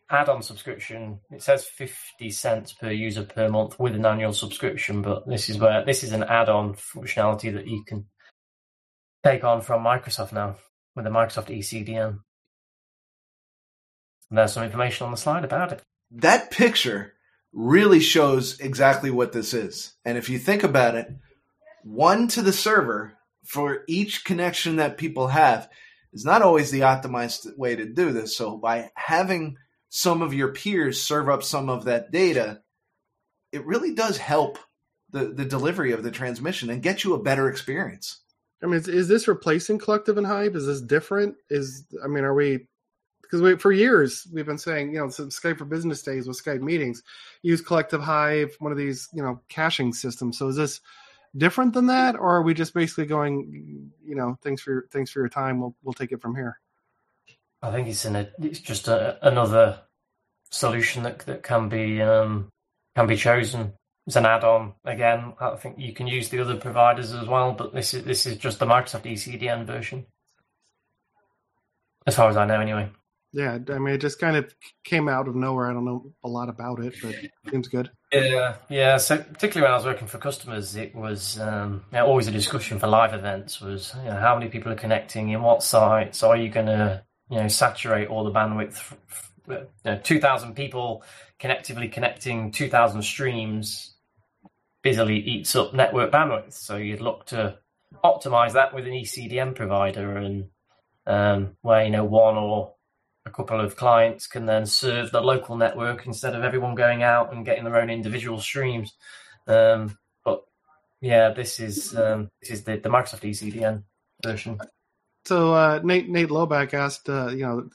add-on 0.09 0.43
subscription. 0.43 1.19
It 1.31 1.41
says 1.41 1.65
fifty 1.65 2.29
cents 2.29 2.73
per 2.73 2.91
user 2.91 3.23
per 3.23 3.49
month 3.49 3.79
with 3.79 3.95
an 3.95 4.05
annual 4.05 4.33
subscription, 4.33 5.01
but 5.01 5.27
this 5.27 5.49
is 5.49 5.57
where 5.57 5.83
this 5.83 6.03
is 6.03 6.11
an 6.11 6.23
add-on 6.23 6.75
functionality 6.75 7.53
that 7.53 7.67
you 7.67 7.83
can 7.83 8.05
take 9.23 9.43
on 9.43 9.61
from 9.61 9.83
Microsoft 9.83 10.31
now 10.31 10.57
with 10.95 11.05
the 11.05 11.11
Microsoft 11.11 11.49
ECDN. 11.49 12.19
And 14.29 14.37
there's 14.37 14.53
some 14.53 14.63
information 14.63 15.05
on 15.05 15.11
the 15.11 15.17
slide 15.17 15.43
about 15.43 15.71
it. 15.71 15.81
That 16.11 16.51
picture 16.51 17.14
really 17.55 18.01
shows 18.01 18.59
exactly 18.59 19.09
what 19.09 19.31
this 19.31 19.53
is. 19.53 19.93
And 20.03 20.17
if 20.17 20.29
you 20.29 20.37
think 20.37 20.63
about 20.63 20.95
it, 20.95 21.07
one 21.83 22.27
to 22.29 22.41
the 22.41 22.53
server 22.53 23.17
for 23.45 23.83
each 23.87 24.25
connection 24.25 24.75
that 24.75 24.97
people 24.97 25.27
have 25.27 25.69
is 26.11 26.25
not 26.25 26.41
always 26.41 26.69
the 26.69 26.81
optimized 26.81 27.57
way 27.57 27.75
to 27.75 27.85
do 27.85 28.11
this. 28.11 28.35
So 28.35 28.57
by 28.57 28.91
having 28.95 29.57
some 29.87 30.21
of 30.21 30.33
your 30.33 30.49
peers 30.49 31.01
serve 31.01 31.29
up 31.29 31.43
some 31.43 31.69
of 31.69 31.85
that 31.85 32.11
data, 32.11 32.61
it 33.53 33.65
really 33.65 33.95
does 33.95 34.17
help 34.17 34.59
the, 35.11 35.27
the 35.27 35.45
delivery 35.45 35.93
of 35.93 36.03
the 36.03 36.11
transmission 36.11 36.69
and 36.69 36.83
get 36.83 37.05
you 37.05 37.13
a 37.13 37.23
better 37.23 37.49
experience. 37.49 38.21
I 38.61 38.65
mean, 38.65 38.75
is, 38.75 38.89
is 38.89 39.07
this 39.07 39.29
replacing 39.29 39.79
Kollective 39.79 40.17
and 40.17 40.27
Hive? 40.27 40.55
Is 40.55 40.65
this 40.65 40.81
different? 40.81 41.35
Is 41.49 41.85
I 42.03 42.07
mean, 42.07 42.25
are 42.25 42.33
we 42.33 42.67
because 43.25 43.41
we 43.41 43.57
for 43.57 43.71
years 43.71 44.27
we've 44.31 44.45
been 44.45 44.57
saying 44.57 44.93
you 44.93 44.99
know 44.99 45.07
Skype 45.07 45.57
for 45.57 45.65
Business 45.65 46.01
Days 46.01 46.27
with 46.27 46.41
Skype 46.41 46.61
meetings 46.61 47.03
use 47.41 47.61
Kollective 47.61 48.01
Hive, 48.01 48.55
one 48.59 48.71
of 48.71 48.77
these 48.77 49.09
you 49.13 49.21
know 49.21 49.41
caching 49.49 49.93
systems. 49.93 50.37
So 50.37 50.47
is 50.47 50.55
this 50.55 50.81
different 51.37 51.73
than 51.73 51.87
that, 51.87 52.15
or 52.15 52.35
are 52.35 52.41
we 52.41 52.53
just 52.53 52.73
basically 52.73 53.05
going 53.05 53.91
you 54.05 54.15
know 54.15 54.37
thanks 54.41 54.61
for 54.61 54.71
your, 54.71 54.85
thanks 54.91 55.11
for 55.11 55.19
your 55.19 55.29
time, 55.29 55.59
we'll 55.59 55.75
we'll 55.83 55.93
take 55.93 56.11
it 56.11 56.21
from 56.21 56.35
here? 56.35 56.59
I 57.61 57.71
think 57.71 57.87
it's 57.87 58.05
in 58.05 58.15
a, 58.15 58.29
it's 58.39 58.59
just 58.59 58.87
a, 58.87 59.17
another 59.27 59.81
solution 60.51 61.03
that 61.03 61.19
that 61.19 61.43
can 61.43 61.69
be 61.69 62.01
um, 62.01 62.49
can 62.95 63.07
be 63.07 63.17
chosen. 63.17 63.73
It's 64.07 64.15
an 64.15 64.25
add-on. 64.27 64.73
Again, 64.83 65.33
I 65.39 65.55
think 65.55 65.79
you 65.79 65.91
can 65.91 66.05
use 66.05 66.29
the 66.29 66.39
other 66.39 66.57
providers 66.57 67.11
as 67.11 67.27
well, 67.27 67.53
but 67.53 67.73
this 67.73 67.93
is 67.93 68.03
this 68.03 68.25
is 68.25 68.37
just 68.37 68.59
the 68.59 68.65
Microsoft 68.65 69.11
ECDN 69.11 69.65
version, 69.65 70.05
as 72.05 72.15
far 72.15 72.29
as 72.29 72.37
I 72.37 72.45
know, 72.45 72.61
anyway. 72.61 72.89
Yeah, 73.35 73.57
I 73.69 73.79
mean, 73.79 73.93
it 73.93 73.97
just 73.97 74.17
kind 74.17 74.37
of 74.37 74.55
came 74.85 75.09
out 75.09 75.27
of 75.27 75.35
nowhere. 75.35 75.69
I 75.69 75.73
don't 75.73 75.83
know 75.83 76.09
a 76.23 76.29
lot 76.29 76.47
about 76.47 76.79
it, 76.79 76.95
but 77.01 77.15
it 77.15 77.31
seems 77.51 77.67
good. 77.67 77.91
Yeah, 78.13 78.55
yeah. 78.69 78.95
So 78.95 79.17
particularly 79.17 79.63
when 79.63 79.73
I 79.73 79.75
was 79.75 79.83
working 79.83 80.07
for 80.07 80.19
customers, 80.19 80.77
it 80.77 80.95
was 80.95 81.37
um, 81.41 81.83
always 81.93 82.29
a 82.29 82.31
discussion 82.31 82.79
for 82.79 82.87
live 82.87 83.13
events. 83.13 83.59
Was 83.59 83.93
you 83.97 84.09
know, 84.09 84.17
how 84.17 84.37
many 84.37 84.49
people 84.49 84.71
are 84.71 84.77
connecting 84.77 85.31
in 85.31 85.41
what 85.41 85.63
sites? 85.63 86.23
Are 86.23 86.37
you 86.37 86.47
going 86.47 86.67
to 86.67 87.03
you 87.29 87.37
know 87.37 87.49
saturate 87.49 88.07
all 88.07 88.23
the 88.23 88.31
bandwidth? 88.31 88.95
You 89.49 89.67
know, 89.83 89.99
two 90.01 90.21
thousand 90.21 90.55
people 90.55 91.03
connectively 91.37 91.91
connecting 91.91 92.53
two 92.53 92.69
thousand 92.69 93.01
streams 93.01 93.97
busily 94.81 95.17
eats 95.17 95.57
up 95.57 95.73
network 95.73 96.09
bandwidth. 96.09 96.53
So 96.53 96.77
you'd 96.77 97.01
look 97.01 97.25
to 97.27 97.57
optimize 98.01 98.53
that 98.53 98.73
with 98.73 98.85
an 98.85 98.93
ECDN 98.93 99.55
provider, 99.55 100.15
and 100.15 100.45
um, 101.05 101.57
where 101.63 101.83
you 101.83 101.91
know 101.91 102.05
one 102.05 102.37
or 102.37 102.74
a 103.25 103.31
couple 103.31 103.59
of 103.59 103.75
clients 103.75 104.27
can 104.27 104.45
then 104.45 104.65
serve 104.65 105.11
the 105.11 105.21
local 105.21 105.57
network 105.57 106.05
instead 106.05 106.35
of 106.35 106.43
everyone 106.43 106.75
going 106.75 107.03
out 107.03 107.33
and 107.33 107.45
getting 107.45 107.63
their 107.63 107.77
own 107.77 107.89
individual 107.89 108.39
streams. 108.39 108.93
Um, 109.47 109.97
but 110.23 110.43
yeah, 111.01 111.29
this 111.31 111.59
is 111.59 111.95
um, 111.95 112.29
this 112.41 112.51
is 112.51 112.63
the, 112.63 112.77
the 112.77 112.89
Microsoft 112.89 113.29
ECDN 113.29 113.83
version. 114.23 114.59
So 115.25 115.53
uh, 115.53 115.81
Nate 115.83 116.09
Nate 116.09 116.29
Loback 116.29 116.73
asked, 116.73 117.09
uh, 117.09 117.29
you 117.29 117.45
know, 117.45 117.69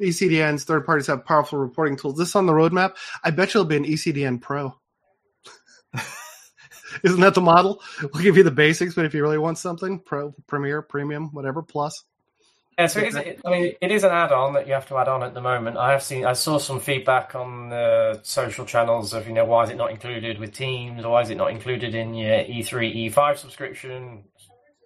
ECDNs 0.00 0.64
third 0.64 0.84
parties 0.84 1.06
have 1.06 1.24
powerful 1.24 1.58
reporting 1.58 1.96
tools. 1.96 2.18
This 2.18 2.36
on 2.36 2.46
the 2.46 2.52
roadmap? 2.52 2.96
I 3.22 3.30
bet 3.30 3.54
you 3.54 3.60
it'll 3.60 3.68
be 3.68 3.76
an 3.76 3.84
ECDN 3.84 4.40
Pro. 4.40 4.74
Isn't 7.04 7.20
that 7.20 7.34
the 7.34 7.40
model? 7.40 7.80
We'll 8.02 8.22
give 8.22 8.36
you 8.36 8.42
the 8.42 8.50
basics, 8.50 8.94
but 8.94 9.04
if 9.04 9.14
you 9.14 9.22
really 9.22 9.38
want 9.38 9.58
something, 9.58 10.00
Pro, 10.00 10.34
Premier, 10.46 10.82
Premium, 10.82 11.28
whatever, 11.32 11.62
Plus. 11.62 12.02
Yeah, 12.78 12.86
so 12.86 13.00
it 13.00 13.08
is, 13.08 13.16
I 13.44 13.50
mean, 13.50 13.74
it 13.80 13.90
is 13.90 14.04
an 14.04 14.12
add-on 14.12 14.54
that 14.54 14.68
you 14.68 14.74
have 14.74 14.86
to 14.88 14.98
add 14.98 15.08
on 15.08 15.24
at 15.24 15.34
the 15.34 15.40
moment. 15.40 15.78
I 15.78 15.92
have 15.92 16.02
seen, 16.02 16.24
I 16.24 16.34
saw 16.34 16.58
some 16.58 16.80
feedback 16.80 17.34
on 17.34 17.70
the 17.70 18.20
social 18.22 18.66
channels 18.66 19.14
of, 19.14 19.26
you 19.26 19.34
know, 19.34 19.46
why 19.46 19.64
is 19.64 19.70
it 19.70 19.76
not 19.76 19.90
included 19.90 20.38
with 20.38 20.54
Teams, 20.54 21.04
or 21.04 21.10
why 21.12 21.22
is 21.22 21.30
it 21.30 21.36
not 21.36 21.50
included 21.50 21.96
in 21.96 22.14
your 22.14 22.36
E3, 22.38 23.10
E5 23.12 23.38
subscription? 23.38 24.24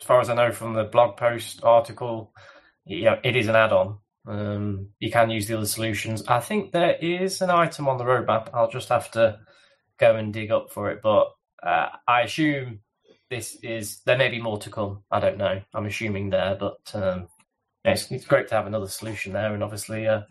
As 0.00 0.07
far 0.07 0.20
as 0.20 0.31
I 0.31 0.35
know 0.35 0.52
from 0.52 0.74
the 0.74 0.85
blog 0.85 1.18
post 1.18 1.64
article, 1.64 2.33
yeah, 2.87 3.20
it 3.24 3.37
is 3.37 3.48
an 3.48 3.57
add-on. 3.57 3.98
Um, 4.26 4.88
you 4.98 5.11
can 5.11 5.31
use 5.31 5.46
the 5.48 5.59
other 5.59 5.66
solutions. 5.66 6.24
I 6.28 6.40
think 6.40 6.72
there 6.72 6.96
is 6.96 7.42
an 7.42 7.50
item 7.50 7.88
on 7.88 7.98
the 7.98 8.05
roadmap. 8.05 8.50
I'll 8.55 8.70
just 8.70 8.88
have 8.88 9.11
to 9.12 9.38
go 9.98 10.16
and 10.16 10.33
dig 10.33 10.50
up 10.50 10.72
for 10.72 10.90
it, 10.90 11.00
but 11.02 11.28
uh, 11.62 11.88
I 12.09 12.22
assume 12.22 12.81
this 13.31 13.57
is 13.62 14.02
there 14.07 14.18
may 14.18 14.28
be 14.28 14.40
more 14.40 14.59
to 14.59 14.70
come. 14.70 15.02
I 15.11 15.20
don't 15.20 15.38
know. 15.38 15.61
I'm 15.74 15.87
assuming 15.87 16.31
there, 16.31 16.57
but 16.59 16.78
um, 16.94 17.28
yeah, 17.85 17.92
it's, 17.92 18.11
it's, 18.11 18.25
great 18.25 18.49
to 18.49 18.55
have 18.55 18.66
another 18.66 18.88
solution 18.88 19.33
there, 19.33 19.55
and 19.55 19.62
obviously 19.62 20.07
uh, 20.07 20.23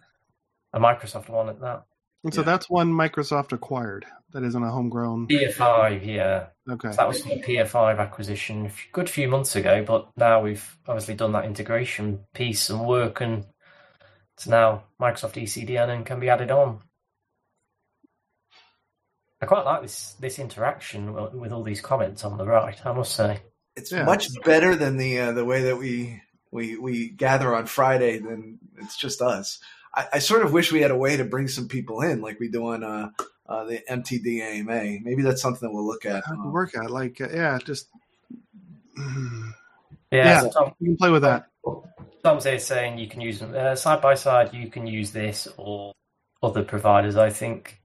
a 0.73 0.79
Microsoft 0.79 1.29
one 1.29 1.49
at 1.49 1.59
that. 1.61 1.83
And 2.23 2.33
so 2.33 2.41
yeah. 2.41 2.45
that's 2.45 2.69
one 2.69 2.91
Microsoft 2.91 3.51
acquired. 3.51 4.05
That 4.31 4.43
isn't 4.43 4.63
a 4.63 4.69
homegrown. 4.69 5.27
Peer5, 5.27 6.05
yeah. 6.05 6.47
Okay. 6.69 6.91
So 6.91 6.97
that 6.97 7.07
was 7.07 7.23
the 7.23 7.41
Peer5 7.41 7.99
acquisition 7.99 8.67
a 8.67 8.71
good 8.93 9.09
few 9.09 9.27
months 9.27 9.55
ago, 9.55 9.83
but 9.85 10.09
now 10.15 10.41
we've 10.41 10.77
obviously 10.87 11.15
done 11.15 11.33
that 11.33 11.45
integration 11.45 12.21
piece 12.33 12.69
and 12.69 12.85
work, 12.85 13.21
and 13.21 13.45
it's 14.37 14.47
now 14.47 14.83
Microsoft 15.01 15.41
ECDN 15.41 15.89
and 15.89 16.05
can 16.05 16.19
be 16.19 16.29
added 16.29 16.51
on. 16.51 16.79
I 19.41 19.47
quite 19.47 19.65
like 19.65 19.81
this 19.81 20.13
this 20.19 20.37
interaction 20.37 21.13
with 21.13 21.51
all 21.51 21.63
these 21.63 21.81
comments 21.81 22.23
on 22.23 22.37
the 22.37 22.45
right. 22.45 22.79
I 22.85 22.93
must 22.93 23.15
say, 23.15 23.39
it's 23.75 23.91
yeah. 23.91 24.03
much 24.03 24.27
better 24.45 24.75
than 24.75 24.97
the 24.97 25.19
uh, 25.19 25.31
the 25.31 25.43
way 25.43 25.63
that 25.63 25.77
we 25.77 26.21
we 26.51 26.77
we 26.77 27.09
gather 27.09 27.55
on 27.55 27.65
Friday, 27.65 28.19
then 28.19 28.59
it's 28.77 28.97
just 28.97 29.21
us. 29.21 29.59
I, 29.93 30.07
I, 30.13 30.19
sort 30.19 30.43
of 30.43 30.53
wish 30.53 30.71
we 30.71 30.81
had 30.81 30.91
a 30.91 30.95
way 30.95 31.17
to 31.17 31.23
bring 31.23 31.47
some 31.47 31.67
people 31.67 32.01
in, 32.01 32.21
like 32.21 32.39
we 32.39 32.49
do 32.49 32.67
on 32.67 32.83
uh, 32.83 33.09
uh, 33.47 33.63
the 33.65 33.81
MTD 33.89 34.41
AMA. 34.41 34.99
Maybe 35.03 35.21
that's 35.21 35.41
something 35.41 35.67
that 35.67 35.73
we'll 35.73 35.85
look 35.85 36.05
at. 36.05 36.23
Um, 36.29 36.51
work 36.51 36.75
at 36.77 36.91
like 36.91 37.19
uh, 37.19 37.29
yeah, 37.33 37.57
just 37.65 37.87
yeah, 38.97 39.43
yeah 40.11 40.49
Tom, 40.53 40.73
you 40.79 40.89
can 40.89 40.97
play 40.97 41.09
with 41.09 41.23
that. 41.23 41.47
Tom's 42.23 42.43
here 42.43 42.59
saying 42.59 42.99
you 42.99 43.07
can 43.07 43.21
use 43.21 43.39
them 43.39 43.53
uh, 43.55 43.75
side 43.75 44.01
by 44.01 44.15
side. 44.15 44.53
You 44.53 44.69
can 44.69 44.85
use 44.85 45.11
this 45.11 45.47
or 45.57 45.93
other 46.43 46.63
providers. 46.63 47.15
I 47.15 47.29
think. 47.29 47.77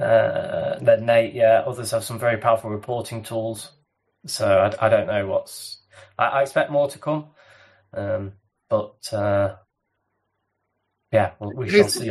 Uh, 0.00 0.78
then 0.78 1.04
Nate, 1.04 1.34
yeah, 1.34 1.64
others 1.66 1.90
have 1.90 2.04
some 2.04 2.18
very 2.18 2.36
powerful 2.36 2.70
reporting 2.70 3.24
tools. 3.24 3.72
So 4.24 4.46
I, 4.46 4.86
I 4.86 4.88
don't 4.88 5.08
know 5.08 5.26
what's. 5.26 5.78
I, 6.16 6.26
I 6.26 6.42
expect 6.42 6.70
more 6.70 6.88
to 6.88 6.98
come. 6.98 7.26
Um, 7.92 8.32
but 8.68 9.12
uh, 9.12 9.56
yeah, 11.12 11.32
well, 11.38 11.52
we 11.54 11.68
shall 11.68 11.88
see. 11.88 12.10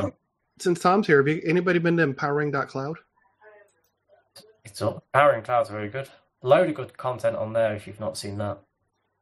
Since 0.59 0.79
Tom's 0.79 1.07
here, 1.07 1.17
have 1.17 1.27
you, 1.27 1.41
anybody 1.45 1.79
been 1.79 1.95
to 1.97 2.03
empowering.cloud? 2.03 2.97
It's 4.65 4.81
up. 4.81 5.05
Empowering 5.13 5.43
Cloud's 5.43 5.69
very 5.69 5.89
good. 5.89 6.09
Load 6.43 6.69
of 6.69 6.75
good 6.75 6.97
content 6.97 7.35
on 7.37 7.53
there 7.53 7.73
if 7.75 7.87
you've 7.87 7.99
not 7.99 8.17
seen 8.17 8.37
that. 8.39 8.59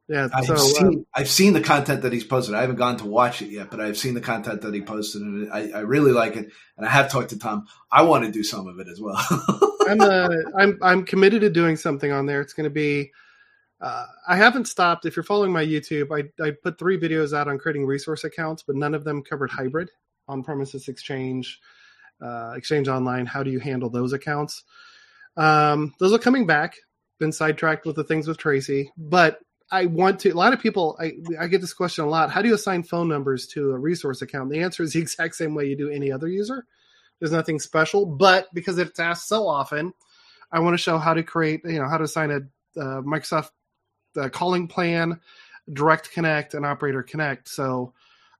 Yeah. 0.07 0.29
I've 0.33 0.45
So 0.45 0.53
uh, 0.53 0.57
seen 0.57 1.05
I've 1.13 1.29
seen 1.29 1.53
the 1.53 1.61
content 1.61 2.01
that 2.03 2.13
he's 2.13 2.23
posted. 2.23 2.55
I 2.55 2.61
haven't 2.61 2.77
gone 2.77 2.97
to 2.97 3.05
watch 3.05 3.41
it 3.41 3.49
yet, 3.49 3.69
but 3.69 3.79
I've 3.79 3.97
seen 3.97 4.13
the 4.13 4.21
content 4.21 4.61
that 4.61 4.73
he 4.73 4.81
posted, 4.81 5.21
and 5.21 5.51
I, 5.51 5.69
I 5.71 5.79
really 5.79 6.11
like 6.11 6.35
it. 6.37 6.49
And 6.77 6.85
I 6.85 6.89
have 6.89 7.11
talked 7.11 7.29
to 7.29 7.39
Tom. 7.39 7.67
I 7.91 8.03
want 8.03 8.23
to 8.23 8.31
do 8.31 8.43
some 8.43 8.67
of 8.67 8.79
it 8.79 8.87
as 8.87 9.01
well. 9.01 9.17
I'm 9.87 10.01
uh, 10.01 10.29
I'm 10.57 10.79
I'm 10.81 11.03
committed 11.05 11.41
to 11.41 11.49
doing 11.49 11.75
something 11.75 12.11
on 12.11 12.25
there. 12.25 12.41
It's 12.41 12.53
going 12.53 12.65
to 12.65 12.73
be. 12.73 13.11
Uh, 13.79 14.05
I 14.27 14.35
haven't 14.35 14.67
stopped. 14.67 15.05
If 15.05 15.15
you're 15.15 15.23
following 15.23 15.51
my 15.51 15.63
YouTube, 15.63 16.11
I 16.11 16.43
I 16.43 16.51
put 16.51 16.79
three 16.79 16.99
videos 16.99 17.37
out 17.37 17.47
on 17.47 17.59
creating 17.59 17.85
resource 17.85 18.23
accounts, 18.23 18.63
but 18.63 18.75
none 18.75 18.95
of 18.95 19.03
them 19.03 19.21
covered 19.21 19.51
hybrid 19.51 19.91
on 20.27 20.43
premises 20.43 20.87
exchange, 20.87 21.59
uh, 22.21 22.53
exchange 22.55 22.87
online. 22.87 23.25
How 23.25 23.43
do 23.43 23.51
you 23.51 23.59
handle 23.59 23.89
those 23.89 24.13
accounts? 24.13 24.63
Um, 25.35 25.93
those 25.99 26.11
are 26.13 26.19
coming 26.19 26.47
back. 26.47 26.75
Been 27.19 27.31
sidetracked 27.31 27.85
with 27.85 27.95
the 27.95 28.03
things 28.03 28.27
with 28.27 28.37
Tracy, 28.37 28.91
but 28.97 29.39
I 29.71 29.85
want 29.85 30.19
to. 30.21 30.31
A 30.31 30.33
lot 30.33 30.53
of 30.53 30.59
people, 30.59 30.97
I 30.99 31.13
I 31.39 31.47
get 31.47 31.61
this 31.61 31.73
question 31.73 32.03
a 32.03 32.09
lot. 32.09 32.31
How 32.31 32.41
do 32.41 32.47
you 32.47 32.55
assign 32.55 32.81
phone 32.83 33.07
numbers 33.07 33.47
to 33.49 33.71
a 33.71 33.77
resource 33.77 34.23
account? 34.23 34.49
The 34.49 34.61
answer 34.61 34.81
is 34.81 34.93
the 34.93 34.99
exact 35.01 35.35
same 35.35 35.53
way 35.53 35.65
you 35.65 35.77
do 35.77 35.89
any 35.89 36.11
other 36.11 36.27
user. 36.27 36.65
There's 37.19 37.31
nothing 37.31 37.59
special, 37.59 38.05
but 38.05 38.47
because 38.53 38.77
it's 38.77 38.99
asked 38.99 39.27
so 39.27 39.47
often, 39.47 39.93
I 40.51 40.59
want 40.59 40.75
to 40.75 40.81
show 40.81 40.97
how 40.97 41.13
to 41.13 41.23
create, 41.23 41.61
you 41.63 41.79
know, 41.79 41.87
how 41.87 41.97
to 41.97 42.03
assign 42.03 42.31
a 42.31 42.39
uh, 42.79 43.01
Microsoft 43.01 43.49
uh, 44.17 44.29
calling 44.29 44.67
plan, 44.67 45.19
Direct 45.73 46.11
Connect, 46.11 46.53
and 46.53 46.65
Operator 46.65 47.03
Connect. 47.03 47.47
So 47.47 47.93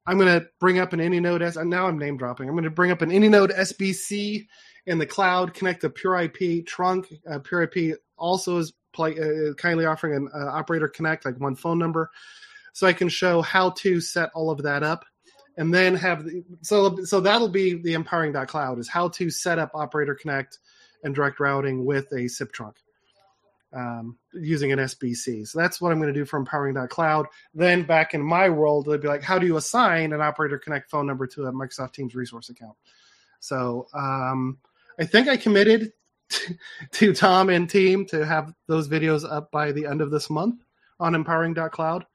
I'm 0.06 0.18
going 0.18 0.40
to 0.40 0.48
bring 0.60 0.80
up 0.80 0.94
an 0.94 1.00
AnyNode 1.00 1.42
S. 1.42 1.56
And 1.56 1.70
now 1.70 1.88
I'm 1.88 1.98
name 1.98 2.18
dropping. 2.18 2.48
I'm 2.48 2.56
going 2.56 2.64
to 2.64 2.70
bring 2.70 2.92
up 2.92 3.02
an 3.02 3.10
AnyNode 3.10 3.58
SBC 3.58 4.48
in 4.86 4.98
the 4.98 5.06
cloud, 5.06 5.54
connect 5.54 5.84
a 5.84 5.90
Pure 5.90 6.22
IP 6.24 6.66
trunk. 6.66 7.14
Uh, 7.30 7.40
Pure 7.40 7.64
IP 7.64 7.98
also 8.18 8.58
is 8.58 8.74
play, 8.94 9.18
uh, 9.20 9.54
kindly 9.56 9.86
offering 9.86 10.16
an 10.16 10.30
uh, 10.34 10.48
Operator 10.48 10.88
Connect, 10.88 11.26
like 11.26 11.38
one 11.40 11.56
phone 11.56 11.78
number, 11.78 12.10
so 12.72 12.88
I 12.88 12.94
can 12.94 13.10
show 13.10 13.42
how 13.42 13.72
to 13.72 14.00
set 14.00 14.30
all 14.34 14.50
of 14.50 14.64
that 14.64 14.84
up 14.84 15.04
and 15.58 15.74
then 15.74 15.96
have 15.96 16.24
the, 16.24 16.44
so 16.62 17.04
so 17.04 17.20
that'll 17.20 17.50
be 17.50 17.74
the 17.82 17.94
empowering.cloud 17.94 18.80
is 18.80 18.88
how 18.88 19.10
to 19.10 19.30
set 19.30 19.60
up 19.60 19.72
operator 19.74 20.16
connect 20.16 20.60
and 21.04 21.14
direct 21.14 21.40
routing 21.40 21.84
with 21.84 22.12
a 22.14 22.28
SIP 22.28 22.52
trunk 22.54 22.78
um, 23.74 24.18
using 24.34 24.72
an 24.72 24.80
SBC. 24.80 25.48
So 25.48 25.60
that's 25.60 25.82
what 25.82 25.92
I'm 25.92 26.00
going 26.00 26.14
to 26.14 26.20
do 26.20 26.26
for 26.26 26.38
empowering.cloud. 26.38 27.28
Then 27.54 27.84
back 27.84 28.14
in 28.14 28.22
my 28.22 28.50
world, 28.50 28.88
it'd 28.88 29.02
be 29.02 29.08
like, 29.08 29.24
how 29.24 29.38
do 29.40 29.46
you 29.46 29.58
assign 29.58 30.14
an 30.14 30.22
operator 30.22 30.58
connect 30.58 30.90
phone 30.90 31.08
number 31.08 31.28
to 31.28 31.46
a 31.46 31.52
Microsoft 31.52 31.94
Teams 31.94 32.16
resource 32.16 32.50
account? 32.50 32.76
So 33.40 33.88
um, 33.94 34.58
I 35.00 35.06
think 35.06 35.28
I 35.28 35.38
committed 35.38 35.92
to, 36.30 36.58
to 36.92 37.14
Tom 37.14 37.50
and 37.50 37.70
team 37.70 38.06
to 38.08 38.26
have 38.26 38.54
those 38.68 38.88
videos 38.88 39.30
up 39.30 39.52
by 39.52 39.72
the 39.72 39.86
end 39.86 40.02
of 40.02 40.12
this 40.12 40.30
month 40.30 40.64
on 41.00 41.16
empowering.cloud. 41.16 42.06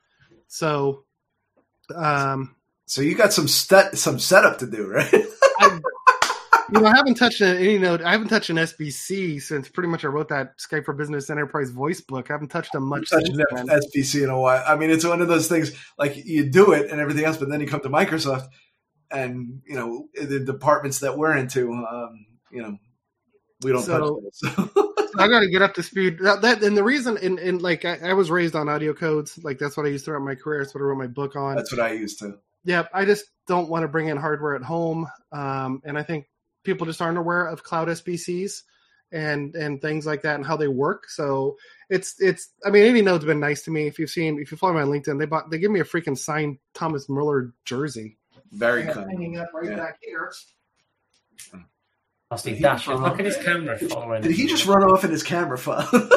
So 0.48 1.04
um, 1.94 2.56
so 2.86 3.00
you 3.00 3.14
got 3.14 3.32
some 3.32 3.48
st- 3.48 3.96
some 3.96 4.18
setup 4.18 4.58
to 4.58 4.66
do, 4.66 4.86
right? 4.88 5.12
I, 6.74 6.78
you 6.78 6.84
know, 6.84 6.90
I 6.90 6.96
haven't 6.96 7.14
touched 7.14 7.40
an, 7.40 7.56
AnyNode. 7.56 8.02
I 8.02 8.12
haven't 8.12 8.28
touched 8.28 8.50
an 8.50 8.56
SBC 8.56 9.40
since 9.42 9.68
pretty 9.68 9.88
much 9.88 10.04
I 10.04 10.08
wrote 10.08 10.28
that 10.28 10.58
Skype 10.58 10.84
for 10.84 10.94
Business 10.94 11.28
Enterprise 11.30 11.70
voice 11.70 12.00
book. 12.00 12.30
I 12.30 12.34
haven't 12.34 12.48
touched 12.48 12.72
them 12.72 12.84
much 12.84 13.10
Touch 13.10 13.24
since 13.26 13.38
an. 13.50 13.68
SBC 13.68 14.24
in 14.24 14.30
a 14.30 14.38
while. 14.38 14.62
I 14.66 14.76
mean, 14.76 14.90
it's 14.90 15.04
one 15.04 15.20
of 15.20 15.28
those 15.28 15.48
things 15.48 15.72
like 15.98 16.16
you 16.24 16.50
do 16.50 16.72
it 16.72 16.90
and 16.90 17.00
everything 17.00 17.24
else, 17.24 17.36
but 17.36 17.48
then 17.48 17.60
you 17.60 17.66
come 17.66 17.80
to 17.80 17.90
Microsoft, 17.90 18.48
and 19.10 19.60
you 19.66 19.74
know 19.76 20.08
the 20.14 20.40
departments 20.40 21.00
that 21.00 21.18
we're 21.18 21.36
into, 21.36 21.72
um, 21.72 22.26
you 22.50 22.62
know, 22.62 22.78
we 23.62 23.72
don't 23.72 23.82
So- 23.82 24.20
touch 24.42 24.56
those. 24.56 24.76
I 25.18 25.28
got 25.28 25.40
to 25.40 25.50
get 25.50 25.60
up 25.60 25.74
to 25.74 25.82
speed. 25.82 26.20
That, 26.20 26.40
that 26.40 26.62
and 26.62 26.74
the 26.74 26.82
reason, 26.82 27.18
and, 27.18 27.38
and 27.38 27.60
like 27.60 27.84
I, 27.84 27.98
I 28.02 28.12
was 28.14 28.30
raised 28.30 28.56
on 28.56 28.68
AudioCodes. 28.68 29.44
Like 29.44 29.58
that's 29.58 29.76
what 29.76 29.84
I 29.84 29.90
used 29.90 30.06
throughout 30.06 30.22
my 30.22 30.34
career. 30.34 30.62
That's 30.62 30.74
what 30.74 30.80
I 30.80 30.84
wrote 30.84 30.96
my 30.96 31.06
book 31.06 31.36
on. 31.36 31.54
That's 31.54 31.70
what 31.70 31.82
I 31.82 31.92
used 31.92 32.18
to. 32.20 32.38
yeah, 32.64 32.84
I 32.94 33.04
just 33.04 33.26
don't 33.46 33.68
want 33.68 33.82
to 33.82 33.88
bring 33.88 34.08
in 34.08 34.16
hardware 34.16 34.54
at 34.54 34.62
home. 34.62 35.06
Um, 35.30 35.82
and 35.84 35.98
I 35.98 36.02
think 36.02 36.24
people 36.64 36.86
just 36.86 37.00
aren't 37.02 37.18
aware 37.18 37.46
of 37.46 37.62
cloud 37.62 37.88
SBCs 37.88 38.62
and 39.12 39.54
and 39.54 39.80
things 39.82 40.06
like 40.06 40.22
that 40.22 40.36
and 40.36 40.46
how 40.46 40.56
they 40.56 40.68
work. 40.68 41.08
So 41.10 41.56
it's 41.90 42.14
it's 42.20 42.50
I 42.64 42.70
mean 42.70 42.84
AnyNode's 42.94 43.24
been 43.24 43.40
nice 43.40 43.62
to 43.62 43.70
me. 43.70 43.86
If 43.86 43.98
you've 43.98 44.10
seen 44.10 44.38
if 44.40 44.50
you 44.50 44.56
follow 44.56 44.74
me 44.74 44.80
on 44.80 44.88
LinkedIn, 44.88 45.18
they 45.18 45.26
bought 45.26 45.50
they 45.50 45.58
give 45.58 45.70
me 45.70 45.80
a 45.80 45.84
freaking 45.84 46.16
signed 46.16 46.58
Thomas 46.74 47.08
Muller 47.08 47.52
jersey. 47.64 48.16
Very 48.52 48.82
I 48.82 48.86
have 48.86 48.96
hanging 49.08 49.38
up 49.38 49.48
right 49.54 49.70
Yeah. 49.70 49.76
back 49.76 49.98
here. 50.02 50.30
Nasty 52.30 52.50
Did 52.50 52.56
he- 52.58 52.62
Dasher. 52.62 52.96
Look 52.96 53.18
at 53.18 53.24
his 53.26 53.36
camera 53.36 53.78
following. 53.78 54.22
Did 54.22 54.32
he 54.32 54.46
just 54.46 54.66
run 54.66 54.82
off 54.82 55.04
in 55.04 55.10
his 55.10 55.22
camera 55.22 55.58
phone? 55.58 55.84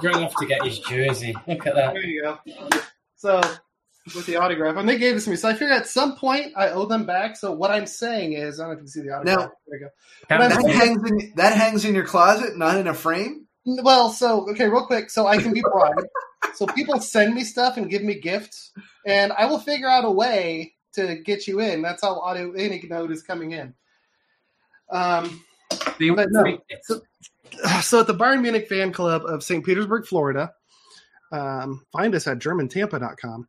He 0.00 0.08
ran 0.08 0.24
off 0.24 0.34
to 0.36 0.46
get 0.46 0.62
his 0.64 0.80
jersey. 0.80 1.34
Look 1.46 1.66
at 1.66 1.76
that. 1.76 1.94
There 1.94 2.04
you 2.04 2.22
go. 2.22 2.38
So 3.16 3.40
with 4.14 4.26
the 4.26 4.36
autograph, 4.36 4.76
and 4.76 4.88
they 4.88 4.98
gave 4.98 5.14
this 5.14 5.24
to 5.24 5.30
me. 5.30 5.36
So 5.36 5.48
I 5.48 5.52
figured 5.52 5.72
at 5.72 5.86
some 5.86 6.16
point 6.16 6.52
I 6.56 6.70
owe 6.70 6.84
them 6.86 7.06
back. 7.06 7.36
So 7.36 7.52
what 7.52 7.70
I'm 7.70 7.86
saying 7.86 8.34
is, 8.34 8.60
I 8.60 8.64
don't 8.64 8.72
know 8.72 8.72
if 8.72 8.78
you 8.78 8.82
can 8.82 8.88
see 8.88 9.00
the 9.02 9.14
autograph. 9.14 9.38
Now- 9.38 9.52
there 9.68 9.78
you 9.78 9.84
go. 9.86 9.90
Camera- 10.28 10.48
that 10.48 10.74
hangs 10.74 11.10
in 11.10 11.32
that 11.36 11.56
hangs 11.56 11.84
in 11.84 11.94
your 11.94 12.04
closet, 12.06 12.56
not 12.56 12.76
in 12.76 12.86
a 12.86 12.94
frame. 12.94 13.46
Well, 13.64 14.10
so 14.10 14.50
okay, 14.50 14.68
real 14.68 14.86
quick, 14.86 15.08
so 15.10 15.26
I 15.26 15.38
can 15.38 15.52
be 15.54 15.62
bribed. 15.62 16.06
so 16.54 16.66
people 16.66 17.00
send 17.00 17.34
me 17.34 17.44
stuff 17.44 17.78
and 17.78 17.88
give 17.88 18.02
me 18.02 18.20
gifts, 18.20 18.72
and 19.06 19.32
I 19.32 19.46
will 19.46 19.58
figure 19.58 19.88
out 19.88 20.04
a 20.04 20.10
way 20.10 20.74
to 20.92 21.16
get 21.16 21.46
you 21.48 21.60
in. 21.60 21.80
That's 21.82 22.02
how 22.02 22.20
audio 22.20 22.52
AnyNode 22.52 23.10
is 23.10 23.22
coming 23.22 23.52
in. 23.52 23.74
Um, 24.90 25.42
The- 25.98 26.10
but 26.10 26.30
no. 26.30 26.58
So, 26.82 27.00
so 27.82 28.00
at 28.00 28.06
the 28.06 28.14
Bayern 28.14 28.42
Munich 28.42 28.68
fan 28.68 28.92
club 28.92 29.24
of 29.24 29.42
St. 29.42 29.64
Petersburg, 29.64 30.06
Florida, 30.06 30.52
um, 31.32 31.84
find 31.90 32.14
us 32.14 32.26
at 32.26 32.38
germantampa.com. 32.38 33.48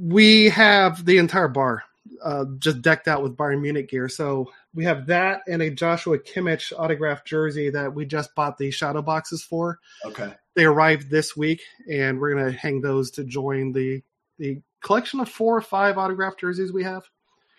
We 0.00 0.48
have 0.50 1.04
the 1.04 1.18
entire 1.18 1.48
bar 1.48 1.82
uh, 2.22 2.44
just 2.58 2.82
decked 2.82 3.08
out 3.08 3.22
with 3.22 3.36
Bayern 3.36 3.60
Munich 3.60 3.88
gear. 3.88 4.08
So 4.08 4.50
we 4.74 4.84
have 4.84 5.06
that 5.06 5.42
and 5.48 5.62
a 5.62 5.70
Joshua 5.70 6.18
Kimmich 6.18 6.72
autographed 6.76 7.26
jersey 7.26 7.70
that 7.70 7.92
we 7.92 8.04
just 8.06 8.34
bought 8.34 8.58
the 8.58 8.70
shadow 8.70 9.02
boxes 9.02 9.42
for. 9.42 9.78
Okay. 10.04 10.32
They 10.54 10.64
arrived 10.64 11.10
this 11.10 11.36
week, 11.36 11.62
and 11.90 12.18
we're 12.20 12.34
going 12.34 12.50
to 12.52 12.58
hang 12.58 12.80
those 12.80 13.10
to 13.12 13.24
join 13.24 13.72
the 13.72 14.02
the 14.38 14.60
collection 14.80 15.20
of 15.20 15.28
four 15.28 15.56
or 15.56 15.60
five 15.60 15.98
autographed 15.98 16.40
jerseys 16.40 16.72
we 16.72 16.84
have. 16.84 17.02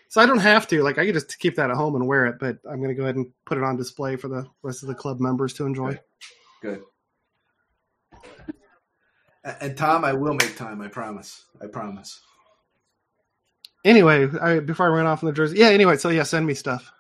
So 0.10 0.22
I 0.22 0.26
don't 0.26 0.40
have 0.40 0.68
to. 0.70 0.82
Like 0.84 0.98
I 0.98 1.06
could 1.06 1.14
just 1.14 1.38
keep 1.40 1.56
that 1.56 1.70
at 1.70 1.76
home 1.76 1.96
and 1.96 2.08
wear 2.08 2.26
it, 2.26 2.38
but 2.40 2.58
I'm 2.70 2.78
going 2.78 2.90
to 2.90 2.96
go 2.96 3.04
ahead 3.04 3.16
and 3.16 3.32
put 3.46 3.58
it 3.58 3.64
on 3.64 3.78
display 3.78 4.16
for 4.16 4.28
the 4.28 4.46
rest 4.64 4.82
of 4.82 4.88
the 4.88 4.96
club 4.96 5.20
members 5.20 5.54
to 5.56 5.66
enjoy. 5.66 6.00
Good. 6.62 6.82
A- 9.44 9.64
And 9.64 9.78
Tom, 9.78 10.04
I 10.04 10.14
will 10.14 10.34
make 10.34 10.56
time. 10.58 10.82
I 10.82 10.88
promise. 10.88 11.46
I 11.62 11.68
promise. 11.68 12.22
Anyway, 13.86 14.28
I, 14.42 14.60
before 14.60 14.88
I 14.88 14.90
ran 14.90 15.08
off 15.08 15.24
in 15.24 15.28
the 15.28 15.34
jersey, 15.34 15.58
yeah. 15.58 15.70
Anyway, 15.70 15.98
so 15.98 16.10
yeah, 16.10 16.24
send 16.24 16.46
me 16.46 16.54
stuff. 16.54 16.92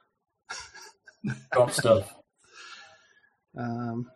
Got 1.54 1.74
stuff. 1.74 2.14
Um, 3.58 4.10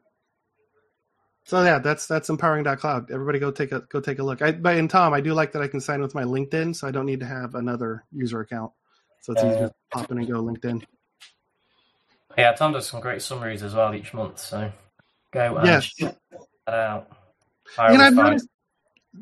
so 1.46 1.62
yeah, 1.64 1.80
that's 1.80 2.08
that's 2.08 2.30
empowering.cloud. 2.30 3.12
Everybody 3.12 3.40
go 3.40 3.52
take 3.52 3.72
a 3.74 3.82
go 3.90 4.00
take 4.00 4.20
a 4.20 4.24
look. 4.24 4.42
I 4.42 4.54
but 4.54 4.78
and 4.78 4.90
Tom, 4.90 5.14
I 5.14 5.22
do 5.22 5.34
like 5.34 5.52
that 5.54 5.62
I 5.62 5.68
can 5.68 5.82
sign 5.82 6.02
with 6.02 6.16
my 6.16 6.24
LinkedIn, 6.24 6.76
so 6.76 6.88
I 6.88 6.92
don't 6.92 7.06
need 7.06 7.20
to 7.20 7.26
have 7.26 7.56
another 7.56 8.06
user 8.12 8.40
account. 8.42 8.72
So 9.22 9.34
it's 9.34 9.44
easy 9.44 9.60
to 9.60 9.72
pop 9.92 10.12
in 10.12 10.20
and 10.20 10.28
go 10.28 10.42
LinkedIn. 10.42 10.84
Yeah, 12.38 12.54
Tom 12.54 12.74
does 12.74 12.88
some 12.88 13.02
great 13.02 13.22
summaries 13.22 13.64
as 13.64 13.74
well 13.74 13.94
each 13.94 14.14
month. 14.14 14.40
So 14.40 14.72
go 15.34 15.58
and 15.58 15.66
Yes. 15.66 15.94
check 15.94 16.16
that 16.68 16.74
out. 16.74 17.12
I 17.78 17.92
You 17.92 17.98
know, 17.98 18.06
I've 18.06 18.14
noticed. 18.14 18.48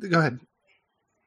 Go 0.10 0.20
ahead. 0.20 0.40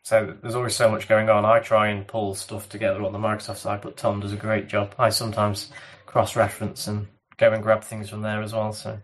So 0.04 0.36
there's 0.42 0.54
always 0.54 0.76
so 0.76 0.90
much 0.90 1.08
going 1.08 1.30
on. 1.30 1.46
I 1.46 1.60
try 1.60 1.88
and 1.88 2.06
pull 2.06 2.34
stuff 2.34 2.68
together 2.68 3.02
on 3.02 3.12
the 3.12 3.18
Microsoft 3.18 3.56
side, 3.56 3.80
but 3.80 3.96
Tom 3.96 4.20
does 4.20 4.34
a 4.34 4.36
great 4.36 4.68
job. 4.68 4.94
I 4.98 5.08
sometimes 5.08 5.70
cross-reference 6.04 6.86
and 6.88 7.06
go 7.38 7.50
and 7.54 7.62
grab 7.62 7.82
things 7.82 8.10
from 8.10 8.20
there 8.20 8.42
as 8.42 8.52
well. 8.52 8.74
So 8.74 8.98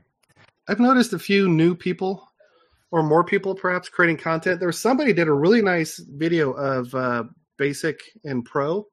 I've 0.68 0.78
noticed 0.78 1.14
a 1.14 1.18
few 1.18 1.48
new 1.48 1.74
people, 1.74 2.28
or 2.90 3.02
more 3.02 3.24
people 3.24 3.54
perhaps, 3.54 3.88
creating 3.88 4.18
content. 4.18 4.60
There 4.60 4.66
was 4.66 4.78
somebody 4.78 5.14
did 5.14 5.26
a 5.26 5.32
really 5.32 5.62
nice 5.62 5.96
video 5.96 6.52
of 6.52 6.94
uh, 6.94 7.24
Basic 7.56 7.98
and 8.24 8.44
Pro, 8.44 8.86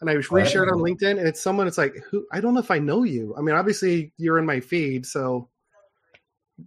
and 0.00 0.08
I 0.08 0.14
reshared 0.14 0.70
on 0.70 0.78
LinkedIn. 0.78 1.18
And 1.18 1.26
it's 1.26 1.40
someone. 1.40 1.66
It's 1.66 1.76
like, 1.76 1.96
who? 2.08 2.24
I 2.30 2.40
don't 2.40 2.54
know 2.54 2.60
if 2.60 2.70
I 2.70 2.78
know 2.78 3.02
you. 3.02 3.34
I 3.36 3.40
mean, 3.40 3.56
obviously 3.56 4.12
you're 4.16 4.38
in 4.38 4.46
my 4.46 4.60
feed, 4.60 5.06
so 5.06 5.48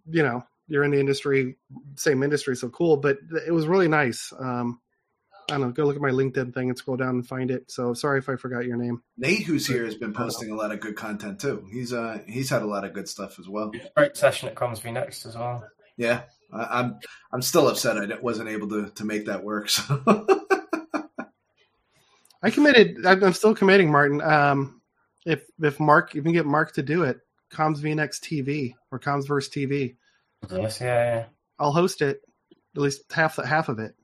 you 0.10 0.22
know 0.22 0.44
you're 0.68 0.84
in 0.84 0.92
the 0.92 1.00
industry, 1.00 1.58
same 1.96 2.24
industry, 2.24 2.56
so 2.56 2.70
cool. 2.70 2.98
But 2.98 3.18
it 3.46 3.52
was 3.52 3.68
really 3.68 3.88
nice. 3.88 4.34
Um, 4.38 4.80
I 5.50 5.54
don't 5.54 5.62
know. 5.62 5.72
Go 5.72 5.86
look 5.86 5.96
at 5.96 6.02
my 6.02 6.10
LinkedIn 6.10 6.54
thing 6.54 6.70
and 6.70 6.78
scroll 6.78 6.98
down 6.98 7.16
and 7.16 7.28
find 7.28 7.52
it. 7.52 7.70
So 7.70 7.94
sorry 7.94 8.20
if 8.20 8.30
I 8.30 8.36
forgot 8.36 8.66
your 8.66 8.78
name. 8.78 9.04
Nate, 9.18 9.44
who's 9.44 9.68
here, 9.68 9.86
has 9.86 9.96
been 9.96 10.14
posting 10.14 10.50
a 10.50 10.56
lot 10.56 10.72
of 10.72 10.80
good 10.80 10.96
content 10.96 11.40
too. 11.40 11.68
He's 11.72 11.94
uh 11.94 12.20
he's 12.28 12.50
had 12.50 12.64
a 12.64 12.68
lot 12.68 12.84
of 12.84 12.94
good 12.94 13.08
stuff 13.08 13.38
as 13.40 13.48
well. 13.48 13.72
great 13.96 14.18
session 14.18 14.50
at 14.50 14.56
Commsverse 14.56 14.94
next 14.94 15.26
as 15.26 15.36
well. 15.36 15.64
Yeah, 15.98 16.24
I, 16.52 16.80
I'm 16.80 17.00
I'm 17.32 17.42
still 17.44 17.68
upset 17.68 17.98
I 17.98 18.08
wasn't 18.20 18.50
able 18.50 18.70
to 18.70 18.90
to 18.90 19.06
make 19.06 19.28
that 19.28 19.44
work. 19.44 19.70
So 19.70 20.04
I 22.42 22.50
committed. 22.50 23.06
I'm 23.06 23.24
I'm 23.24 23.34
still 23.34 23.54
committing, 23.54 23.92
Martin. 23.92 24.22
Um, 24.22 24.82
if 25.26 25.44
if 25.62 25.80
Mark, 25.80 26.12
if 26.12 26.16
you 26.16 26.24
can 26.24 26.34
get 26.34 26.46
Mark 26.46 26.74
to 26.74 26.84
do 26.84 27.04
it, 27.04 27.20
Comms 27.52 27.80
VNX 27.80 28.20
TV 28.20 28.74
or 28.92 29.00
Commsverse 29.00 29.50
TV, 29.50 29.96
Yes, 30.52 30.82
yeah, 30.82 31.16
yeah. 31.16 31.26
I'll 31.60 31.72
host 31.72 32.02
it. 32.02 32.22
at 32.76 32.82
least 32.82 33.12
half 33.12 33.36
the 33.36 33.46
half 33.46 33.70
of 33.70 33.80
it. 33.80 33.96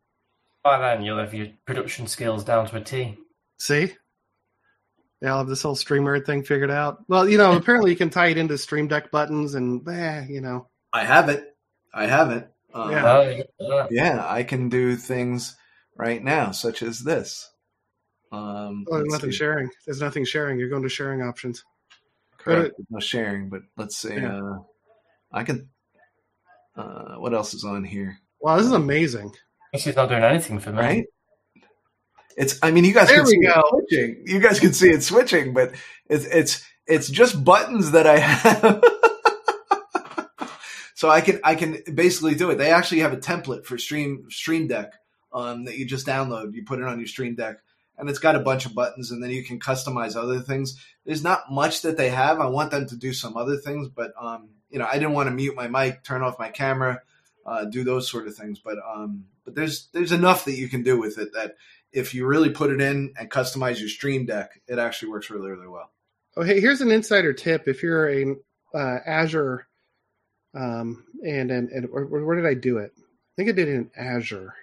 By 0.64 0.80
then, 0.80 1.04
you'll 1.04 1.18
have 1.18 1.34
your 1.34 1.48
production 1.66 2.08
skills 2.08 2.44
down 2.44 2.68
to 2.68 2.78
a 2.78 2.82
T. 2.82 3.18
See? 3.58 3.94
Yeah, 5.22 5.32
I'll 5.32 5.40
have 5.40 5.48
this 5.48 5.62
whole 5.62 5.76
streamer 5.76 6.20
thing 6.20 6.44
figured 6.44 6.72
out. 6.72 7.04
Well, 7.08 7.28
you 7.28 7.38
know, 7.38 7.56
apparently 7.58 7.92
you 7.92 7.98
can 7.98 8.10
tie 8.10 8.28
it 8.28 8.38
into 8.38 8.58
Stream 8.58 8.88
Deck 8.88 9.12
buttons 9.12 9.56
and, 9.56 9.88
eh, 9.88 10.26
you 10.30 10.42
know. 10.42 10.68
I 10.94 11.04
have 11.04 11.30
it. 11.30 11.56
I 11.94 12.06
have 12.08 12.32
it. 12.32 12.50
Um, 12.74 12.92
Yeah. 12.92 13.12
Oh, 13.12 13.30
you 13.30 13.88
yeah, 13.92 14.26
I 14.28 14.44
can 14.44 14.70
do 14.70 14.96
things 14.96 15.56
right 15.96 16.24
now, 16.24 16.52
such 16.52 16.82
as 16.82 17.00
this. 17.00 17.50
Um, 18.32 18.86
Oh, 18.90 18.98
there's 18.98 19.12
nothing 19.12 19.32
see. 19.32 19.38
sharing. 19.38 19.70
There's 19.86 20.02
nothing 20.02 20.26
sharing. 20.26 20.58
You're 20.58 20.70
going 20.70 20.84
to 20.84 20.90
sharing 20.90 21.22
options. 21.22 21.64
Correct. 22.38 22.74
No 22.90 23.00
sharing, 23.00 23.50
but 23.50 23.62
let's 23.78 23.98
see. 23.98 24.16
Yeah. 24.16 24.38
Uh, 24.38 24.60
I 25.32 25.44
can. 25.44 25.70
Uh, 26.76 27.16
what 27.16 27.34
else 27.34 27.54
is 27.54 27.64
on 27.64 27.84
here? 27.84 28.18
Wow, 28.40 28.58
this 28.58 28.66
is 28.66 28.72
amazing. 28.72 29.34
She's 29.78 29.96
not 29.96 30.10
doing 30.10 30.24
anything 30.24 30.60
for 30.60 30.72
me. 30.72 30.78
Right? 30.80 31.06
It's. 32.38 32.60
I 32.64 32.72
mean, 32.72 32.86
you 32.86 32.94
guys 32.94 33.08
There 33.08 33.18
can 33.18 33.26
we 33.26 33.32
see 33.32 33.38
it 33.40 33.54
go. 33.54 33.64
switching. 33.70 34.24
You 34.26 34.40
guys 34.40 34.60
can 34.60 34.74
see 34.74 34.90
it 34.90 35.04
switching, 35.04 35.54
but 35.54 35.74
it's 36.10 36.26
it's 36.26 36.66
it's 36.88 37.10
just 37.10 37.44
buttons 37.44 37.92
that 37.92 38.08
I 38.08 38.20
have. 38.20 38.84
so 40.96 41.10
I 41.10 41.22
can 41.22 41.40
I 41.44 41.56
can 41.56 41.78
basically 41.94 42.36
do 42.36 42.50
it. 42.50 42.58
They 42.58 42.72
actually 42.72 43.02
have 43.02 43.14
a 43.14 43.18
template 43.18 43.66
for 43.66 43.78
Stream 43.78 44.26
Stream 44.30 44.68
Deck 44.68 44.94
um, 45.34 45.66
that 45.66 45.78
you 45.78 45.86
just 45.86 46.08
download. 46.08 46.54
You 46.54 46.64
put 46.66 46.80
it 46.80 46.86
on 46.86 46.98
your 47.00 47.08
Stream 47.08 47.36
Deck, 47.36 47.58
and 47.98 48.10
it's 48.10 48.20
got 48.20 48.36
a 48.36 48.40
bunch 48.40 48.66
of 48.66 48.74
buttons, 48.76 49.12
and 49.12 49.22
then 49.24 49.30
you 49.30 49.44
can 49.44 49.60
customize 49.60 50.16
other 50.16 50.40
things. 50.40 50.78
There's 51.06 51.24
not 51.24 51.52
much 51.52 51.82
that 51.82 51.98
they 51.98 52.10
have. 52.10 52.40
I 52.40 52.48
want 52.48 52.72
them 52.72 52.88
to 52.88 52.96
do 52.96 53.14
some 53.14 53.36
other 53.38 53.58
things, 53.58 53.88
but 53.88 54.12
um, 54.20 54.50
you 54.72 54.80
know, 54.80 54.86
I 54.86 54.94
didn't 54.94 55.14
want 55.14 55.28
to 55.28 55.36
mute 55.36 55.56
my 55.56 55.68
mic, 55.68 56.04
turn 56.04 56.22
off 56.22 56.40
my 56.40 56.50
camera, 56.50 57.02
uh, 57.46 57.66
do 57.66 57.84
those 57.84 58.10
sort 58.10 58.28
of 58.28 58.36
things. 58.36 58.60
But 58.60 58.78
um, 58.80 59.26
but 59.46 59.56
there's 59.56 59.90
there's 59.94 60.12
enough 60.12 60.46
that 60.46 60.56
you 60.56 60.70
can 60.70 60.84
do 60.84 61.00
with 61.00 61.18
it 61.18 61.34
that 61.34 61.56
if 61.92 62.14
you 62.14 62.26
really 62.26 62.50
put 62.50 62.72
it 62.72 62.82
in 62.82 63.14
and 63.18 63.30
customize 63.30 63.80
your 63.80 63.90
Stream 63.90 64.26
Deck, 64.26 64.62
it 64.68 64.80
actually 64.80 65.10
works 65.10 65.30
really 65.30 65.50
really 65.50 65.68
well. 65.68 65.92
Oh, 66.38 66.44
hey, 66.44 66.62
here's 66.62 66.82
an 66.82 66.92
insider 66.92 67.34
tip. 67.34 67.68
If 67.68 67.84
you're 67.84 68.10
a 68.10 68.36
uh, 68.74 69.00
Azure, 69.06 69.68
um, 70.54 71.04
and 71.26 71.52
and, 71.52 71.70
and 71.70 71.90
or, 71.92 72.06
where 72.06 72.36
did 72.36 72.46
I 72.46 72.54
do 72.54 72.78
it? 72.78 72.94
I 72.98 73.34
think 73.36 73.50
I 73.50 73.54
did 73.54 73.68
it 73.68 73.76
in 73.76 73.92
Azure. 73.98 74.54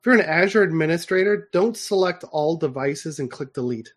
If 0.00 0.06
you're 0.06 0.14
an 0.14 0.20
Azure 0.22 0.62
administrator, 0.62 1.48
don't 1.52 1.76
select 1.76 2.24
all 2.30 2.56
devices 2.56 3.18
and 3.18 3.30
click 3.30 3.52
delete. 3.52 3.92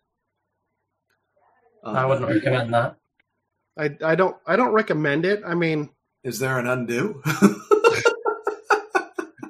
I 1.84 2.04
wouldn't 2.04 2.28
recommend 2.28 2.72
that. 2.74 2.96
I, 3.78 3.90
I 4.04 4.14
don't 4.14 4.36
I 4.46 4.56
don't 4.56 4.72
recommend 4.72 5.24
it. 5.24 5.42
I 5.46 5.54
mean, 5.54 5.90
Is 6.24 6.38
there 6.38 6.58
an 6.58 6.66
undo? 6.66 7.22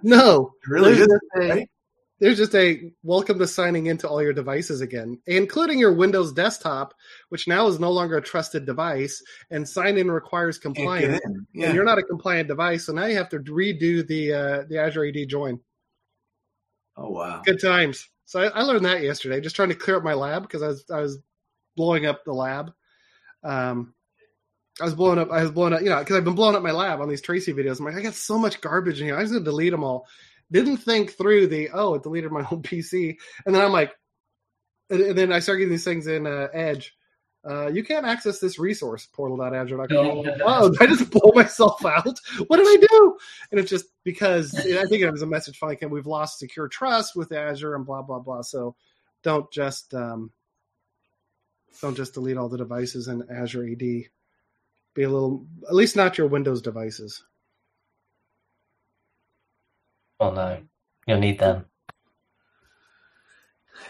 no, 0.03 0.53
It 0.64 0.68
really 0.70 0.95
there's 0.95 1.09
just 1.09 1.23
a, 1.37 1.49
right? 1.49 1.68
there's 2.20 2.37
just 2.39 2.55
a 2.55 2.93
welcome 3.03 3.39
to 3.39 3.47
signing 3.47 3.87
into 3.87 4.09
all 4.09 4.23
your 4.23 4.33
devices 4.33 4.81
again, 4.81 5.18
including 5.27 5.79
your 5.79 5.93
Windows 5.93 6.33
desktop, 6.33 6.95
which 7.31 7.49
now 7.49 7.66
is 7.66 7.81
no 7.81 7.91
longer 7.91 8.16
a 8.18 8.23
trusted 8.23 8.66
device, 8.66 9.23
and 9.51 9.68
sign 9.68 9.99
in 9.99 10.11
requires 10.11 10.59
compliance. 10.59 11.20
Yeah. 11.53 11.66
and 11.66 11.75
you're 11.75 11.85
not 11.85 11.99
a 11.99 12.03
compliant 12.03 12.49
device, 12.49 12.87
so 12.87 12.93
now 12.93 13.07
you 13.07 13.16
have 13.16 13.29
to 13.31 13.39
redo 13.41 14.07
the 14.07 14.33
uh, 14.33 14.62
the 14.68 14.79
Azure 14.79 15.07
AD 15.07 15.16
join. 15.29 15.59
oh 16.97 17.11
wow. 17.11 17.43
Good 17.45 17.61
times. 17.61 18.09
So 18.25 18.41
I, 18.41 18.47
I 18.47 18.62
learned 18.62 18.85
that 18.87 19.03
yesterday, 19.03 19.41
just 19.41 19.57
trying 19.57 19.68
to 19.70 19.75
clear 19.75 19.97
up 19.97 20.05
my 20.05 20.14
lab 20.14 20.43
because 20.43 20.62
I 20.62 20.68
was 20.68 20.85
I 20.91 21.01
was 21.01 21.18
blowing 21.77 22.07
up 22.07 22.25
the 22.25 22.33
lab. 22.33 22.73
Um, 23.45 23.95
I 24.81 24.85
was 24.85 24.95
blowing 24.95 25.18
up. 25.18 25.31
I 25.31 25.43
was 25.43 25.51
blowing 25.51 25.73
up, 25.73 25.83
you 25.83 25.91
know, 25.91 25.99
because 25.99 26.16
I've 26.16 26.25
been 26.25 26.35
blowing 26.35 26.57
up 26.57 26.62
my 26.62 26.70
lab 26.70 27.01
on 27.01 27.09
these 27.09 27.20
Tracy 27.20 27.53
videos. 27.53 27.79
I'm 27.79 27.85
like, 27.85 27.95
I 27.95 28.01
got 28.01 28.14
so 28.14 28.39
much 28.39 28.61
garbage 28.61 29.01
in 29.01 29.07
here. 29.07 29.16
I 29.16 29.23
was 29.23 29.33
gonna 29.33 29.45
delete 29.45 29.73
them 29.73 29.85
all. 29.85 30.07
Didn't 30.51 30.79
think 30.79 31.12
through 31.12 31.49
the 31.49 31.70
oh, 31.73 31.95
it 31.95 32.03
deleted 32.03 32.33
my 32.33 32.43
whole 32.43 32.61
PC, 32.61 33.16
and 33.45 33.55
then 33.55 33.62
I'm 33.62 33.73
like, 33.73 33.93
and, 34.91 35.16
then 35.16 35.33
I 35.33 35.41
start 35.41 35.59
getting 35.59 35.73
these 35.73 35.85
things 35.85 36.07
in 36.07 36.27
uh, 36.27 36.49
Edge. 36.53 36.97
Uh, 37.49 37.66
you 37.66 37.83
can't 37.83 38.07
access 38.07 38.39
this 38.39 38.59
resource 38.59 39.09
portal.azure.com. 39.12 39.89
No. 39.89 40.37
Oh, 40.45 40.68
did 40.70 40.81
I 40.81 40.87
just 40.87 41.11
blow 41.11 41.33
myself 41.35 41.85
out? 41.85 42.18
What 42.47 42.59
did 42.59 42.66
I 42.68 42.87
do? 42.89 43.18
And 43.51 43.59
it's 43.59 43.70
just 43.70 43.87
because 44.05 44.55
I 44.59 44.85
think 44.85 45.03
it 45.03 45.11
was 45.11 45.23
a 45.23 45.27
message 45.27 45.59
like, 45.61 45.83
and 45.83 45.91
we've 45.91 46.07
lost 46.07 46.39
secure 46.39 46.68
trust 46.68 47.16
with 47.16 47.33
Azure 47.33 47.75
and 47.75 47.85
blah 47.85 48.03
blah 48.03 48.20
blah. 48.20 48.43
So 48.43 48.77
don't 49.23 49.51
just 49.51 49.93
um, 49.93 50.31
don't 51.81 51.97
just 51.97 52.14
delete 52.14 52.37
all 52.37 52.49
the 52.49 52.59
devices 52.59 53.09
in 53.09 53.25
Azure 53.29 53.66
AD. 53.66 53.83
Be 54.95 55.05
a 55.05 55.09
little, 55.09 55.47
at 55.68 55.74
least 55.74 55.97
not 55.97 56.18
your 56.18 56.26
Windows 56.26 56.61
devices. 56.62 57.22
Well, 60.20 60.32
no, 60.32 60.59
you'll 61.07 61.18
need 61.18 61.38
them. 61.38 61.64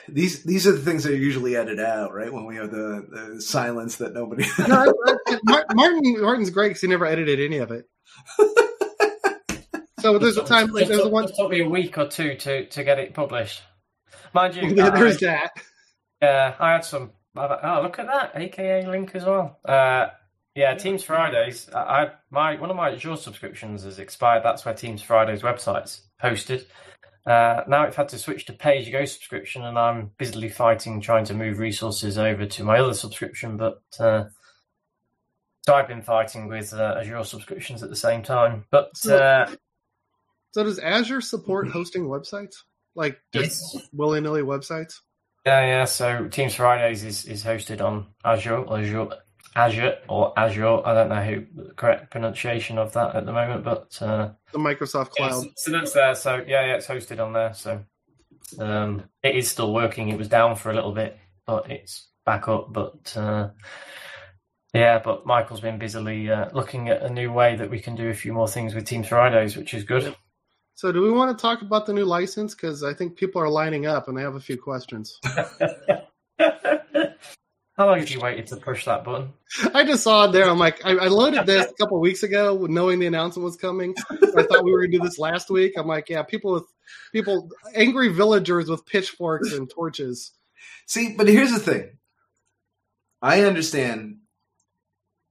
These 0.09 0.42
these 0.44 0.66
are 0.66 0.72
the 0.72 0.78
things 0.80 1.05
that 1.05 1.12
are 1.12 1.16
usually 1.16 1.55
edited 1.57 1.80
out, 1.80 2.14
right? 2.14 2.32
When 2.32 2.46
we 2.46 2.57
have 2.57 2.70
the, 2.70 3.07
the 3.34 3.40
silence 3.42 3.96
that 3.96 4.14
nobody. 4.14 4.44
No, 4.68 4.92
I- 5.07 5.16
I- 5.48 5.64
Martin 5.74 6.20
Martin's 6.20 6.50
great 6.50 6.68
because 6.68 6.80
he 6.80 6.88
never 6.88 7.05
edited 7.07 7.40
any 7.40 7.59
of 7.59 7.70
it. 7.70 7.84
So 10.00 10.18
there's 10.18 10.36
a 10.36 10.44
time 10.44 10.68
like 10.72 10.88
there's 10.88 11.00
a 11.00 11.03
took- 11.05 11.12
one. 11.12 11.24
just 11.26 11.38
took 11.38 11.50
me 11.50 11.61
a 11.61 11.68
week 11.68 11.96
or 11.98 12.09
two 12.09 12.34
to, 12.36 12.66
to 12.66 12.84
get 12.84 12.98
it 12.98 13.14
published. 13.14 13.62
Mind 14.34 14.57
you, 14.57 14.62
Yeah, 14.74 14.90
there's 14.90 15.22
I, 15.22 15.26
that. 15.26 15.50
yeah, 16.22 16.55
I 16.59 16.72
had 16.72 16.84
some. 16.84 17.12
Oh, 17.36 17.80
look 17.82 17.98
at 17.98 18.07
that 18.07 18.32
AKA 18.34 18.86
link 18.86 19.14
as 19.14 19.24
well. 19.24 19.59
Uh, 19.64 20.09
yeah, 20.55 20.74
Teams 20.74 21.03
Fridays. 21.03 21.68
I, 21.74 22.11
my 22.30 22.57
one 22.57 22.70
of 22.70 22.76
my 22.76 22.90
Azure 22.92 23.16
subscriptions 23.16 23.84
has 23.84 23.98
expired. 23.98 24.42
That's 24.44 24.64
where 24.64 24.74
Teams 24.74 25.03
Fridays 25.03 25.42
website's 25.42 26.03
hosted. 26.22 26.64
Uh, 27.24 27.62
now 27.68 27.84
I've 27.84 27.94
had 27.94 28.09
to 28.11 28.18
switch 28.18 28.46
to 28.46 28.53
pay 28.53 28.78
as 28.78 28.86
you 28.86 28.92
go 28.92 29.05
subscription, 29.05 29.64
and 29.64 29.78
I'm 29.78 30.11
busily 30.18 30.48
fighting 30.48 31.00
trying 31.00 31.24
to 31.26 31.34
move 31.34 31.59
resources 31.59 32.18
over 32.18 32.46
to 32.46 32.64
my 32.64 32.78
other 32.78 32.94
subscription. 32.94 33.57
But 33.57 33.80
uh, 34.00 34.24
so 35.64 35.74
I've 35.74 35.86
been 35.88 36.03
fighting 36.03 36.48
with 36.48 36.72
uh, 36.74 36.96
Azure 37.00 37.22
subscriptions 37.24 37.82
at 37.82 37.90
the 37.90 37.96
same 37.96 38.22
time. 38.22 38.64
But 38.70 38.96
So- 38.96 39.16
uh, 39.16 39.55
So 40.50 40.64
does 40.64 40.78
Azure 40.80 41.20
support 41.20 41.68
hosting 41.70 42.05
websites? 42.07 42.57
Like 42.94 43.18
just 43.32 43.74
yes. 43.74 43.88
willy 43.92 44.20
nilly 44.20 44.42
websites? 44.42 44.98
Yeah, 45.46 45.64
yeah. 45.64 45.84
So 45.86 46.28
Teams 46.28 46.57
Fridays 46.57 47.05
is, 47.05 47.24
is 47.24 47.42
hosted 47.42 47.80
on 47.80 48.09
Azure, 48.24 48.64
Azure, 48.70 49.09
Azure, 49.55 49.98
or 50.09 50.38
Azure. 50.38 50.86
I 50.86 50.94
don't 50.94 51.09
know 51.09 51.22
who 51.22 51.44
the 51.55 51.74
correct 51.74 52.11
pronunciation 52.11 52.78
of 52.78 52.92
that 52.94 53.14
at 53.14 53.26
the 53.26 53.32
moment, 53.32 53.64
but 53.64 53.98
uh, 54.00 54.30
The 54.53 54.59
Microsoft 54.59 55.11
Cloud. 55.11 55.42
so, 55.42 55.50
so 55.57 55.70
that's 55.72 55.92
there. 55.92 56.14
So 56.14 56.36
yeah, 56.46 56.66
yeah, 56.66 56.74
it's 56.76 56.86
hosted 56.86 57.24
on 57.24 57.32
there. 57.32 57.53
So 57.55 57.84
um, 58.59 59.05
it 59.22 59.36
is 59.36 59.50
still 59.50 59.72
working. 59.72 60.09
It 60.09 60.18
was 60.18 60.28
down 60.28 60.57
for 60.57 60.70
a 60.70 60.74
little 60.74 60.92
bit, 60.92 61.18
but 61.46 61.70
it's 61.70 62.09
back 62.24 62.48
up. 62.48 62.72
But 62.72 63.14
uh, 63.16 63.50
yeah, 64.74 64.98
but 64.98 65.26
Michael's 65.26 65.61
been 65.61 65.78
busily 65.78 66.30
uh, 66.30 66.48
looking 66.53 66.88
at 66.88 67.03
a 67.03 67.11
new 67.11 67.32
way 67.32 67.57
that 67.57 67.70
we 67.70 67.80
can 67.80 67.94
do 67.94 68.09
a 68.09 68.14
few 68.14 68.32
more 68.32 68.48
things 68.48 68.74
with 68.74 68.86
Teams 68.86 69.09
Fridays, 69.09 69.57
which 69.57 69.74
is 69.74 69.84
good. 69.84 70.14
So 70.74 70.90
do 70.90 71.03
we 71.03 71.11
want 71.11 71.36
to 71.36 71.40
talk 71.40 71.61
about 71.61 71.84
the 71.84 71.92
new 71.92 72.07
license? 72.07 72.55
Because 72.55 72.82
I 72.82 72.94
think 72.94 73.16
people 73.16 73.42
are 73.42 73.50
lining 73.50 73.86
up 73.86 74.09
and 74.09 74.16
they 74.16 74.22
have 74.22 74.34
a 74.34 74.40
few 74.40 74.57
questions. 74.57 75.20
How 77.77 77.87
long 77.87 77.99
have 77.99 78.11
you 78.11 78.20
waited 78.20 78.47
to 78.49 78.57
push 78.57 78.85
that 78.85 79.03
button? 79.03 79.33
I 79.75 79.85
just 79.85 80.03
saw 80.03 80.25
it 80.25 80.33
there. 80.33 80.49
I'm 80.49 80.59
like, 80.59 80.85
I, 80.85 80.91
I 80.91 81.09
loaded 81.09 81.47
this 81.47 81.70
a 81.70 81.75
couple 81.75 81.99
weeks 82.01 82.23
ago, 82.23 82.66
knowing 82.68 82.99
the 82.99 83.07
announcement 83.07 83.45
was 83.45 83.57
coming. 83.57 83.95
I 84.11 84.43
thought 84.43 84.64
we 84.64 84.73
were 84.73 84.81
going 84.81 84.93
to 84.93 84.99
do 84.99 85.05
this 85.05 85.18
last 85.18 85.49
week. 85.49 85.73
I'm 85.77 85.87
like, 85.87 86.11
yeah, 86.11 86.23
people 86.23 86.53
with 86.53 86.66
people, 87.12 87.49
angry 87.75 88.09
villagers 88.09 88.68
with 88.68 88.85
pitchforks 88.85 89.53
and 89.53 89.70
torches. 89.70 90.33
See, 90.87 91.14
but 91.16 91.29
here's 91.29 91.53
the 91.53 91.59
thing. 91.59 91.97
I 93.23 93.45
understand 93.45 94.18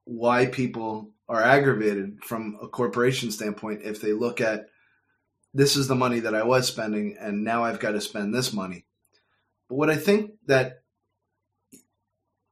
why 0.06 0.48
people 0.48 1.12
are 1.30 1.44
aggravated 1.44 2.24
from 2.24 2.58
a 2.62 2.68
corporation 2.68 3.32
standpoint 3.32 3.82
if 3.84 4.02
they 4.02 4.14
look 4.14 4.42
at 4.42 4.66
this 5.54 5.76
is 5.76 5.88
the 5.88 5.96
money 5.96 6.22
that 6.22 6.36
I 6.36 6.44
was 6.44 6.68
spending 6.68 7.18
and 7.20 7.44
now 7.44 7.64
I've 7.64 7.80
got 7.80 7.92
to 7.92 8.02
spend 8.02 8.34
this 8.34 8.52
money. 8.52 8.86
But 9.70 9.76
what 9.76 9.90
I 9.90 9.96
think 9.96 10.32
that 10.48 10.82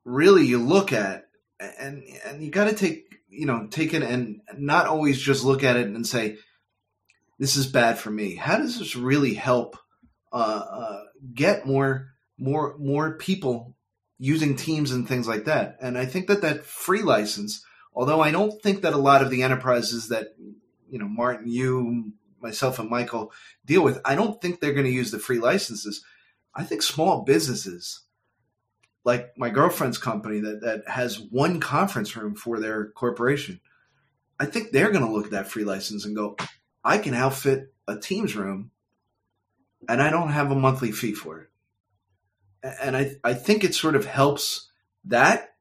really 0.10 0.46
you 0.46 0.60
look 0.60 0.92
at 0.92 1.26
and 1.60 2.04
and 2.26 2.44
you 2.44 2.52
got 2.52 2.66
to 2.66 2.76
take 2.76 3.06
you 3.30 3.46
know 3.46 3.68
take 3.70 3.94
it 3.94 4.04
and 4.04 4.42
not 4.58 4.88
always 4.88 5.20
just 5.20 5.44
look 5.44 5.64
at 5.64 5.78
it 5.78 5.88
and 5.88 6.06
say 6.06 6.38
this 7.38 7.56
is 7.56 7.68
bad 7.68 7.98
for 7.98 8.12
me. 8.12 8.36
How 8.36 8.58
does 8.58 8.80
this 8.80 8.96
really 8.96 9.34
help 9.34 9.78
uh, 10.32 10.66
uh, 10.72 11.00
get 11.34 11.66
more 11.66 12.10
more 12.38 12.76
more 12.78 13.18
people 13.18 13.76
using 14.20 14.56
teams 14.56 14.92
and 14.92 15.08
things 15.08 15.28
like 15.28 15.46
that. 15.46 15.78
And 15.82 15.98
I 15.98 16.06
think 16.06 16.28
that 16.28 16.42
that 16.42 16.66
free 16.66 17.02
license, 17.02 17.64
although 17.94 18.22
I 18.22 18.32
don't 18.32 18.62
think 18.62 18.82
that 18.82 18.94
a 18.94 18.98
lot 18.98 19.22
of 19.22 19.30
the 19.30 19.44
enterprises 19.44 20.10
that 20.10 20.28
you 20.90 21.00
know 21.00 21.08
Martin, 21.08 21.50
you, 21.50 22.14
myself, 22.42 22.80
and 22.80 22.90
Michael 22.90 23.32
deal 23.66 23.84
with, 23.84 24.00
I 24.06 24.16
don't 24.16 24.42
think 24.42 24.60
they're 24.60 24.74
going 24.74 24.86
to 24.86 24.92
use 24.92 25.12
the 25.12 25.20
free 25.20 25.40
licenses. 25.40 26.04
I 26.54 26.64
think 26.64 26.82
small 26.82 27.24
businesses, 27.24 28.02
like 29.04 29.38
my 29.38 29.50
girlfriend's 29.50 29.98
company 29.98 30.40
that 30.42 30.62
that 30.62 30.88
has 30.88 31.20
one 31.20 31.60
conference 31.60 32.16
room 32.16 32.36
for 32.36 32.60
their 32.60 32.88
corporation, 32.92 33.60
I 34.40 34.46
think 34.46 34.72
they're 34.72 34.92
going 34.92 35.06
to 35.06 35.12
look 35.12 35.26
at 35.26 35.32
that 35.32 35.50
free 35.50 35.64
license 35.64 36.06
and 36.06 36.16
go, 36.16 36.38
I 36.84 36.98
can 36.98 37.14
outfit 37.14 37.74
a 37.88 37.98
Teams 37.98 38.36
room 38.36 38.72
and 39.88 40.02
I 40.02 40.10
don't 40.10 40.30
have 40.30 40.52
a 40.52 40.56
monthly 40.56 40.92
fee 40.92 41.14
for 41.14 41.42
it. 41.42 41.50
And 42.82 42.96
I, 42.96 43.16
I 43.24 43.34
think 43.34 43.64
it 43.64 43.74
sort 43.74 43.96
of 43.96 44.06
helps 44.06 44.70
that 45.06 45.56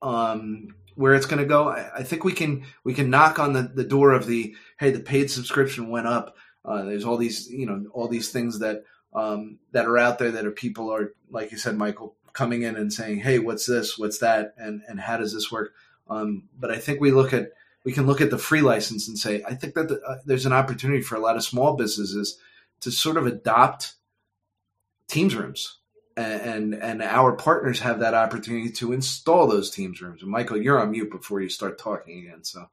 um, 0.00 0.68
where 0.94 1.14
it's 1.14 1.26
going 1.26 1.40
to 1.40 1.48
go. 1.48 1.68
I, 1.68 1.98
I, 1.98 2.02
think 2.02 2.24
we 2.24 2.32
can 2.32 2.64
we 2.82 2.94
can 2.94 3.10
knock 3.10 3.38
on 3.38 3.52
the, 3.52 3.62
the 3.62 3.84
door 3.84 4.12
of 4.12 4.26
the 4.26 4.54
hey 4.78 4.90
the 4.90 5.00
paid 5.00 5.30
subscription 5.30 5.90
went 5.90 6.06
up. 6.06 6.36
Uh, 6.64 6.84
there's 6.84 7.04
all 7.04 7.18
these 7.18 7.50
you 7.50 7.66
know 7.66 7.84
all 7.92 8.08
these 8.08 8.30
things 8.30 8.60
that 8.60 8.84
um, 9.14 9.58
that 9.72 9.86
are 9.86 9.98
out 9.98 10.18
there 10.18 10.30
that 10.30 10.46
are 10.46 10.50
people 10.50 10.90
are 10.90 11.12
like 11.30 11.52
you 11.52 11.58
said, 11.58 11.76
Michael, 11.76 12.16
coming 12.32 12.62
in 12.62 12.76
and 12.76 12.92
saying 12.92 13.20
hey 13.20 13.38
what's 13.38 13.66
this 13.66 13.98
what's 13.98 14.18
that 14.18 14.54
and 14.56 14.82
and 14.88 15.00
how 15.00 15.16
does 15.16 15.32
this 15.32 15.50
work. 15.50 15.74
Um, 16.08 16.44
but 16.58 16.70
I 16.70 16.78
think 16.78 17.00
we 17.00 17.12
look 17.12 17.32
at 17.32 17.52
we 17.84 17.92
can 17.92 18.06
look 18.06 18.20
at 18.20 18.30
the 18.30 18.38
free 18.38 18.60
license 18.60 19.08
and 19.08 19.18
say 19.18 19.42
I 19.46 19.54
think 19.54 19.74
that 19.74 19.88
the, 19.88 20.00
uh, 20.02 20.18
there's 20.24 20.46
an 20.46 20.52
opportunity 20.52 21.02
for 21.02 21.16
a 21.16 21.20
lot 21.20 21.36
of 21.36 21.44
small 21.44 21.76
businesses 21.76 22.38
to 22.80 22.90
sort 22.90 23.16
of 23.16 23.26
adopt 23.26 23.94
Teams 25.08 25.34
rooms 25.34 25.80
and 26.16 26.74
and 26.74 27.02
our 27.02 27.32
partners 27.32 27.80
have 27.80 28.00
that 28.00 28.14
opportunity 28.14 28.70
to 28.70 28.92
install 28.92 29.46
those 29.46 29.70
teams 29.70 30.00
rooms. 30.00 30.22
And 30.22 30.30
Michael, 30.30 30.60
you're 30.60 30.80
on 30.80 30.90
mute 30.90 31.10
before 31.10 31.40
you 31.40 31.48
start 31.48 31.78
talking 31.78 32.26
again. 32.26 32.44
So 32.44 32.68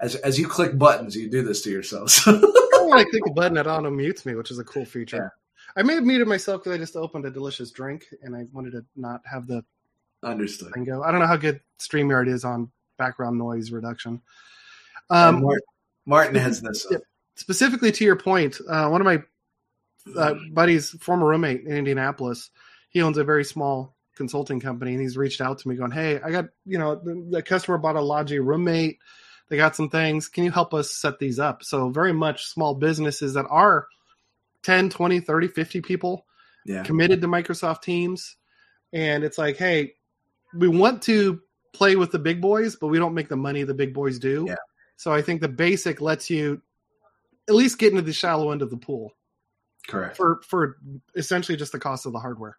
as 0.00 0.14
as 0.16 0.38
you 0.38 0.48
click 0.48 0.78
buttons, 0.78 1.16
you 1.16 1.30
do 1.30 1.42
this 1.42 1.62
to 1.62 1.70
yourselves. 1.70 2.24
when 2.26 2.36
I 2.92 3.04
click 3.04 3.22
a 3.26 3.32
button, 3.32 3.56
it 3.56 3.66
auto 3.66 3.90
mutes 3.90 4.26
me, 4.26 4.34
which 4.34 4.50
is 4.50 4.58
a 4.58 4.64
cool 4.64 4.84
feature. 4.84 5.32
I 5.76 5.82
may 5.82 5.94
have 5.94 6.04
muted 6.04 6.28
myself 6.28 6.62
because 6.62 6.74
I 6.74 6.78
just 6.78 6.96
opened 6.96 7.24
a 7.24 7.30
delicious 7.30 7.70
drink 7.70 8.06
and 8.22 8.36
I 8.36 8.46
wanted 8.52 8.72
to 8.72 8.84
not 8.96 9.22
have 9.24 9.46
the 9.46 9.64
understood 10.22 10.72
thing 10.74 10.84
go. 10.84 11.02
I 11.02 11.10
don't 11.10 11.20
know 11.20 11.26
how 11.26 11.36
good 11.36 11.60
StreamYard 11.78 12.28
is 12.28 12.44
on 12.44 12.70
background 12.98 13.38
noise 13.38 13.72
reduction. 13.72 14.20
Um, 15.10 15.42
Martin, 15.42 15.60
Martin 16.06 16.34
has 16.36 16.60
this. 16.60 16.86
Specifically 17.34 17.90
to 17.92 18.04
your 18.04 18.16
point, 18.16 18.58
uh, 18.68 18.88
one 18.88 19.00
of 19.00 19.04
my 19.04 19.22
uh, 20.16 20.34
buddy's 20.52 20.90
former 20.90 21.26
RoomMate 21.26 21.66
in 21.66 21.76
Indianapolis 21.76 22.50
he 22.92 23.02
owns 23.02 23.18
a 23.18 23.24
very 23.24 23.44
small 23.44 23.96
consulting 24.16 24.60
company 24.60 24.92
and 24.92 25.00
he's 25.00 25.16
reached 25.16 25.40
out 25.40 25.58
to 25.58 25.68
me 25.68 25.74
going, 25.74 25.90
Hey, 25.90 26.20
I 26.20 26.30
got, 26.30 26.46
you 26.66 26.78
know, 26.78 26.94
the, 26.94 27.26
the 27.30 27.42
customer 27.42 27.78
bought 27.78 27.96
a 27.96 28.00
Logi 28.00 28.38
roommate. 28.38 28.98
They 29.48 29.56
got 29.56 29.74
some 29.74 29.88
things. 29.88 30.28
Can 30.28 30.44
you 30.44 30.50
help 30.50 30.74
us 30.74 30.90
set 30.94 31.18
these 31.18 31.38
up? 31.38 31.64
So 31.64 31.88
very 31.88 32.12
much 32.12 32.46
small 32.46 32.74
businesses 32.74 33.34
that 33.34 33.46
are 33.48 33.86
10, 34.62 34.90
20, 34.90 35.20
30, 35.20 35.48
50 35.48 35.80
people 35.80 36.26
yeah. 36.64 36.82
committed 36.82 37.20
to 37.20 37.28
Microsoft 37.28 37.82
Teams. 37.82 38.36
And 38.92 39.24
it's 39.24 39.38
like, 39.38 39.56
Hey, 39.56 39.94
we 40.54 40.68
want 40.68 41.02
to 41.02 41.40
play 41.72 41.96
with 41.96 42.12
the 42.12 42.18
big 42.18 42.40
boys, 42.40 42.76
but 42.76 42.88
we 42.88 42.98
don't 42.98 43.14
make 43.14 43.28
the 43.28 43.36
money 43.36 43.62
the 43.62 43.74
big 43.74 43.94
boys 43.94 44.18
do. 44.18 44.44
Yeah. 44.48 44.56
So 44.96 45.12
I 45.12 45.22
think 45.22 45.40
the 45.40 45.48
basic 45.48 46.00
lets 46.00 46.30
you 46.30 46.62
at 47.48 47.54
least 47.54 47.78
get 47.78 47.90
into 47.90 48.02
the 48.02 48.12
shallow 48.12 48.52
end 48.52 48.62
of 48.62 48.70
the 48.70 48.76
pool. 48.76 49.12
Correct. 49.88 50.16
For 50.16 50.40
for 50.46 50.76
essentially 51.16 51.56
just 51.56 51.72
the 51.72 51.78
cost 51.78 52.06
of 52.06 52.12
the 52.12 52.20
hardware. 52.20 52.58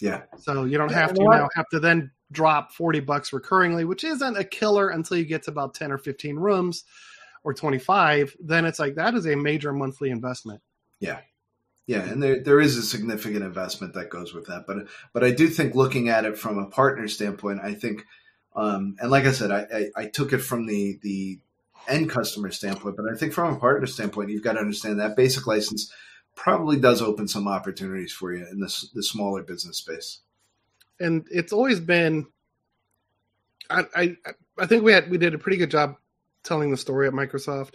Yeah. 0.00 0.22
So 0.38 0.64
you 0.64 0.76
don't 0.76 0.92
have 0.92 1.14
to 1.14 1.22
now 1.22 1.48
have 1.54 1.68
to 1.68 1.78
then 1.78 2.10
drop 2.32 2.72
40 2.72 3.00
bucks 3.00 3.30
recurringly, 3.30 3.86
which 3.86 4.02
isn't 4.02 4.36
a 4.36 4.42
killer 4.42 4.88
until 4.88 5.16
you 5.16 5.24
get 5.24 5.44
to 5.44 5.52
about 5.52 5.74
10 5.74 5.92
or 5.92 5.98
15 5.98 6.36
rooms 6.36 6.84
or 7.44 7.54
25. 7.54 8.36
Then 8.40 8.64
it's 8.64 8.80
like 8.80 8.96
that 8.96 9.14
is 9.14 9.26
a 9.26 9.36
major 9.36 9.72
monthly 9.72 10.10
investment. 10.10 10.60
Yeah. 10.98 11.20
Yeah, 11.86 12.02
and 12.02 12.22
there 12.22 12.42
there 12.42 12.60
is 12.60 12.76
a 12.78 12.82
significant 12.82 13.44
investment 13.44 13.94
that 13.94 14.08
goes 14.08 14.32
with 14.32 14.46
that, 14.46 14.66
but 14.66 14.86
but 15.12 15.22
I 15.22 15.32
do 15.32 15.48
think 15.48 15.74
looking 15.74 16.08
at 16.08 16.24
it 16.24 16.38
from 16.38 16.58
a 16.58 16.66
partner 16.66 17.08
standpoint, 17.08 17.60
I 17.62 17.74
think, 17.74 18.06
um, 18.56 18.96
and 19.00 19.10
like 19.10 19.24
I 19.24 19.32
said, 19.32 19.50
I, 19.50 19.66
I, 19.72 19.90
I 20.04 20.06
took 20.06 20.32
it 20.32 20.38
from 20.38 20.66
the 20.66 20.98
the 21.02 21.38
end 21.86 22.08
customer 22.08 22.50
standpoint, 22.50 22.96
but 22.96 23.04
I 23.12 23.16
think 23.16 23.34
from 23.34 23.54
a 23.54 23.58
partner 23.58 23.86
standpoint, 23.86 24.30
you've 24.30 24.42
got 24.42 24.54
to 24.54 24.60
understand 24.60 24.98
that 25.00 25.16
basic 25.16 25.46
license 25.46 25.92
probably 26.34 26.78
does 26.78 27.02
open 27.02 27.28
some 27.28 27.46
opportunities 27.46 28.12
for 28.12 28.32
you 28.32 28.46
in 28.50 28.60
this 28.60 28.90
the 28.94 29.02
smaller 29.02 29.42
business 29.42 29.78
space. 29.78 30.20
And 31.00 31.26
it's 31.30 31.52
always 31.52 31.80
been, 31.80 32.26
I, 33.68 33.84
I 33.94 34.16
I 34.58 34.66
think 34.66 34.84
we 34.84 34.92
had 34.92 35.10
we 35.10 35.18
did 35.18 35.34
a 35.34 35.38
pretty 35.38 35.58
good 35.58 35.70
job 35.70 35.96
telling 36.44 36.70
the 36.70 36.76
story 36.76 37.06
at 37.08 37.12
Microsoft. 37.12 37.74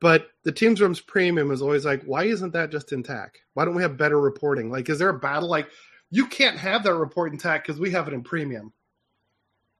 But 0.00 0.28
the 0.44 0.52
Teams 0.52 0.80
Rooms 0.80 1.00
Premium 1.00 1.50
is 1.50 1.60
always 1.60 1.84
like, 1.84 2.02
why 2.04 2.24
isn't 2.24 2.52
that 2.54 2.70
just 2.70 2.92
in 2.92 3.02
TAC? 3.02 3.38
Why 3.54 3.64
don't 3.64 3.74
we 3.74 3.82
have 3.82 3.98
better 3.98 4.18
reporting? 4.18 4.70
Like, 4.70 4.88
is 4.88 4.98
there 4.98 5.10
a 5.10 5.18
battle? 5.18 5.48
Like, 5.48 5.68
you 6.10 6.26
can't 6.26 6.56
have 6.56 6.82
that 6.84 6.94
report 6.94 7.32
in 7.32 7.38
TAC 7.38 7.64
because 7.64 7.78
we 7.78 7.90
have 7.90 8.08
it 8.08 8.14
in 8.14 8.22
Premium. 8.22 8.72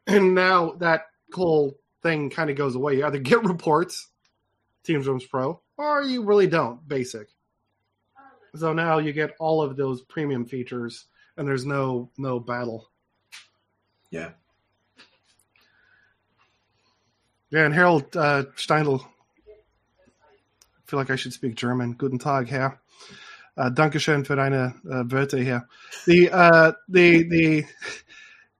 And 0.06 0.34
now 0.34 0.72
that 0.72 1.06
whole 1.32 1.78
thing 2.02 2.30
kind 2.30 2.50
of 2.50 2.56
goes 2.56 2.74
away. 2.74 2.98
You 2.98 3.06
either 3.06 3.18
get 3.18 3.42
reports, 3.44 4.08
Teams 4.84 5.06
Rooms 5.06 5.24
Pro, 5.24 5.60
or 5.76 6.02
you 6.02 6.22
really 6.22 6.46
don't, 6.46 6.86
basic. 6.86 7.28
So 8.56 8.72
now 8.72 8.98
you 8.98 9.12
get 9.12 9.36
all 9.38 9.62
of 9.62 9.76
those 9.76 10.02
premium 10.02 10.44
features, 10.44 11.06
and 11.36 11.46
there's 11.46 11.64
no 11.64 12.10
no 12.18 12.40
battle. 12.40 12.90
Yeah. 14.10 14.30
Yeah, 17.50 17.64
and 17.64 17.74
Harold 17.74 18.16
uh, 18.16 18.44
Steindl. 18.56 19.04
Feel 20.90 20.98
like 20.98 21.10
I 21.10 21.14
should 21.14 21.32
speak 21.32 21.54
German. 21.54 21.92
Guten 21.92 22.18
Tag, 22.18 22.48
Herr. 22.48 22.80
Uh, 23.56 23.70
Dankeschön 23.70 24.26
für 24.26 24.34
deine 24.34 24.74
uh, 24.90 25.04
Wörter 25.04 25.38
here. 25.38 25.68
The 26.04 26.28
uh, 26.30 26.72
the 26.88 27.22
the. 27.28 27.64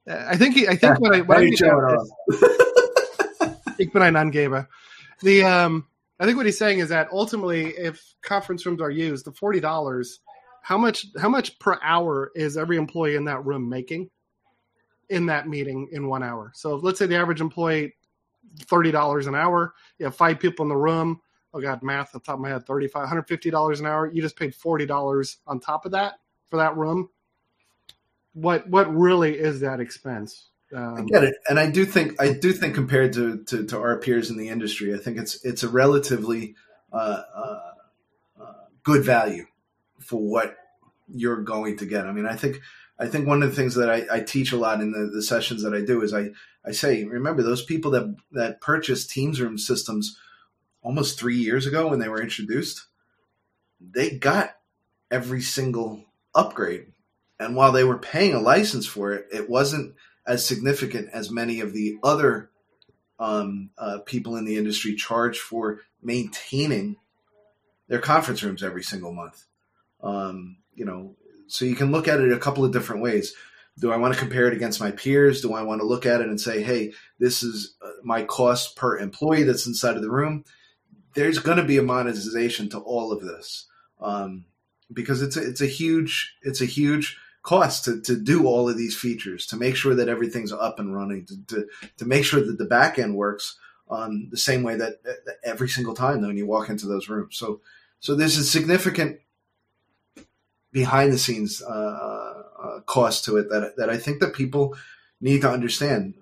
I 0.06 0.36
think 0.36 0.54
he, 0.54 0.68
I 0.68 0.76
think 0.76 1.00
what 1.00 1.12
I 1.12 1.22
what 1.22 1.38
I 1.38 1.42
ich 3.80 3.92
bin 3.92 4.02
ein 4.02 4.14
Angeber. 4.14 4.68
The 5.22 5.42
um 5.42 5.88
I 6.20 6.24
think 6.24 6.36
what 6.36 6.46
he's 6.46 6.56
saying 6.56 6.78
is 6.78 6.90
that 6.90 7.08
ultimately, 7.10 7.74
if 7.76 8.00
conference 8.22 8.64
rooms 8.64 8.80
are 8.80 8.92
used, 8.92 9.24
the 9.24 9.32
forty 9.32 9.58
dollars, 9.58 10.20
how 10.62 10.78
much 10.78 11.06
how 11.20 11.28
much 11.28 11.58
per 11.58 11.80
hour 11.82 12.30
is 12.36 12.56
every 12.56 12.76
employee 12.76 13.16
in 13.16 13.24
that 13.24 13.44
room 13.44 13.68
making 13.68 14.08
in 15.08 15.26
that 15.26 15.48
meeting 15.48 15.88
in 15.90 16.06
one 16.06 16.22
hour? 16.22 16.52
So 16.54 16.76
let's 16.76 17.00
say 17.00 17.06
the 17.06 17.16
average 17.16 17.40
employee 17.40 17.96
thirty 18.68 18.92
dollars 18.92 19.26
an 19.26 19.34
hour. 19.34 19.74
You 19.98 20.04
have 20.04 20.14
five 20.14 20.38
people 20.38 20.64
in 20.64 20.68
the 20.68 20.76
room. 20.76 21.20
Oh 21.52 21.60
god, 21.60 21.82
math 21.82 22.12
the 22.12 22.20
top 22.20 22.34
of 22.34 22.40
my 22.40 22.48
head, 22.48 22.66
thirty 22.66 22.86
five 22.86 23.08
hundred 23.08 23.26
fifty 23.26 23.50
dollars 23.50 23.80
an 23.80 23.86
hour. 23.86 24.10
You 24.10 24.22
just 24.22 24.36
paid 24.36 24.54
forty 24.54 24.86
dollars 24.86 25.38
on 25.46 25.60
top 25.60 25.84
of 25.84 25.92
that 25.92 26.20
for 26.48 26.58
that 26.58 26.76
room. 26.76 27.10
What 28.32 28.68
what 28.68 28.94
really 28.94 29.38
is 29.38 29.60
that 29.60 29.80
expense? 29.80 30.50
Um, 30.72 30.98
I 30.98 31.02
get 31.02 31.24
it, 31.24 31.34
and 31.48 31.58
I 31.58 31.68
do 31.68 31.84
think 31.84 32.20
I 32.22 32.32
do 32.32 32.52
think 32.52 32.74
compared 32.74 33.12
to, 33.14 33.42
to, 33.44 33.66
to 33.66 33.78
our 33.78 33.98
peers 33.98 34.30
in 34.30 34.36
the 34.36 34.48
industry, 34.48 34.94
I 34.94 34.98
think 34.98 35.18
it's 35.18 35.44
it's 35.44 35.64
a 35.64 35.68
relatively 35.68 36.54
uh, 36.92 37.22
uh, 37.34 37.60
uh, 38.40 38.52
good 38.84 39.04
value 39.04 39.46
for 39.98 40.20
what 40.20 40.56
you're 41.12 41.42
going 41.42 41.76
to 41.78 41.86
get. 41.86 42.06
I 42.06 42.12
mean, 42.12 42.26
I 42.26 42.36
think 42.36 42.60
I 43.00 43.08
think 43.08 43.26
one 43.26 43.42
of 43.42 43.50
the 43.50 43.56
things 43.56 43.74
that 43.74 43.90
I, 43.90 44.06
I 44.12 44.20
teach 44.20 44.52
a 44.52 44.56
lot 44.56 44.80
in 44.80 44.92
the, 44.92 45.10
the, 45.12 45.22
sessions 45.22 45.62
that 45.62 45.74
I 45.74 45.80
do 45.80 46.02
is 46.02 46.12
I, 46.12 46.28
I 46.64 46.72
say, 46.72 47.02
remember 47.04 47.42
those 47.42 47.64
people 47.64 47.90
that 47.92 48.14
that 48.32 48.60
purchased 48.60 49.10
Teams 49.10 49.40
Room 49.40 49.58
systems 49.58 50.18
almost 50.82 51.18
three 51.18 51.36
years 51.36 51.66
ago 51.66 51.88
when 51.88 51.98
they 51.98 52.08
were 52.08 52.22
introduced, 52.22 52.86
they 53.80 54.10
got 54.10 54.56
every 55.10 55.42
single 55.42 56.04
upgrade, 56.34 56.92
and 57.38 57.56
while 57.56 57.72
they 57.72 57.84
were 57.84 57.98
paying 57.98 58.34
a 58.34 58.40
license 58.40 58.86
for 58.86 59.12
it, 59.12 59.26
it 59.32 59.48
wasn't 59.48 59.94
as 60.26 60.46
significant 60.46 61.08
as 61.12 61.30
many 61.30 61.60
of 61.60 61.72
the 61.72 61.98
other 62.02 62.50
um, 63.18 63.70
uh, 63.78 63.98
people 64.06 64.36
in 64.36 64.44
the 64.44 64.56
industry 64.56 64.94
charge 64.94 65.38
for 65.38 65.80
maintaining 66.02 66.96
their 67.88 67.98
conference 67.98 68.42
rooms 68.42 68.62
every 68.62 68.82
single 68.82 69.12
month. 69.12 69.44
Um, 70.02 70.58
you 70.74 70.84
know, 70.84 71.16
so 71.46 71.64
you 71.64 71.74
can 71.74 71.90
look 71.90 72.08
at 72.08 72.20
it 72.20 72.32
a 72.32 72.38
couple 72.38 72.64
of 72.64 72.72
different 72.72 73.02
ways. 73.02 73.34
Do 73.78 73.92
I 73.92 73.96
want 73.96 74.14
to 74.14 74.20
compare 74.20 74.46
it 74.46 74.54
against 74.54 74.80
my 74.80 74.90
peers? 74.90 75.40
Do 75.40 75.54
I 75.54 75.62
want 75.62 75.80
to 75.80 75.86
look 75.86 76.06
at 76.06 76.20
it 76.20 76.28
and 76.28 76.40
say, 76.40 76.62
hey, 76.62 76.92
this 77.18 77.42
is 77.42 77.76
uh, 77.84 77.90
my 78.04 78.22
cost 78.22 78.76
per 78.76 78.98
employee 78.98 79.42
that's 79.42 79.66
inside 79.66 79.96
of 79.96 80.02
the 80.02 80.10
room? 80.10 80.44
There's 81.14 81.38
going 81.38 81.58
to 81.58 81.64
be 81.64 81.78
a 81.78 81.82
monetization 81.82 82.68
to 82.70 82.78
all 82.78 83.12
of 83.12 83.22
this 83.22 83.66
um, 84.00 84.44
because 84.92 85.22
it's 85.22 85.36
a, 85.36 85.48
it's 85.48 85.60
a 85.60 85.66
huge 85.66 86.36
it's 86.42 86.60
a 86.60 86.66
huge 86.66 87.18
cost 87.42 87.84
to, 87.84 88.00
to 88.02 88.16
do 88.16 88.46
all 88.46 88.68
of 88.68 88.76
these 88.76 88.96
features, 88.96 89.46
to 89.46 89.56
make 89.56 89.76
sure 89.76 89.94
that 89.94 90.08
everything's 90.08 90.52
up 90.52 90.78
and 90.78 90.94
running, 90.94 91.24
to, 91.26 91.46
to, 91.46 91.68
to 91.96 92.04
make 92.04 92.24
sure 92.24 92.44
that 92.44 92.58
the 92.58 92.64
back 92.64 92.98
end 92.98 93.16
works 93.16 93.56
on 93.88 94.28
the 94.30 94.36
same 94.36 94.62
way 94.62 94.76
that, 94.76 95.02
that 95.02 95.36
every 95.42 95.68
single 95.68 95.94
time 95.94 96.20
when 96.20 96.36
you 96.36 96.46
walk 96.46 96.68
into 96.68 96.86
those 96.86 97.08
rooms. 97.08 97.36
So, 97.36 97.60
so 97.98 98.14
there's 98.14 98.36
a 98.36 98.44
significant 98.44 99.20
behind 100.70 101.12
the 101.12 101.18
scenes 101.18 101.62
uh, 101.62 102.42
uh, 102.62 102.80
cost 102.82 103.24
to 103.24 103.36
it 103.36 103.48
that, 103.50 103.74
that 103.76 103.90
I 103.90 103.96
think 103.96 104.20
that 104.20 104.34
people 104.34 104.76
need 105.20 105.40
to 105.40 105.50
understand. 105.50 106.14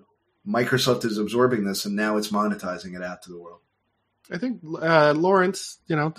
Microsoft 0.47 1.05
is 1.05 1.17
absorbing 1.17 1.65
this 1.65 1.85
and 1.85 1.95
now 1.95 2.17
it's 2.17 2.31
monetizing 2.31 2.95
it 2.95 3.03
out 3.03 3.21
to 3.23 3.31
the 3.31 3.39
world. 3.39 3.59
I 4.31 4.37
think 4.37 4.61
uh, 4.81 5.13
Lawrence, 5.15 5.79
you 5.87 5.95
know, 5.95 6.13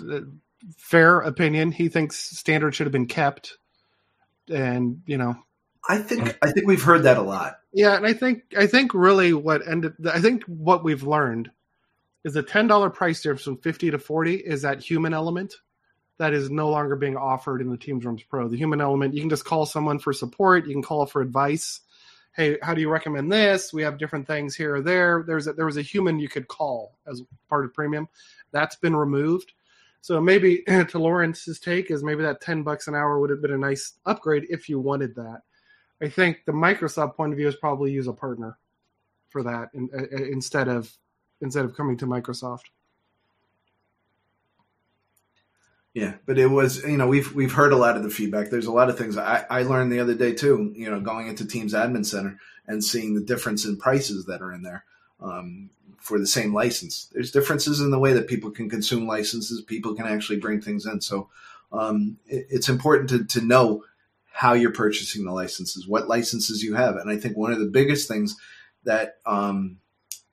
fair 0.77 1.19
opinion. 1.19 1.71
He 1.71 1.89
thinks 1.89 2.17
standards 2.17 2.75
should 2.75 2.87
have 2.87 2.91
been 2.91 3.07
kept 3.07 3.57
and 4.51 5.01
you 5.05 5.17
know 5.17 5.35
I 5.87 5.97
think 5.97 6.37
I 6.41 6.51
think 6.51 6.67
we've 6.67 6.81
heard 6.81 7.03
that 7.03 7.17
a 7.17 7.21
lot. 7.21 7.59
Yeah, 7.73 7.95
and 7.95 8.05
I 8.05 8.13
think 8.13 8.43
I 8.55 8.67
think 8.67 8.93
really 8.93 9.33
what 9.33 9.67
ended 9.67 9.93
I 10.07 10.21
think 10.21 10.43
what 10.43 10.83
we've 10.83 11.03
learned 11.03 11.49
is 12.23 12.33
the 12.33 12.43
ten 12.43 12.67
dollar 12.67 12.89
price 12.89 13.21
difference 13.21 13.43
from 13.43 13.57
fifty 13.57 13.89
to 13.89 13.97
forty 13.97 14.35
is 14.35 14.61
that 14.61 14.81
human 14.81 15.13
element 15.13 15.55
that 16.19 16.33
is 16.33 16.51
no 16.51 16.69
longer 16.69 16.95
being 16.95 17.17
offered 17.17 17.61
in 17.61 17.69
the 17.69 17.77
Teams 17.77 18.05
Rooms 18.05 18.21
Pro. 18.21 18.47
The 18.47 18.57
human 18.57 18.79
element, 18.79 19.15
you 19.15 19.21
can 19.21 19.29
just 19.29 19.45
call 19.45 19.65
someone 19.65 19.97
for 19.97 20.13
support, 20.13 20.67
you 20.67 20.73
can 20.73 20.83
call 20.83 21.07
for 21.07 21.21
advice. 21.21 21.81
Hey, 22.33 22.57
how 22.61 22.73
do 22.73 22.81
you 22.81 22.89
recommend 22.89 23.31
this? 23.31 23.73
We 23.73 23.81
have 23.83 23.97
different 23.97 24.25
things 24.25 24.55
here 24.55 24.75
or 24.75 24.81
there. 24.81 25.23
There's 25.27 25.47
a, 25.47 25.53
there 25.53 25.65
was 25.65 25.77
a 25.77 25.81
human 25.81 26.19
you 26.19 26.29
could 26.29 26.47
call 26.47 26.97
as 27.05 27.21
part 27.49 27.65
of 27.65 27.73
premium. 27.73 28.07
That's 28.51 28.77
been 28.77 28.95
removed. 28.95 29.51
So 30.01 30.19
maybe 30.19 30.63
to 30.67 30.97
Lawrence's 30.97 31.59
take 31.59 31.91
is 31.91 32.03
maybe 32.03 32.23
that 32.23 32.41
10 32.41 32.63
bucks 32.63 32.87
an 32.87 32.95
hour 32.95 33.19
would 33.19 33.29
have 33.29 33.41
been 33.41 33.53
a 33.53 33.57
nice 33.57 33.93
upgrade 34.05 34.45
if 34.49 34.69
you 34.69 34.79
wanted 34.79 35.15
that. 35.15 35.41
I 36.01 36.09
think 36.09 36.43
the 36.45 36.51
Microsoft 36.51 37.15
point 37.15 37.33
of 37.33 37.37
view 37.37 37.47
is 37.47 37.55
probably 37.55 37.91
use 37.91 38.07
a 38.07 38.13
partner 38.13 38.57
for 39.29 39.43
that 39.43 39.69
in, 39.73 39.89
uh, 39.93 40.23
instead 40.25 40.67
of 40.67 40.91
instead 41.41 41.65
of 41.65 41.75
coming 41.75 41.97
to 41.97 42.05
Microsoft. 42.05 42.65
Yeah, 45.93 46.13
but 46.25 46.37
it 46.37 46.47
was 46.47 46.83
you 46.83 46.97
know 46.97 47.07
we've 47.07 47.33
we've 47.33 47.51
heard 47.51 47.73
a 47.73 47.77
lot 47.77 47.97
of 47.97 48.03
the 48.03 48.09
feedback. 48.09 48.49
There's 48.49 48.65
a 48.65 48.71
lot 48.71 48.89
of 48.89 48.97
things 48.97 49.17
I, 49.17 49.45
I 49.49 49.63
learned 49.63 49.91
the 49.91 49.99
other 49.99 50.15
day 50.15 50.33
too. 50.33 50.71
You 50.75 50.89
know, 50.89 51.01
going 51.01 51.27
into 51.27 51.45
Teams 51.45 51.73
Admin 51.73 52.05
Center 52.05 52.39
and 52.65 52.83
seeing 52.83 53.13
the 53.13 53.21
difference 53.21 53.65
in 53.65 53.77
prices 53.77 54.25
that 54.25 54.41
are 54.41 54.53
in 54.53 54.61
there 54.61 54.85
um, 55.19 55.69
for 55.99 56.17
the 56.17 56.27
same 56.27 56.53
license. 56.53 57.09
There's 57.11 57.31
differences 57.31 57.81
in 57.81 57.91
the 57.91 57.99
way 57.99 58.13
that 58.13 58.27
people 58.27 58.51
can 58.51 58.69
consume 58.69 59.05
licenses. 59.05 59.61
People 59.61 59.93
can 59.93 60.07
actually 60.07 60.39
bring 60.39 60.61
things 60.61 60.85
in. 60.85 61.01
So 61.01 61.29
um, 61.73 62.17
it, 62.25 62.47
it's 62.49 62.69
important 62.69 63.09
to 63.09 63.25
to 63.25 63.45
know 63.45 63.83
how 64.31 64.53
you're 64.53 64.71
purchasing 64.71 65.25
the 65.25 65.33
licenses, 65.33 65.87
what 65.87 66.07
licenses 66.07 66.63
you 66.63 66.75
have, 66.75 66.95
and 66.95 67.09
I 67.09 67.17
think 67.17 67.35
one 67.35 67.51
of 67.51 67.59
the 67.59 67.65
biggest 67.65 68.07
things 68.07 68.37
that 68.85 69.17
um, 69.25 69.79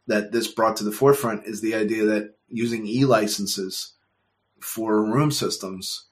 that 0.07 0.31
this 0.31 0.47
brought 0.47 0.77
to 0.77 0.85
the 0.85 0.93
forefront 0.93 1.47
is 1.47 1.61
the 1.61 1.75
idea 1.75 2.05
that 2.05 2.37
using 2.49 2.87
e 2.87 3.05
licenses 3.05 3.95
for 4.61 5.05
room 5.05 5.31
systems 5.31 6.07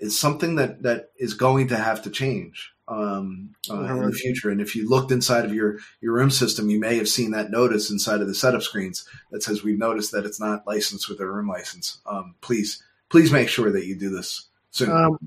is 0.00 0.18
something 0.18 0.56
that 0.56 0.82
that 0.82 1.10
is 1.18 1.34
going 1.34 1.68
to 1.68 1.76
have 1.76 2.02
to 2.02 2.10
change 2.10 2.72
um, 2.86 3.54
uh, 3.70 3.80
in 3.84 4.06
the 4.06 4.12
future. 4.12 4.50
And 4.50 4.60
if 4.60 4.74
you 4.74 4.88
looked 4.88 5.12
inside 5.12 5.44
of 5.44 5.54
your 5.54 5.78
your 6.00 6.14
room 6.14 6.30
system, 6.30 6.70
you 6.70 6.80
may 6.80 6.96
have 6.96 7.08
seen 7.08 7.32
that 7.32 7.50
notice 7.50 7.90
inside 7.90 8.20
of 8.20 8.28
the 8.28 8.34
setup 8.34 8.62
screens 8.62 9.08
that 9.30 9.42
says 9.42 9.62
we've 9.62 9.78
noticed 9.78 10.12
that 10.12 10.24
it's 10.24 10.40
not 10.40 10.66
licensed 10.66 11.08
with 11.08 11.20
a 11.20 11.26
room 11.26 11.48
license. 11.48 11.98
Um, 12.06 12.34
please, 12.40 12.82
please 13.08 13.32
make 13.32 13.48
sure 13.48 13.70
that 13.70 13.86
you 13.86 13.96
do 13.96 14.10
this 14.10 14.46
soon. 14.70 14.90
Um, 14.90 15.18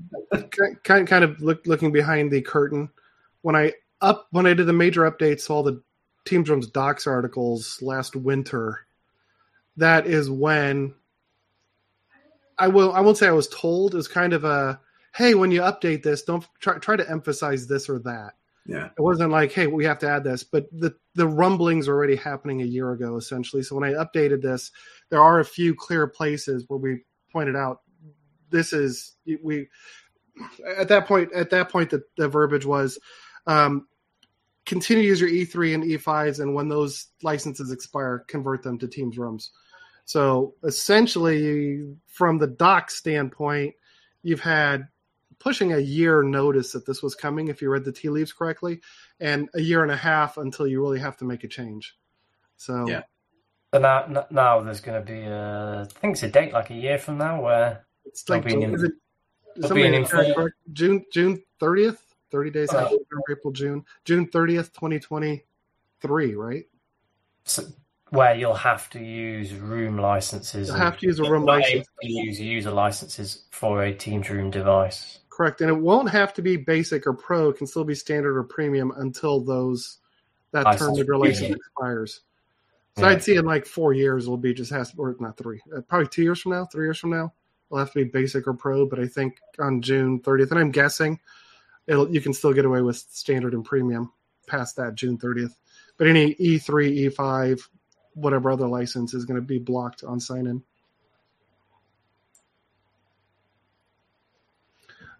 kind 0.82 1.06
kind 1.06 1.24
of 1.24 1.40
look, 1.40 1.66
looking 1.66 1.92
behind 1.92 2.30
the 2.30 2.42
curtain 2.42 2.90
when 3.42 3.56
I 3.56 3.74
up 4.00 4.26
when 4.30 4.46
I 4.46 4.54
did 4.54 4.66
the 4.66 4.72
major 4.72 5.10
updates 5.10 5.46
to 5.46 5.52
all 5.52 5.62
the 5.62 5.82
Team 6.24 6.44
Rooms 6.44 6.66
docs 6.66 7.06
articles 7.06 7.80
last 7.82 8.16
winter. 8.16 8.86
That 9.76 10.06
is 10.06 10.28
when 10.28 10.94
I 12.62 12.68
will. 12.68 12.92
I 12.92 13.00
won't 13.00 13.18
say 13.18 13.26
I 13.26 13.32
was 13.32 13.48
told. 13.48 13.96
Is 13.96 14.06
kind 14.06 14.32
of 14.32 14.44
a 14.44 14.80
hey, 15.16 15.34
when 15.34 15.50
you 15.50 15.62
update 15.62 16.04
this, 16.04 16.22
don't 16.22 16.46
try 16.60 16.78
try 16.78 16.94
to 16.94 17.10
emphasize 17.10 17.66
this 17.66 17.88
or 17.88 17.98
that. 18.00 18.34
Yeah, 18.66 18.86
it 18.96 19.00
wasn't 19.00 19.32
like 19.32 19.50
hey, 19.50 19.66
we 19.66 19.84
have 19.84 19.98
to 19.98 20.08
add 20.08 20.22
this, 20.22 20.44
but 20.44 20.66
the 20.70 20.94
the 21.16 21.26
rumblings 21.26 21.88
are 21.88 21.94
already 21.94 22.14
happening 22.14 22.62
a 22.62 22.64
year 22.66 22.92
ago, 22.92 23.16
essentially. 23.16 23.64
So 23.64 23.74
when 23.74 23.82
I 23.82 23.94
updated 23.94 24.42
this, 24.42 24.70
there 25.10 25.20
are 25.20 25.40
a 25.40 25.44
few 25.44 25.74
clear 25.74 26.06
places 26.06 26.64
where 26.68 26.78
we 26.78 27.00
pointed 27.32 27.56
out 27.56 27.80
this 28.50 28.72
is 28.72 29.16
we 29.42 29.66
at 30.78 30.86
that 30.86 31.08
point. 31.08 31.32
At 31.32 31.50
that 31.50 31.68
point, 31.68 31.90
the, 31.90 32.04
the 32.16 32.28
verbiage 32.28 32.64
was. 32.64 32.96
Um, 33.44 33.88
continue 34.64 35.02
to 35.02 35.08
use 35.08 35.20
your 35.20 35.30
E3 35.30 35.74
and 35.74 35.82
E5s, 35.82 36.38
and 36.38 36.54
when 36.54 36.68
those 36.68 37.08
licenses 37.24 37.72
expire, 37.72 38.20
convert 38.28 38.62
them 38.62 38.78
to 38.78 38.86
Teams 38.86 39.18
rooms. 39.18 39.50
So 40.12 40.56
essentially, 40.62 41.96
from 42.06 42.36
the 42.36 42.46
doc 42.46 42.90
standpoint, 42.90 43.74
you've 44.22 44.40
had 44.40 44.88
pushing 45.38 45.72
a 45.72 45.78
year 45.78 46.22
notice 46.22 46.72
that 46.72 46.84
this 46.84 47.02
was 47.02 47.14
coming, 47.14 47.48
if 47.48 47.62
you 47.62 47.70
read 47.70 47.82
the 47.82 47.92
tea 47.92 48.10
leaves 48.10 48.30
correctly, 48.30 48.82
and 49.20 49.48
a 49.54 49.62
year 49.62 49.82
and 49.82 49.90
a 49.90 49.96
half 49.96 50.36
until 50.36 50.66
you 50.66 50.82
really 50.82 51.00
have 51.00 51.16
to 51.16 51.24
make 51.24 51.44
a 51.44 51.48
change. 51.48 51.96
So 52.58 52.86
yeah. 52.86 53.04
So 53.72 53.80
now, 53.80 54.26
now 54.30 54.60
there's 54.60 54.80
going 54.80 55.02
to 55.02 55.12
be 55.12 55.22
a, 55.22 55.88
I 55.90 56.00
think 56.00 56.12
it's 56.12 56.22
a 56.24 56.28
date 56.28 56.52
like 56.52 56.68
a 56.68 56.74
year 56.74 56.98
from 56.98 57.16
now 57.16 57.40
where 57.40 57.86
it's 58.04 58.28
like 58.28 58.44
in, 58.44 58.74
is 58.74 58.82
it, 58.82 58.92
in 59.56 60.52
June 60.74 61.06
June 61.10 61.42
thirtieth, 61.58 62.04
thirty 62.30 62.50
days 62.50 62.74
uh, 62.74 62.80
after 62.80 62.98
April 63.30 63.50
June 63.50 63.82
June 64.04 64.26
thirtieth, 64.28 64.74
twenty 64.74 64.98
twenty 64.98 65.46
three, 66.02 66.34
right? 66.34 66.64
So, 67.44 67.62
where 68.12 68.34
you'll 68.34 68.54
have 68.54 68.90
to 68.90 68.98
use 68.98 69.54
room 69.54 69.96
licenses. 69.96 70.68
You'll 70.68 70.76
have 70.76 70.98
to 70.98 71.06
use 71.06 71.18
a 71.18 71.30
room 71.30 71.46
license. 71.46 71.86
To 72.02 72.08
use 72.08 72.38
user 72.38 72.70
licenses 72.70 73.44
for 73.50 73.84
a 73.84 73.94
Teams 73.94 74.28
Room 74.28 74.50
device. 74.50 75.20
Correct, 75.30 75.62
and 75.62 75.70
it 75.70 75.78
won't 75.78 76.10
have 76.10 76.34
to 76.34 76.42
be 76.42 76.58
basic 76.58 77.06
or 77.06 77.14
pro. 77.14 77.48
It 77.48 77.56
can 77.56 77.66
still 77.66 77.84
be 77.84 77.94
standard 77.94 78.36
or 78.36 78.42
premium 78.44 78.92
until 78.98 79.40
those 79.40 79.98
that 80.52 80.64
license 80.64 80.90
term 80.90 81.00
of 81.00 81.06
your 81.06 81.16
license 81.16 81.56
expires. 81.56 82.20
So 82.98 83.02
yeah. 83.02 83.08
I'd 83.08 83.22
see 83.22 83.36
in 83.36 83.46
like 83.46 83.64
four 83.64 83.94
years 83.94 84.24
it'll 84.24 84.36
be 84.36 84.52
just 84.52 84.70
has 84.72 84.90
to, 84.90 84.98
or 84.98 85.16
not 85.18 85.38
three, 85.38 85.62
uh, 85.74 85.80
probably 85.80 86.08
two 86.08 86.22
years 86.22 86.42
from 86.42 86.52
now, 86.52 86.66
three 86.66 86.84
years 86.84 86.98
from 86.98 87.10
now, 87.10 87.32
it'll 87.70 87.78
have 87.78 87.92
to 87.92 88.04
be 88.04 88.10
basic 88.10 88.46
or 88.46 88.52
pro. 88.52 88.84
But 88.84 88.98
I 89.00 89.06
think 89.06 89.38
on 89.58 89.80
June 89.80 90.20
30th, 90.20 90.50
and 90.50 90.60
I'm 90.60 90.70
guessing 90.70 91.18
it'll 91.86 92.12
you 92.12 92.20
can 92.20 92.34
still 92.34 92.52
get 92.52 92.66
away 92.66 92.82
with 92.82 92.98
standard 92.98 93.54
and 93.54 93.64
premium 93.64 94.12
past 94.46 94.76
that 94.76 94.96
June 94.96 95.16
30th. 95.16 95.54
But 95.96 96.08
any 96.08 96.34
E3, 96.34 97.10
E5, 97.10 97.62
whatever 98.14 98.50
other 98.50 98.68
license 98.68 99.14
is 99.14 99.24
going 99.24 99.40
to 99.40 99.46
be 99.46 99.58
blocked 99.58 100.04
on 100.04 100.20
sign 100.20 100.46
in. 100.46 100.62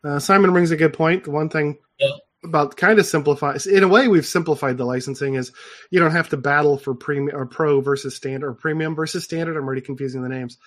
Uh, 0.04 0.18
Simon 0.18 0.52
brings 0.52 0.70
a 0.70 0.76
good 0.76 0.92
point. 0.92 1.24
The 1.24 1.30
one 1.30 1.48
thing 1.48 1.78
yeah. 2.00 2.08
about 2.44 2.76
kind 2.76 2.98
of 2.98 3.06
simplifies, 3.06 3.66
in 3.66 3.84
a 3.84 3.88
way, 3.88 4.08
we've 4.08 4.26
simplified 4.26 4.76
the 4.76 4.84
licensing 4.84 5.34
is 5.34 5.52
you 5.90 6.00
don't 6.00 6.10
have 6.10 6.30
to 6.30 6.36
battle 6.36 6.76
for 6.76 6.94
premium 6.94 7.36
or 7.36 7.46
pro 7.46 7.80
versus 7.80 8.16
standard 8.16 8.48
or 8.48 8.54
premium 8.54 8.94
versus 8.94 9.24
standard. 9.24 9.56
I'm 9.56 9.64
already 9.64 9.80
confusing 9.80 10.22
the 10.22 10.28
names. 10.28 10.58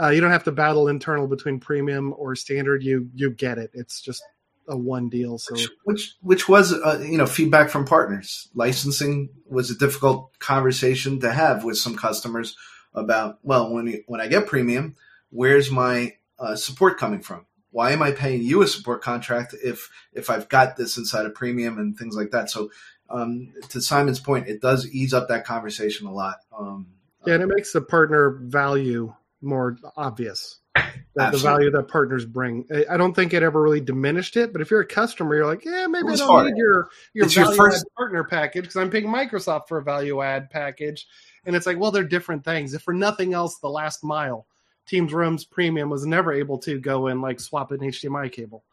Uh, 0.00 0.08
you 0.08 0.20
don't 0.20 0.30
have 0.30 0.44
to 0.44 0.52
battle 0.52 0.88
internal 0.88 1.26
between 1.26 1.60
premium 1.60 2.14
or 2.16 2.36
standard. 2.36 2.82
You 2.82 3.10
you 3.14 3.30
get 3.30 3.58
it. 3.58 3.70
It's 3.72 4.00
just 4.00 4.22
a 4.68 4.76
one 4.76 5.08
deal. 5.08 5.38
So 5.38 5.54
which 5.54 5.68
which, 5.84 6.14
which 6.20 6.48
was 6.48 6.72
uh, 6.72 7.02
you 7.02 7.18
know 7.18 7.26
feedback 7.26 7.70
from 7.70 7.84
partners. 7.84 8.48
Licensing 8.54 9.30
was 9.46 9.70
a 9.70 9.78
difficult 9.78 10.38
conversation 10.38 11.20
to 11.20 11.32
have 11.32 11.64
with 11.64 11.78
some 11.78 11.96
customers 11.96 12.56
about 12.94 13.38
well 13.42 13.72
when 13.72 13.86
you, 13.86 14.04
when 14.06 14.20
I 14.20 14.28
get 14.28 14.46
premium, 14.46 14.96
where's 15.30 15.70
my 15.70 16.14
uh, 16.38 16.56
support 16.56 16.98
coming 16.98 17.20
from? 17.20 17.46
Why 17.70 17.92
am 17.92 18.02
I 18.02 18.12
paying 18.12 18.42
you 18.42 18.62
a 18.62 18.66
support 18.66 19.02
contract 19.02 19.54
if 19.62 19.90
if 20.12 20.30
I've 20.30 20.48
got 20.48 20.76
this 20.76 20.96
inside 20.96 21.26
a 21.26 21.30
premium 21.30 21.78
and 21.78 21.96
things 21.96 22.16
like 22.16 22.30
that? 22.30 22.50
So 22.50 22.70
um, 23.10 23.52
to 23.70 23.80
Simon's 23.80 24.20
point, 24.20 24.48
it 24.48 24.60
does 24.60 24.86
ease 24.88 25.14
up 25.14 25.28
that 25.28 25.44
conversation 25.44 26.06
a 26.06 26.12
lot. 26.12 26.36
Um, 26.56 26.88
yeah, 27.26 27.34
and 27.34 27.42
it 27.42 27.46
makes 27.46 27.72
the 27.72 27.80
partner 27.80 28.38
value 28.42 29.14
more 29.40 29.76
obvious 29.96 30.58
the, 30.74 31.30
the, 31.32 31.38
value 31.38 31.70
that 31.70 31.88
partners 31.88 32.24
bring. 32.24 32.66
I 32.88 32.96
don't 32.96 33.14
think 33.14 33.34
it 33.34 33.42
ever 33.42 33.60
really 33.60 33.80
diminished 33.80 34.36
it, 34.36 34.52
but 34.52 34.62
if 34.62 34.70
you're 34.70 34.80
a 34.80 34.86
customer, 34.86 35.36
you're 35.36 35.46
like, 35.46 35.64
yeah, 35.64 35.86
maybe 35.86 36.08
I 36.12 36.16
don't 36.16 36.28
hard. 36.28 36.46
need 36.46 36.56
your 36.56 36.88
your 37.12 37.26
it's 37.26 37.34
value 37.34 37.50
your 37.50 37.56
first... 37.56 37.84
add 37.84 37.94
partner 37.96 38.24
package 38.24 38.62
because 38.62 38.76
I'm 38.76 38.90
paying 38.90 39.06
Microsoft 39.06 39.68
for 39.68 39.78
a 39.78 39.82
value 39.82 40.22
add 40.22 40.50
package, 40.50 41.06
and 41.44 41.56
it's 41.56 41.66
like, 41.66 41.78
well, 41.78 41.90
they're 41.90 42.04
different 42.04 42.44
things. 42.44 42.74
If 42.74 42.82
for 42.82 42.94
nothing 42.94 43.34
else, 43.34 43.58
the 43.58 43.68
last 43.68 44.04
mile, 44.04 44.46
Teams 44.86 45.12
Rooms 45.12 45.44
Premium 45.44 45.90
was 45.90 46.06
never 46.06 46.32
able 46.32 46.58
to 46.58 46.78
go 46.78 47.08
and 47.08 47.20
like 47.20 47.40
swap 47.40 47.72
an 47.72 47.80
HDMI 47.80 48.30
cable 48.30 48.64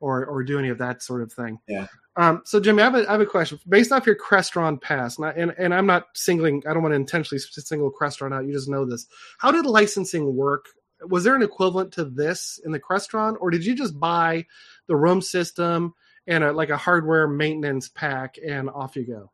or 0.00 0.24
or 0.26 0.42
do 0.42 0.58
any 0.58 0.68
of 0.68 0.78
that 0.78 1.02
sort 1.02 1.22
of 1.22 1.32
thing. 1.32 1.58
Yeah. 1.68 1.86
Um, 2.16 2.42
so 2.44 2.60
Jimmy, 2.60 2.82
I 2.82 2.84
have, 2.84 2.94
a, 2.94 3.08
I 3.08 3.12
have 3.12 3.20
a 3.20 3.26
question 3.26 3.58
based 3.68 3.90
off 3.90 4.06
your 4.06 4.16
Crestron 4.16 4.80
pass, 4.80 5.18
and, 5.18 5.26
I, 5.26 5.30
and 5.30 5.54
and 5.58 5.74
I'm 5.74 5.86
not 5.86 6.08
singling. 6.14 6.62
I 6.68 6.72
don't 6.72 6.82
want 6.82 6.92
to 6.92 6.96
intentionally 6.96 7.40
single 7.40 7.92
Crestron 7.92 8.34
out. 8.34 8.46
You 8.46 8.52
just 8.52 8.68
know 8.68 8.84
this. 8.84 9.06
How 9.38 9.50
did 9.52 9.66
licensing 9.66 10.34
work 10.36 10.66
was 11.08 11.24
there 11.24 11.36
an 11.36 11.42
equivalent 11.42 11.92
to 11.92 12.04
this 12.04 12.60
in 12.64 12.72
the 12.72 12.80
Crestron, 12.80 13.36
or 13.40 13.50
did 13.50 13.64
you 13.64 13.74
just 13.74 13.98
buy 13.98 14.46
the 14.86 14.96
room 14.96 15.20
system 15.20 15.94
and 16.26 16.44
a, 16.44 16.52
like 16.52 16.70
a 16.70 16.76
hardware 16.76 17.28
maintenance 17.28 17.88
pack 17.88 18.36
and 18.44 18.70
off 18.70 18.96
you 18.96 19.06
go? 19.06 19.30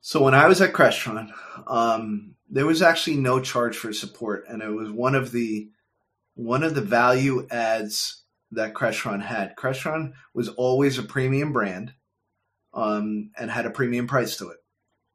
So 0.00 0.22
when 0.22 0.34
I 0.34 0.46
was 0.46 0.60
at 0.60 0.72
Crestron, 0.72 1.30
um, 1.66 2.34
there 2.48 2.66
was 2.66 2.82
actually 2.82 3.16
no 3.16 3.40
charge 3.40 3.76
for 3.76 3.92
support, 3.92 4.44
and 4.48 4.62
it 4.62 4.70
was 4.70 4.90
one 4.90 5.14
of 5.14 5.32
the 5.32 5.70
one 6.34 6.62
of 6.62 6.74
the 6.74 6.80
value 6.80 7.46
adds 7.50 8.22
that 8.52 8.74
Crestron 8.74 9.20
had. 9.20 9.56
Crestron 9.56 10.12
was 10.32 10.48
always 10.48 10.98
a 10.98 11.02
premium 11.02 11.52
brand, 11.52 11.94
um, 12.72 13.30
and 13.36 13.50
had 13.50 13.66
a 13.66 13.70
premium 13.70 14.06
price 14.06 14.36
to 14.36 14.50
it. 14.50 14.58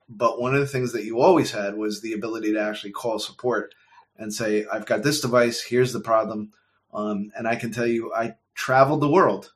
But 0.10 0.40
one 0.40 0.54
of 0.54 0.60
the 0.60 0.68
things 0.68 0.92
that 0.92 1.06
you 1.06 1.22
always 1.22 1.52
had 1.52 1.76
was 1.76 2.02
the 2.02 2.14
ability 2.14 2.54
to 2.54 2.62
actually 2.62 2.92
call 2.92 3.20
support 3.20 3.74
and 4.18 4.34
say, 4.34 4.66
I've 4.72 4.86
got 4.86 5.04
this 5.04 5.22
device, 5.22 5.62
here's 5.62 5.94
the 5.94 6.00
problem. 6.00 6.52
Um, 6.94 7.32
and 7.36 7.48
I 7.48 7.56
can 7.56 7.72
tell 7.72 7.88
you, 7.88 8.14
I 8.14 8.36
traveled 8.56 9.02
the 9.02 9.10
world 9.10 9.52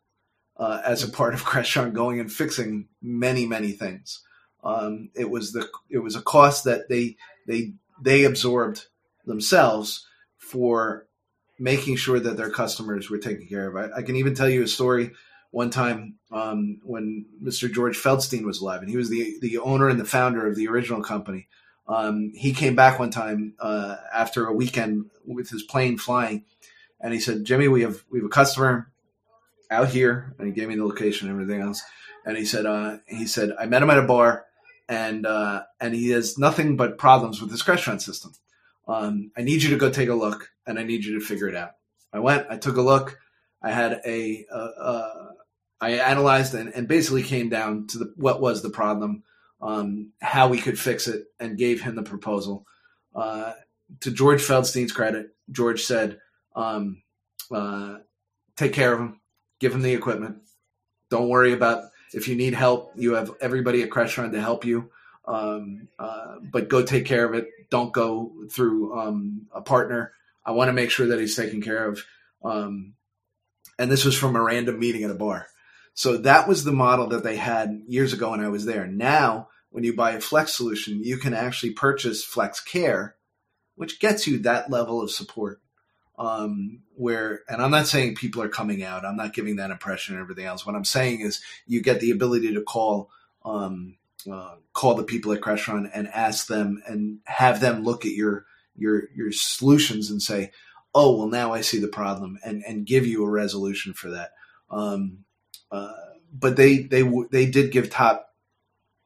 uh, 0.57 0.81
as 0.85 1.03
a 1.03 1.09
part 1.09 1.33
of 1.33 1.43
Crestron 1.45 1.93
going 1.93 2.19
and 2.19 2.31
fixing 2.31 2.87
many, 3.01 3.45
many 3.45 3.71
things. 3.71 4.23
Um, 4.63 5.09
it 5.15 5.29
was 5.29 5.53
the 5.53 5.69
it 5.89 5.99
was 5.99 6.15
a 6.15 6.21
cost 6.21 6.65
that 6.65 6.89
they 6.89 7.15
they 7.45 7.73
they 8.01 8.23
absorbed 8.23 8.87
themselves 9.25 10.05
for 10.37 11.07
making 11.59 11.95
sure 11.95 12.19
that 12.19 12.37
their 12.37 12.49
customers 12.49 13.09
were 13.09 13.17
taken 13.17 13.47
care 13.47 13.67
of. 13.67 13.75
I, 13.75 13.99
I 13.99 14.01
can 14.01 14.15
even 14.15 14.35
tell 14.35 14.49
you 14.49 14.63
a 14.63 14.67
story 14.67 15.11
one 15.51 15.69
time 15.69 16.15
um, 16.31 16.79
when 16.83 17.25
Mr. 17.41 17.71
George 17.71 17.97
Feldstein 17.97 18.45
was 18.45 18.59
alive, 18.59 18.81
and 18.81 18.89
he 18.89 18.97
was 18.97 19.09
the 19.09 19.37
the 19.41 19.59
owner 19.59 19.89
and 19.89 19.99
the 19.99 20.05
founder 20.05 20.47
of 20.47 20.55
the 20.55 20.67
original 20.67 21.01
company. 21.01 21.47
Um, 21.87 22.33
he 22.35 22.53
came 22.53 22.75
back 22.75 22.99
one 22.99 23.11
time 23.11 23.53
uh, 23.59 23.95
after 24.13 24.45
a 24.45 24.53
weekend 24.53 25.09
with 25.25 25.49
his 25.49 25.63
plane 25.63 25.97
flying, 25.97 26.45
and 26.99 27.13
he 27.13 27.19
said, 27.19 27.45
"Jimmy, 27.45 27.67
we 27.67 27.81
have 27.81 28.03
we 28.09 28.19
have 28.19 28.25
a 28.25 28.29
customer 28.29 28.91
out 29.71 29.89
here," 29.89 30.35
and 30.37 30.47
he 30.47 30.53
gave 30.53 30.67
me 30.67 30.75
the 30.75 30.85
location 30.85 31.29
and 31.29 31.39
everything 31.39 31.61
else. 31.61 31.81
And 32.25 32.37
he 32.37 32.45
said, 32.45 32.65
uh, 32.65 32.97
"He 33.07 33.25
said 33.25 33.51
I 33.57 33.65
met 33.67 33.81
him 33.81 33.89
at 33.89 33.99
a 33.99 34.03
bar, 34.03 34.45
and 34.89 35.25
uh, 35.25 35.63
and 35.79 35.95
he 35.95 36.09
has 36.09 36.37
nothing 36.37 36.75
but 36.75 36.97
problems 36.97 37.41
with 37.41 37.51
his 37.51 37.65
restaurant 37.67 38.01
system. 38.01 38.33
Um, 38.87 39.31
I 39.37 39.41
need 39.41 39.63
you 39.63 39.69
to 39.69 39.77
go 39.77 39.89
take 39.89 40.09
a 40.09 40.15
look, 40.15 40.49
and 40.65 40.77
I 40.77 40.83
need 40.83 41.05
you 41.05 41.19
to 41.19 41.25
figure 41.25 41.47
it 41.47 41.55
out." 41.55 41.71
I 42.11 42.19
went, 42.19 42.47
I 42.49 42.57
took 42.57 42.77
a 42.77 42.81
look. 42.81 43.17
I 43.61 43.71
had 43.71 44.01
a, 44.05 44.45
I 45.79 45.91
analyzed 45.91 46.53
and, 46.53 46.73
and, 46.73 46.87
basically 46.87 47.23
came 47.23 47.49
down 47.49 47.87
to 47.87 47.99
the, 47.99 48.13
what 48.15 48.41
was 48.41 48.61
the 48.61 48.69
problem, 48.69 49.23
um, 49.61 50.11
how 50.21 50.47
we 50.47 50.59
could 50.59 50.79
fix 50.79 51.07
it, 51.07 51.25
and 51.39 51.57
gave 51.57 51.81
him 51.81 51.95
the 51.95 52.03
proposal. 52.03 52.65
Uh, 53.15 53.53
to 54.01 54.11
George 54.11 54.41
Feldstein's 54.41 54.91
credit, 54.91 55.35
George 55.51 55.83
said, 55.83 56.19
um, 56.55 57.01
uh, 57.51 57.97
"Take 58.55 58.73
care 58.73 58.93
of 58.93 58.99
him, 58.99 59.21
give 59.59 59.73
him 59.73 59.81
the 59.81 59.93
equipment. 59.93 60.37
Don't 61.09 61.29
worry 61.29 61.53
about 61.53 61.85
if 62.13 62.27
you 62.27 62.35
need 62.35 62.53
help. 62.53 62.91
You 62.95 63.13
have 63.13 63.31
everybody 63.41 63.81
at 63.81 63.89
Crestron 63.89 64.31
to 64.31 64.41
help 64.41 64.65
you, 64.65 64.91
um, 65.25 65.87
uh, 65.97 66.35
but 66.51 66.69
go 66.69 66.83
take 66.83 67.05
care 67.05 67.25
of 67.25 67.33
it. 67.33 67.47
Don't 67.69 67.93
go 67.93 68.31
through 68.51 68.97
um, 68.99 69.47
a 69.51 69.61
partner. 69.61 70.13
I 70.45 70.51
want 70.51 70.69
to 70.69 70.73
make 70.73 70.91
sure 70.91 71.07
that 71.07 71.19
he's 71.19 71.35
taken 71.35 71.61
care 71.61 71.87
of." 71.87 72.03
Um, 72.43 72.93
and 73.79 73.91
this 73.91 74.05
was 74.05 74.17
from 74.17 74.35
a 74.35 74.41
random 74.41 74.79
meeting 74.79 75.03
at 75.03 75.11
a 75.11 75.15
bar. 75.15 75.47
So 75.97 76.17
that 76.17 76.47
was 76.47 76.63
the 76.63 76.71
model 76.71 77.07
that 77.07 77.23
they 77.23 77.37
had 77.37 77.81
years 77.87 78.13
ago 78.13 78.29
when 78.29 78.39
I 78.39 78.49
was 78.49 78.65
there. 78.65 78.85
Now, 78.85 79.47
when 79.71 79.83
you 79.83 79.95
buy 79.95 80.11
a 80.11 80.21
Flex 80.21 80.55
solution, 80.55 81.03
you 81.03 81.17
can 81.17 81.33
actually 81.33 81.71
purchase 81.71 82.23
Flex 82.23 82.59
Care, 82.59 83.15
which 83.73 83.99
gets 83.99 84.27
you 84.27 84.37
that 84.37 84.69
level 84.69 85.01
of 85.01 85.09
support. 85.09 85.59
Um, 86.19 86.83
where, 86.93 87.41
and 87.49 87.63
I'm 87.63 87.71
not 87.71 87.87
saying 87.87 88.13
people 88.13 88.43
are 88.43 88.47
coming 88.47 88.83
out. 88.83 89.05
I'm 89.05 89.15
not 89.15 89.33
giving 89.33 89.55
that 89.55 89.71
impression 89.71 90.13
and 90.13 90.21
everything 90.21 90.45
else. 90.45 90.67
What 90.67 90.75
I'm 90.75 90.85
saying 90.85 91.21
is 91.21 91.41
you 91.65 91.81
get 91.81 91.99
the 91.99 92.11
ability 92.11 92.53
to 92.53 92.61
call, 92.61 93.09
um, 93.43 93.95
uh, 94.31 94.57
call 94.73 94.93
the 94.93 95.03
people 95.03 95.31
at 95.31 95.41
Crestron 95.41 95.89
and 95.91 96.07
ask 96.09 96.45
them 96.45 96.79
and 96.85 97.21
have 97.23 97.59
them 97.59 97.83
look 97.83 98.05
at 98.05 98.11
your 98.11 98.45
your 98.75 99.09
your 99.15 99.31
solutions 99.31 100.11
and 100.11 100.21
say, 100.21 100.51
oh 100.93 101.17
well, 101.17 101.27
now 101.27 101.53
I 101.53 101.61
see 101.61 101.79
the 101.79 101.87
problem 101.87 102.37
and 102.45 102.63
and 102.67 102.85
give 102.85 103.07
you 103.07 103.25
a 103.25 103.29
resolution 103.29 103.93
for 103.93 104.11
that. 104.11 104.33
Um, 104.69 105.23
uh, 105.71 105.93
but 106.31 106.55
they 106.55 106.79
they 106.79 107.03
they 107.31 107.45
did 107.45 107.71
give 107.71 107.89
top 107.89 108.33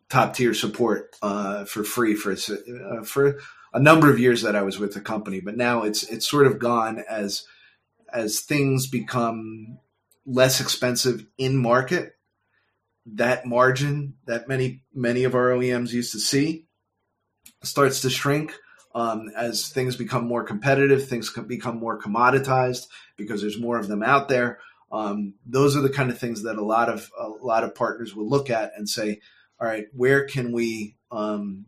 top 0.10 0.36
tier 0.36 0.54
support 0.54 1.16
uh, 1.22 1.66
for 1.66 1.84
free 1.84 2.16
for 2.16 2.34
uh, 2.34 3.04
for 3.04 3.40
a 3.74 3.80
number 3.80 4.10
of 4.12 4.20
years 4.20 4.42
that 4.42 4.56
I 4.56 4.62
was 4.62 4.78
with 4.78 4.94
the 4.94 5.02
company. 5.02 5.40
But 5.40 5.58
now 5.58 5.84
it's 5.84 6.04
it's 6.04 6.30
sort 6.30 6.48
of 6.48 6.60
gone 6.60 7.04
as 7.10 7.46
as 8.14 8.42
things 8.42 8.88
become 8.88 9.80
less 10.26 10.60
expensive 10.62 11.26
in 11.38 11.58
market. 11.58 12.14
That 13.06 13.46
margin 13.46 14.16
that 14.26 14.48
many 14.48 14.84
many 14.94 15.24
of 15.24 15.34
our 15.34 15.50
OEMs 15.50 15.92
used 15.92 16.12
to 16.12 16.20
see 16.20 16.66
starts 17.64 18.02
to 18.02 18.10
shrink. 18.10 18.54
Um, 18.94 19.32
as 19.38 19.70
things 19.70 19.96
become 19.96 20.28
more 20.28 20.44
competitive, 20.44 21.08
things 21.08 21.32
become 21.48 21.80
more 21.80 21.98
commoditized 21.98 22.88
because 23.16 23.40
there's 23.40 23.58
more 23.58 23.80
of 23.80 23.88
them 23.88 24.04
out 24.04 24.28
there. 24.28 24.60
Um, 24.92 25.36
those 25.46 25.78
are 25.78 25.82
the 25.82 25.90
kind 25.90 26.12
of 26.12 26.20
things 26.20 26.44
that 26.44 26.58
a 26.58 26.64
lot 26.64 26.90
of 26.90 27.10
a 27.20 27.28
lot 27.28 27.64
of 27.64 27.76
partners 27.76 28.16
will 28.16 28.30
look 28.30 28.50
at 28.50 28.74
and 28.76 28.90
say, 28.90 29.22
all 29.60 29.68
right, 29.68 29.86
where 29.94 30.26
can 30.26 30.52
we 30.52 30.98
um, 31.12 31.68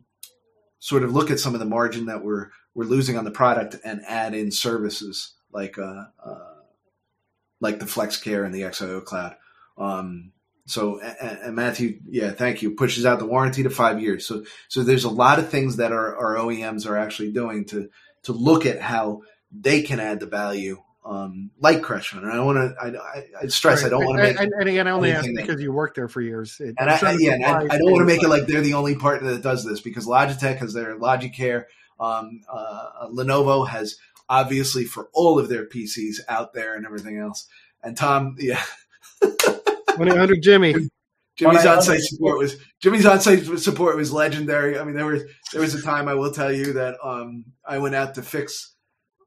sort 0.78 1.04
of 1.04 1.12
look 1.12 1.30
at 1.30 1.40
some 1.40 1.54
of 1.54 1.60
the 1.60 1.66
margin 1.66 2.06
that 2.06 2.22
we're 2.22 2.48
we're 2.74 2.84
losing 2.84 3.16
on 3.16 3.24
the 3.24 3.30
product 3.30 3.76
and 3.84 4.02
add 4.06 4.34
in 4.34 4.50
services 4.50 5.34
like 5.52 5.78
uh, 5.78 6.04
uh, 6.22 6.54
like 7.60 7.78
the 7.78 7.86
Flex 7.86 8.18
Care 8.18 8.44
and 8.44 8.54
the 8.54 8.62
XIO 8.62 9.02
Cloud. 9.04 9.36
Um, 9.78 10.32
so 10.66 11.00
and, 11.00 11.38
and, 11.38 11.56
Matthew, 11.56 12.00
yeah, 12.08 12.30
thank 12.30 12.62
you. 12.62 12.72
Pushes 12.72 13.06
out 13.06 13.18
the 13.18 13.26
warranty 13.26 13.62
to 13.62 13.70
five 13.70 14.00
years. 14.00 14.26
So 14.26 14.44
so 14.68 14.82
there's 14.82 15.04
a 15.04 15.10
lot 15.10 15.38
of 15.38 15.48
things 15.48 15.76
that 15.76 15.92
our, 15.92 16.16
our 16.16 16.36
OEMs 16.36 16.86
are 16.86 16.98
actually 16.98 17.32
doing 17.32 17.64
to 17.66 17.88
to 18.24 18.32
look 18.32 18.66
at 18.66 18.80
how 18.80 19.22
they 19.50 19.82
can 19.82 20.00
add 20.00 20.20
the 20.20 20.26
value 20.26 20.82
um, 21.04 21.50
like 21.60 21.82
Crestron. 21.82 22.22
And 22.22 22.32
I 22.32 22.40
want 22.40 22.56
to, 22.56 22.74
I, 22.80 23.42
I, 23.42 23.46
stress, 23.48 23.82
right. 23.82 23.86
I 23.86 23.90
don't 23.90 24.04
want 24.04 24.18
to 24.18 24.22
make. 24.24 24.40
And, 24.40 24.52
and, 24.52 24.68
again, 24.68 24.88
I 24.88 24.92
only 24.92 25.12
ask 25.12 25.28
because 25.34 25.60
you 25.60 25.72
worked 25.72 25.96
there 25.96 26.08
for 26.08 26.20
years. 26.20 26.56
It, 26.60 26.74
and 26.78 26.90
I, 26.90 27.16
yeah, 27.18 27.32
and 27.32 27.44
I, 27.44 27.74
I, 27.74 27.78
don't 27.78 27.92
want 27.92 28.00
to 28.00 28.06
make 28.06 28.22
it 28.22 28.28
like 28.28 28.46
they're 28.46 28.62
the 28.62 28.74
only 28.74 28.96
partner 28.96 29.32
that 29.32 29.42
does 29.42 29.64
this 29.64 29.80
because 29.80 30.06
Logitech 30.06 30.56
has 30.58 30.72
their 30.72 30.96
Logicare. 30.96 31.64
Um, 32.00 32.40
uh, 32.50 33.08
Lenovo 33.08 33.68
has 33.68 33.96
obviously 34.28 34.84
for 34.84 35.10
all 35.12 35.38
of 35.38 35.48
their 35.48 35.66
PCs 35.66 36.20
out 36.28 36.54
there 36.54 36.74
and 36.74 36.86
everything 36.86 37.18
else. 37.18 37.46
And 37.82 37.96
Tom, 37.96 38.36
yeah. 38.38 38.62
100 39.96 40.42
Jimmy. 40.42 40.74
Jimmy's 41.36 41.66
on-site 41.66 42.00
support 42.00 42.38
was 42.38 42.56
Jimmy's 42.80 43.06
on-site 43.06 43.44
support 43.58 43.96
was 43.96 44.12
legendary. 44.12 44.78
I 44.78 44.84
mean, 44.84 44.94
there 44.94 45.06
was 45.06 45.24
there 45.52 45.60
was 45.60 45.74
a 45.74 45.82
time 45.82 46.06
I 46.06 46.14
will 46.14 46.32
tell 46.32 46.52
you 46.52 46.74
that 46.74 46.96
um, 47.02 47.44
I 47.66 47.78
went 47.78 47.96
out 47.96 48.14
to 48.14 48.22
fix 48.22 48.73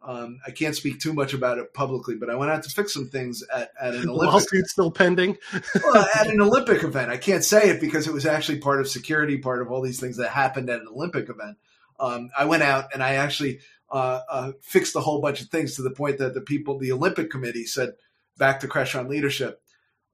um, 0.01 0.39
I 0.45 0.51
can't 0.51 0.75
speak 0.75 0.99
too 0.99 1.13
much 1.13 1.33
about 1.33 1.57
it 1.57 1.73
publicly, 1.73 2.15
but 2.15 2.29
I 2.29 2.35
went 2.35 2.51
out 2.51 2.63
to 2.63 2.69
fix 2.69 2.93
some 2.93 3.07
things 3.07 3.43
at, 3.53 3.71
at 3.79 3.93
an 3.93 4.01
Olympic. 4.09 4.33
Lawsuit 4.33 4.67
still 4.67 4.91
pending. 4.91 5.37
well, 5.83 6.07
at 6.15 6.27
an 6.27 6.41
Olympic 6.41 6.83
event, 6.83 7.11
I 7.11 7.17
can't 7.17 7.43
say 7.43 7.69
it 7.69 7.81
because 7.81 8.07
it 8.07 8.13
was 8.13 8.25
actually 8.25 8.59
part 8.59 8.79
of 8.79 8.87
security, 8.87 9.37
part 9.37 9.61
of 9.61 9.71
all 9.71 9.81
these 9.81 9.99
things 9.99 10.17
that 10.17 10.29
happened 10.29 10.69
at 10.69 10.81
an 10.81 10.87
Olympic 10.87 11.29
event. 11.29 11.57
Um, 11.99 12.29
I 12.37 12.45
went 12.45 12.63
out 12.63 12.93
and 12.93 13.03
I 13.03 13.15
actually 13.15 13.59
uh, 13.89 14.21
uh, 14.29 14.51
fixed 14.61 14.95
a 14.95 14.99
whole 14.99 15.21
bunch 15.21 15.41
of 15.41 15.47
things 15.47 15.75
to 15.75 15.81
the 15.81 15.91
point 15.91 16.19
that 16.19 16.33
the 16.33 16.41
people, 16.41 16.77
the 16.77 16.91
Olympic 16.91 17.31
committee, 17.31 17.65
said 17.65 17.93
back 18.37 18.59
to 18.59 18.67
Crestron 18.67 19.09
leadership, 19.09 19.61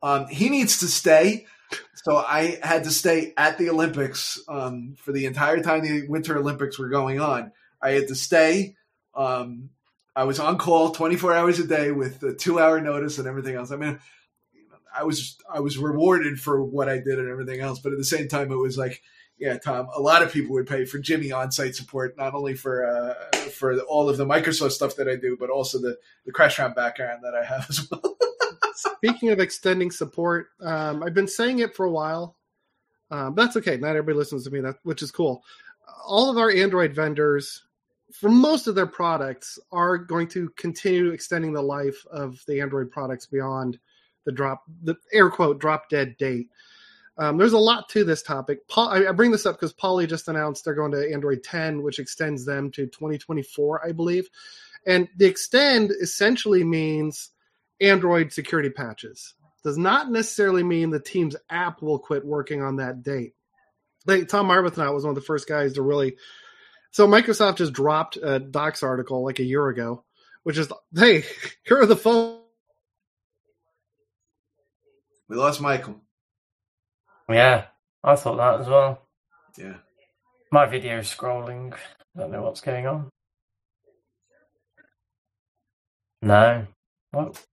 um, 0.01 0.27
he 0.27 0.49
needs 0.49 0.79
to 0.79 0.87
stay. 0.87 1.45
So 1.95 2.17
I 2.17 2.59
had 2.61 2.83
to 2.83 2.91
stay 2.91 3.33
at 3.37 3.57
the 3.57 3.69
Olympics 3.69 4.39
um, 4.47 4.95
for 4.97 5.11
the 5.11 5.25
entire 5.25 5.61
time 5.61 5.81
the 5.81 6.07
Winter 6.07 6.37
Olympics 6.37 6.77
were 6.77 6.89
going 6.89 7.19
on. 7.19 7.51
I 7.81 7.91
had 7.91 8.07
to 8.09 8.15
stay. 8.15 8.75
Um, 9.15 9.69
I 10.15 10.25
was 10.25 10.39
on 10.39 10.57
call 10.57 10.91
24 10.91 11.33
hours 11.33 11.59
a 11.59 11.67
day 11.67 11.91
with 11.91 12.21
a 12.23 12.33
two 12.33 12.59
hour 12.59 12.79
notice 12.79 13.17
and 13.17 13.27
everything 13.27 13.55
else. 13.55 13.71
I 13.71 13.77
mean, 13.77 13.99
I 14.95 15.03
was 15.03 15.37
I 15.51 15.59
was 15.59 15.77
rewarded 15.77 16.39
for 16.39 16.63
what 16.63 16.87
I 16.87 16.97
did 16.97 17.19
and 17.19 17.29
everything 17.29 17.59
else, 17.59 17.79
but 17.79 17.91
at 17.91 17.97
the 17.97 18.03
same 18.03 18.27
time, 18.27 18.51
it 18.51 18.57
was 18.57 18.77
like, 18.77 19.01
yeah, 19.39 19.57
Tom. 19.57 19.89
A 19.95 19.99
lot 19.99 20.21
of 20.21 20.31
people 20.31 20.53
would 20.53 20.67
pay 20.67 20.85
for 20.85 20.99
Jimmy 20.99 21.31
on-site 21.31 21.75
support, 21.75 22.15
not 22.15 22.35
only 22.35 22.53
for 22.53 22.85
uh, 22.85 23.37
for 23.49 23.79
all 23.81 24.07
of 24.07 24.17
the 24.17 24.25
Microsoft 24.25 24.71
stuff 24.71 24.95
that 24.97 25.09
I 25.09 25.15
do, 25.15 25.35
but 25.39 25.49
also 25.49 25.79
the 25.79 25.97
the 26.25 26.31
Crestron 26.31 26.75
background 26.75 27.23
that 27.23 27.33
I 27.33 27.43
have 27.43 27.65
as 27.69 27.89
well. 27.89 28.17
Speaking 28.75 29.29
of 29.29 29.39
extending 29.39 29.91
support, 29.91 30.49
um, 30.61 31.03
I've 31.03 31.13
been 31.13 31.27
saying 31.27 31.59
it 31.59 31.75
for 31.75 31.85
a 31.85 31.91
while, 31.91 32.35
um, 33.11 33.35
that's 33.35 33.57
okay. 33.57 33.77
Not 33.77 33.89
everybody 33.95 34.17
listens 34.17 34.43
to 34.43 34.51
me, 34.51 34.61
that 34.61 34.77
which 34.83 35.01
is 35.01 35.11
cool. 35.11 35.43
All 36.05 36.29
of 36.29 36.37
our 36.37 36.51
Android 36.51 36.93
vendors 36.93 37.63
for 38.13 38.29
most 38.29 38.67
of 38.67 38.75
their 38.75 38.87
products 38.87 39.57
are 39.71 39.97
going 39.97 40.27
to 40.29 40.49
continue 40.51 41.09
extending 41.09 41.51
the 41.51 41.61
life 41.61 42.05
of 42.11 42.41
the 42.47 42.61
Android 42.61 42.91
products 42.91 43.25
beyond 43.25 43.79
the 44.25 44.31
drop, 44.31 44.63
the 44.83 44.95
air 45.11 45.29
quote 45.29 45.59
drop 45.59 45.89
dead 45.89 46.15
date. 46.17 46.47
Um, 47.17 47.37
there's 47.37 47.53
a 47.53 47.57
lot 47.57 47.89
to 47.89 48.03
this 48.03 48.23
topic. 48.23 48.67
Paul, 48.67 48.89
I, 48.89 49.11
bring 49.11 49.31
this 49.31 49.45
up 49.45 49.55
because 49.55 49.73
Poly 49.73 50.07
just 50.07 50.27
announced 50.27 50.63
they're 50.63 50.73
going 50.73 50.91
to 50.91 51.11
Android 51.11 51.43
10, 51.43 51.81
which 51.81 51.99
extends 51.99 52.45
them 52.45 52.71
to 52.71 52.85
2024, 52.85 53.85
I 53.85 53.91
believe. 53.91 54.29
And 54.85 55.07
the 55.17 55.25
extend 55.25 55.91
essentially 56.01 56.63
means 56.63 57.31
Android 57.81 58.31
security 58.31 58.69
patches. 58.69 59.33
Does 59.63 59.77
not 59.77 60.11
necessarily 60.11 60.63
mean 60.63 60.89
the 60.89 60.99
team's 60.99 61.35
app 61.49 61.81
will 61.81 61.99
quit 61.99 62.25
working 62.25 62.61
on 62.61 62.77
that 62.77 63.01
date. 63.03 63.33
Like 64.05 64.27
Tom 64.27 64.49
Arbuthnot 64.49 64.93
was 64.93 65.03
one 65.03 65.11
of 65.11 65.15
the 65.15 65.21
first 65.21 65.47
guys 65.47 65.73
to 65.73 65.81
really 65.81 66.17
so 66.93 67.07
Microsoft 67.07 67.57
just 67.57 67.73
dropped 67.73 68.17
a 68.21 68.37
Docs 68.39 68.83
article 68.83 69.25
like 69.25 69.39
a 69.39 69.43
year 69.43 69.67
ago, 69.67 70.03
which 70.43 70.59
is, 70.59 70.71
hey, 70.95 71.23
here 71.65 71.79
are 71.79 71.87
the 71.87 71.95
phones. 71.95 72.39
We 75.27 75.35
lost 75.35 75.59
Michael. 75.59 75.99
Yeah, 77.27 77.65
I 78.03 78.15
thought 78.15 78.37
that 78.37 78.61
as 78.61 78.67
well. 78.67 79.01
Yeah. 79.57 79.77
My 80.51 80.67
video 80.67 80.99
is 80.99 81.07
scrolling. 81.07 81.73
I 82.15 82.19
don't 82.19 82.31
know 82.31 82.43
what's 82.43 82.61
going 82.61 82.85
on. 82.85 83.09
No. 86.21 86.67
What? 87.09 87.43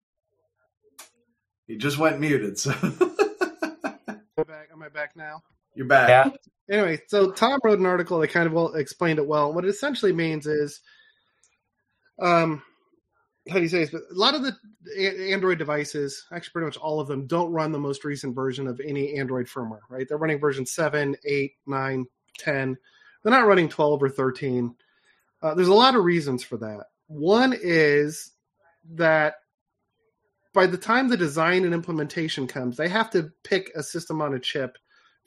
He 1.66 1.78
just 1.78 1.97
went 1.97 2.20
muted. 2.20 2.59
So. 2.59 2.72
am, 2.82 4.45
back? 4.47 4.68
Am 4.70 4.82
I 4.82 4.91
back 4.93 5.16
now? 5.16 5.41
You're 5.74 5.86
back. 5.86 6.08
Yeah. 6.08 6.30
Anyway, 6.70 7.00
so 7.08 7.30
Tom 7.32 7.58
wrote 7.64 7.80
an 7.80 7.86
article 7.86 8.18
that 8.18 8.28
kind 8.28 8.46
of 8.46 8.52
well 8.52 8.74
explained 8.74 9.18
it 9.18 9.26
well. 9.26 9.52
What 9.52 9.64
it 9.64 9.68
essentially 9.68 10.12
means 10.12 10.46
is 10.46 10.80
um, 12.20 12.62
how 13.48 13.56
do 13.56 13.62
you 13.62 13.68
say 13.68 13.80
this? 13.80 13.90
But 13.90 14.02
a 14.10 14.14
lot 14.14 14.34
of 14.34 14.42
the 14.42 15.32
Android 15.32 15.58
devices, 15.58 16.26
actually 16.32 16.52
pretty 16.52 16.66
much 16.66 16.76
all 16.76 17.00
of 17.00 17.08
them, 17.08 17.26
don't 17.26 17.52
run 17.52 17.72
the 17.72 17.78
most 17.78 18.04
recent 18.04 18.34
version 18.34 18.66
of 18.66 18.80
any 18.80 19.18
Android 19.18 19.46
firmware, 19.46 19.80
right? 19.88 20.06
They're 20.08 20.18
running 20.18 20.38
version 20.38 20.66
7, 20.66 21.16
8, 21.24 21.52
9, 21.66 22.06
10. 22.38 22.76
They're 23.22 23.32
not 23.32 23.46
running 23.46 23.68
12 23.68 24.02
or 24.02 24.08
13. 24.08 24.74
Uh, 25.42 25.54
there's 25.54 25.68
a 25.68 25.74
lot 25.74 25.96
of 25.96 26.04
reasons 26.04 26.44
for 26.44 26.58
that. 26.58 26.84
One 27.08 27.56
is 27.58 28.32
that 28.92 29.34
by 30.52 30.66
the 30.66 30.76
time 30.76 31.08
the 31.08 31.16
design 31.16 31.64
and 31.64 31.74
implementation 31.74 32.46
comes, 32.46 32.76
they 32.76 32.88
have 32.88 33.10
to 33.10 33.32
pick 33.44 33.70
a 33.74 33.82
system 33.82 34.20
on 34.20 34.34
a 34.34 34.40
chip 34.40 34.76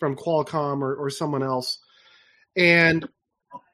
from 0.03 0.17
Qualcomm 0.17 0.81
or, 0.81 0.95
or 0.95 1.09
someone 1.09 1.41
else. 1.41 1.79
And 2.57 3.07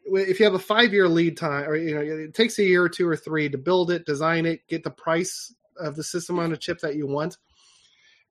if 0.06 0.40
you 0.40 0.46
have 0.46 0.54
a 0.54 0.60
five 0.60 0.94
year 0.94 1.10
lead 1.10 1.38
time, 1.38 1.68
or 1.68 1.76
you 1.76 1.96
know, 1.96 2.02
it 2.02 2.36
takes 2.36 2.60
a 2.60 2.64
year 2.64 2.84
or 2.84 2.90
two 2.90 3.08
or 3.08 3.18
three 3.18 3.50
to 3.50 3.58
build 3.58 3.90
it, 3.90 4.06
design 4.06 4.46
it, 4.46 4.68
get 4.68 4.84
the 4.84 4.92
price 4.92 5.52
of 5.80 5.96
the 5.96 6.04
system 6.04 6.38
on 6.38 6.54
a 6.54 6.58
chip 6.58 6.82
that 6.82 6.96
you 6.96 7.08
want. 7.08 7.38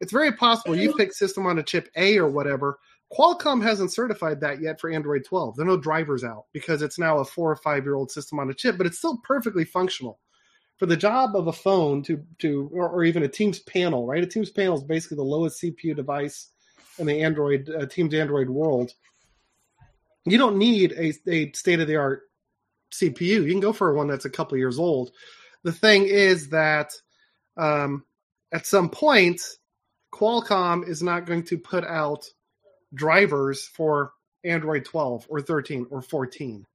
It's 0.00 0.12
very 0.12 0.30
possible 0.30 0.76
you 0.76 0.94
pick 0.94 1.12
system 1.12 1.44
on 1.44 1.58
a 1.58 1.62
chip 1.64 1.88
A 1.96 2.18
or 2.18 2.28
whatever. 2.28 2.78
Qualcomm 3.12 3.60
hasn't 3.60 3.92
certified 3.92 4.42
that 4.42 4.60
yet 4.60 4.80
for 4.80 4.90
Android 4.90 5.24
12. 5.24 5.56
There 5.56 5.66
are 5.66 5.68
no 5.68 5.76
drivers 5.76 6.22
out 6.22 6.44
because 6.52 6.82
it's 6.82 7.00
now 7.00 7.18
a 7.18 7.24
four 7.24 7.50
or 7.50 7.56
five 7.56 7.82
year 7.82 7.96
old 7.96 8.12
system 8.12 8.38
on 8.38 8.48
a 8.48 8.54
chip, 8.54 8.78
but 8.78 8.86
it's 8.86 8.98
still 8.98 9.18
perfectly 9.24 9.64
functional 9.64 10.20
for 10.76 10.86
the 10.86 10.96
job 10.96 11.34
of 11.34 11.48
a 11.48 11.52
phone 11.52 12.04
to 12.04 12.22
to 12.38 12.70
or, 12.72 12.88
or, 12.88 13.02
even 13.02 13.24
a 13.24 13.28
Teams 13.28 13.58
panel, 13.58 14.06
right? 14.06 14.22
A 14.22 14.26
Teams 14.26 14.50
panel 14.50 14.76
is 14.76 14.84
basically 14.84 15.16
the 15.16 15.24
lowest 15.24 15.60
CPU 15.60 15.96
device 15.96 16.52
in 16.98 17.06
the 17.06 17.22
Android 17.22 17.70
uh, 17.70 17.86
Teams 17.86 18.14
Android 18.14 18.48
world. 18.48 18.92
You 20.24 20.38
don't 20.38 20.58
need 20.58 20.92
a, 20.92 21.12
a 21.30 21.52
state 21.52 21.80
of 21.80 21.86
the 21.86 21.96
art 21.96 22.22
CPU. 22.92 23.44
You 23.44 23.50
can 23.50 23.60
go 23.60 23.72
for 23.72 23.94
one 23.94 24.08
that's 24.08 24.24
a 24.24 24.30
couple 24.30 24.58
years 24.58 24.78
old. 24.78 25.12
The 25.62 25.72
thing 25.72 26.04
is 26.04 26.50
that 26.50 26.92
um, 27.56 28.04
at 28.52 28.66
some 28.66 28.90
point, 28.90 29.40
Qualcomm 30.12 30.86
is 30.86 31.02
not 31.02 31.26
going 31.26 31.44
to 31.44 31.58
put 31.58 31.84
out 31.84 32.26
drivers 32.94 33.66
for 33.66 34.12
Android 34.44 34.84
12 34.84 35.26
or 35.28 35.40
13 35.40 35.86
or 35.90 36.00
14 36.00 36.66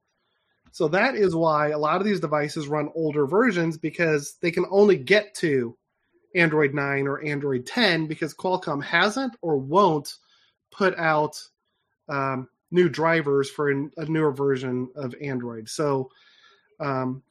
so 0.73 0.87
that 0.87 1.13
is 1.13 1.35
why 1.35 1.69
a 1.69 1.77
lot 1.77 2.01
of 2.01 2.05
these 2.05 2.19
devices 2.19 2.67
run 2.67 2.89
older 2.95 3.27
versions 3.27 3.77
because 3.77 4.37
they 4.41 4.49
can 4.49 4.65
only 4.71 4.97
get 4.97 5.35
to 5.35 5.77
Android 6.35 6.73
9 6.73 7.07
or 7.07 7.23
Android 7.23 7.65
10 7.65 8.07
because 8.07 8.33
Qualcomm 8.33 8.83
hasn't 8.83 9.35
or 9.41 9.57
won't 9.57 10.15
put 10.71 10.97
out 10.97 11.41
um, 12.09 12.49
new 12.71 12.89
drivers 12.89 13.49
for 13.49 13.71
a, 13.71 13.89
a, 13.97 14.05
newer 14.05 14.31
version 14.31 14.89
of 14.95 15.15
Android. 15.21 15.69
So 15.69 16.09
um, 16.79 17.23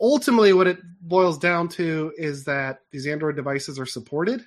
ultimately, 0.00 0.52
what 0.52 0.68
it 0.68 0.78
boils 1.00 1.38
down 1.38 1.68
to 1.70 2.12
is 2.16 2.44
that 2.44 2.80
these 2.90 3.06
Android 3.06 3.36
devices 3.36 3.78
are 3.78 3.86
supported. 3.86 4.44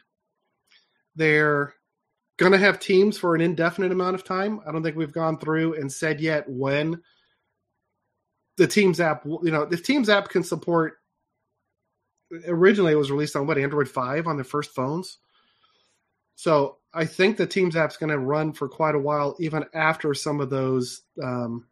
They're 1.16 1.74
going 2.38 2.52
to 2.52 2.58
have 2.58 2.80
teams 2.80 3.18
for 3.18 3.36
an 3.36 3.42
indefinite 3.42 3.92
amount 3.92 4.16
of 4.16 4.24
time. 4.24 4.62
I 4.66 4.72
don't 4.72 4.84
think 4.84 4.96
we've 4.96 5.12
gone 5.12 5.40
through 5.40 5.74
and 5.74 5.92
said 5.92 6.22
yet 6.22 6.48
when 6.48 7.02
the 8.58 8.68
Teams 8.68 9.00
app, 9.00 9.26
you 9.26 9.52
know, 9.52 9.66
the 9.66 9.78
Teams 9.78 10.10
app 10.10 10.30
can 10.30 10.44
support. 10.44 10.98
Originally, 12.48 12.92
it 12.92 12.98
was 12.98 13.12
released 13.12 13.36
on 13.36 13.48
what 13.48 13.58
Android 13.58 13.90
five 13.90 14.28
on 14.28 14.38
the 14.38 14.44
first 14.44 14.72
phones. 14.72 15.18
So 16.36 16.78
I 16.94 17.06
think 17.06 17.38
the 17.38 17.48
Teams 17.48 17.76
app's 17.76 17.98
going 17.98 18.12
to 18.12 18.20
run 18.20 18.54
for 18.54 18.68
quite 18.68 18.96
a 18.96 19.00
while, 19.00 19.36
even 19.40 19.66
after 19.74 20.14
some 20.14 20.40
of 20.40 20.50
those 20.50 21.02
um, 21.24 21.66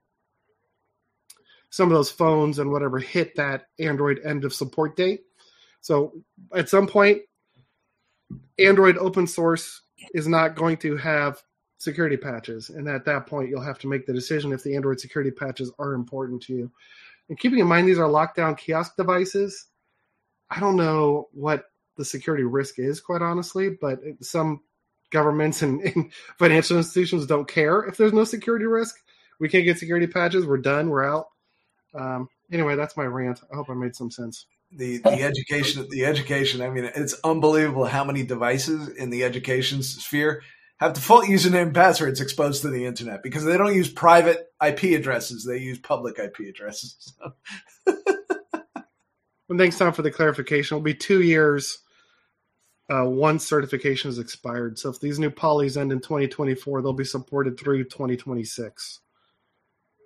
some 1.69 1.91
of 1.91 1.93
those 1.93 2.09
phones 2.09 2.59
and 2.59 2.71
whatever 2.71 2.99
hit 2.99 3.35
that 3.35 3.67
Android 3.79 4.21
end 4.23 4.45
of 4.45 4.53
support 4.53 4.95
date. 4.95 5.23
So 5.81 6.13
at 6.53 6.69
some 6.69 6.87
point, 6.87 7.21
Android 8.57 8.97
open 8.97 9.27
source 9.27 9.81
is 10.13 10.27
not 10.27 10.55
going 10.55 10.77
to 10.77 10.95
have 10.95 11.43
security 11.77 12.17
patches. 12.17 12.69
And 12.69 12.87
at 12.87 13.05
that 13.05 13.27
point, 13.27 13.49
you'll 13.49 13.61
have 13.61 13.79
to 13.79 13.87
make 13.87 14.05
the 14.05 14.13
decision 14.13 14.53
if 14.53 14.63
the 14.63 14.75
Android 14.75 14.99
security 14.99 15.31
patches 15.31 15.71
are 15.77 15.93
important 15.93 16.41
to 16.43 16.53
you. 16.53 16.71
And 17.29 17.37
keeping 17.37 17.59
in 17.59 17.67
mind 17.67 17.87
these 17.87 17.99
are 17.99 18.07
lockdown 18.07 18.57
kiosk 18.57 18.95
devices, 18.95 19.67
I 20.49 20.59
don't 20.59 20.75
know 20.75 21.27
what 21.33 21.65
the 21.97 22.05
security 22.05 22.43
risk 22.43 22.79
is, 22.79 22.99
quite 22.99 23.21
honestly, 23.21 23.69
but 23.69 23.99
some 24.21 24.61
governments 25.11 25.61
and, 25.63 25.81
and 25.81 26.13
financial 26.37 26.77
institutions 26.77 27.25
don't 27.25 27.47
care 27.47 27.83
if 27.83 27.97
there's 27.97 28.13
no 28.13 28.23
security 28.23 28.65
risk. 28.65 28.95
We 29.39 29.49
can't 29.49 29.65
get 29.65 29.79
security 29.79 30.07
patches. 30.07 30.45
We're 30.45 30.57
done. 30.57 30.89
We're 30.89 31.05
out. 31.05 31.27
Um, 31.93 32.29
anyway, 32.51 32.75
that's 32.75 32.95
my 32.95 33.05
rant. 33.05 33.41
I 33.51 33.55
hope 33.55 33.69
I 33.69 33.73
made 33.73 33.95
some 33.95 34.11
sense 34.11 34.45
the 34.71 34.97
the 34.97 35.21
education 35.21 35.87
the 35.91 36.05
education 36.05 36.59
i 36.59 36.69
mean 36.69 36.89
it's 36.95 37.15
unbelievable 37.23 37.85
how 37.85 38.03
many 38.03 38.23
devices 38.23 38.89
in 38.89 39.11
the 39.11 39.23
education 39.23 39.83
sphere 39.83 40.41
have 40.77 40.93
default 40.93 41.25
username 41.25 41.63
and 41.63 41.75
passwords 41.75 42.19
exposed 42.19 42.61
to 42.61 42.69
the 42.69 42.85
internet 42.85 43.23
because 43.23 43.45
they 43.45 43.57
don't 43.57 43.75
use 43.75 43.89
private 43.89 44.51
IP 44.65 44.83
addresses; 44.99 45.45
they 45.45 45.57
use 45.57 45.79
public 45.79 46.19
IP 46.19 46.39
addresses. 46.49 47.13
well, 49.47 49.57
thanks, 49.57 49.77
Tom, 49.77 49.93
for 49.93 50.01
the 50.01 50.11
clarification. 50.11 50.75
It'll 50.75 50.83
be 50.83 50.93
two 50.93 51.21
years 51.21 51.79
uh, 52.89 53.05
once 53.05 53.45
certification 53.45 54.09
is 54.09 54.19
expired. 54.19 54.77
So 54.77 54.89
if 54.89 54.99
these 54.99 55.19
new 55.19 55.31
polys 55.31 55.77
end 55.77 55.91
in 55.91 55.99
2024, 55.99 56.81
they'll 56.81 56.93
be 56.93 57.03
supported 57.03 57.59
through 57.59 57.85
2026. 57.85 58.99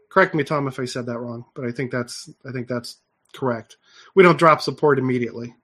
Correct 0.10 0.34
me, 0.34 0.44
Tom, 0.44 0.68
if 0.68 0.80
I 0.80 0.86
said 0.86 1.06
that 1.06 1.20
wrong, 1.20 1.46
but 1.54 1.66
I 1.66 1.72
think 1.72 1.92
that's 1.92 2.30
I 2.48 2.52
think 2.52 2.68
that's 2.68 2.98
correct. 3.34 3.78
We 4.16 4.24
don't 4.24 4.40
drop 4.40 4.62
support 4.62 4.98
immediately. 4.98 5.56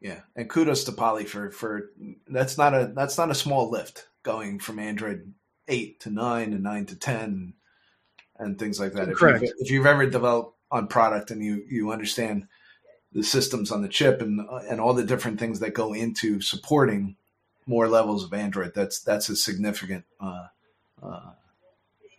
Yeah, 0.00 0.20
and 0.34 0.48
kudos 0.48 0.84
to 0.84 0.92
Poly 0.92 1.26
for 1.26 1.50
for 1.50 1.90
that's 2.26 2.56
not 2.56 2.72
a 2.72 2.90
that's 2.94 3.18
not 3.18 3.30
a 3.30 3.34
small 3.34 3.70
lift 3.70 4.08
going 4.22 4.60
from 4.60 4.78
Android 4.78 5.34
eight 5.68 6.00
to 6.00 6.10
nine 6.10 6.54
and 6.54 6.62
nine 6.62 6.86
to 6.86 6.96
ten 6.96 7.52
and 8.38 8.58
things 8.58 8.80
like 8.80 8.94
that. 8.94 9.14
Correct. 9.14 9.42
If 9.42 9.42
you've, 9.42 9.54
if 9.58 9.70
you've 9.70 9.86
ever 9.86 10.06
developed 10.06 10.56
on 10.70 10.86
product 10.86 11.30
and 11.30 11.42
you 11.42 11.64
you 11.68 11.90
understand 11.92 12.46
the 13.12 13.22
systems 13.22 13.72
on 13.72 13.82
the 13.82 13.88
chip 13.88 14.20
and 14.20 14.40
and 14.68 14.80
all 14.80 14.94
the 14.94 15.04
different 15.04 15.38
things 15.38 15.60
that 15.60 15.74
go 15.74 15.92
into 15.92 16.40
supporting 16.40 17.16
more 17.66 17.88
levels 17.88 18.24
of 18.24 18.32
Android, 18.32 18.72
that's 18.74 19.00
that's 19.00 19.28
a 19.28 19.36
significant 19.36 20.04
uh, 20.20 20.46
uh, 21.02 21.32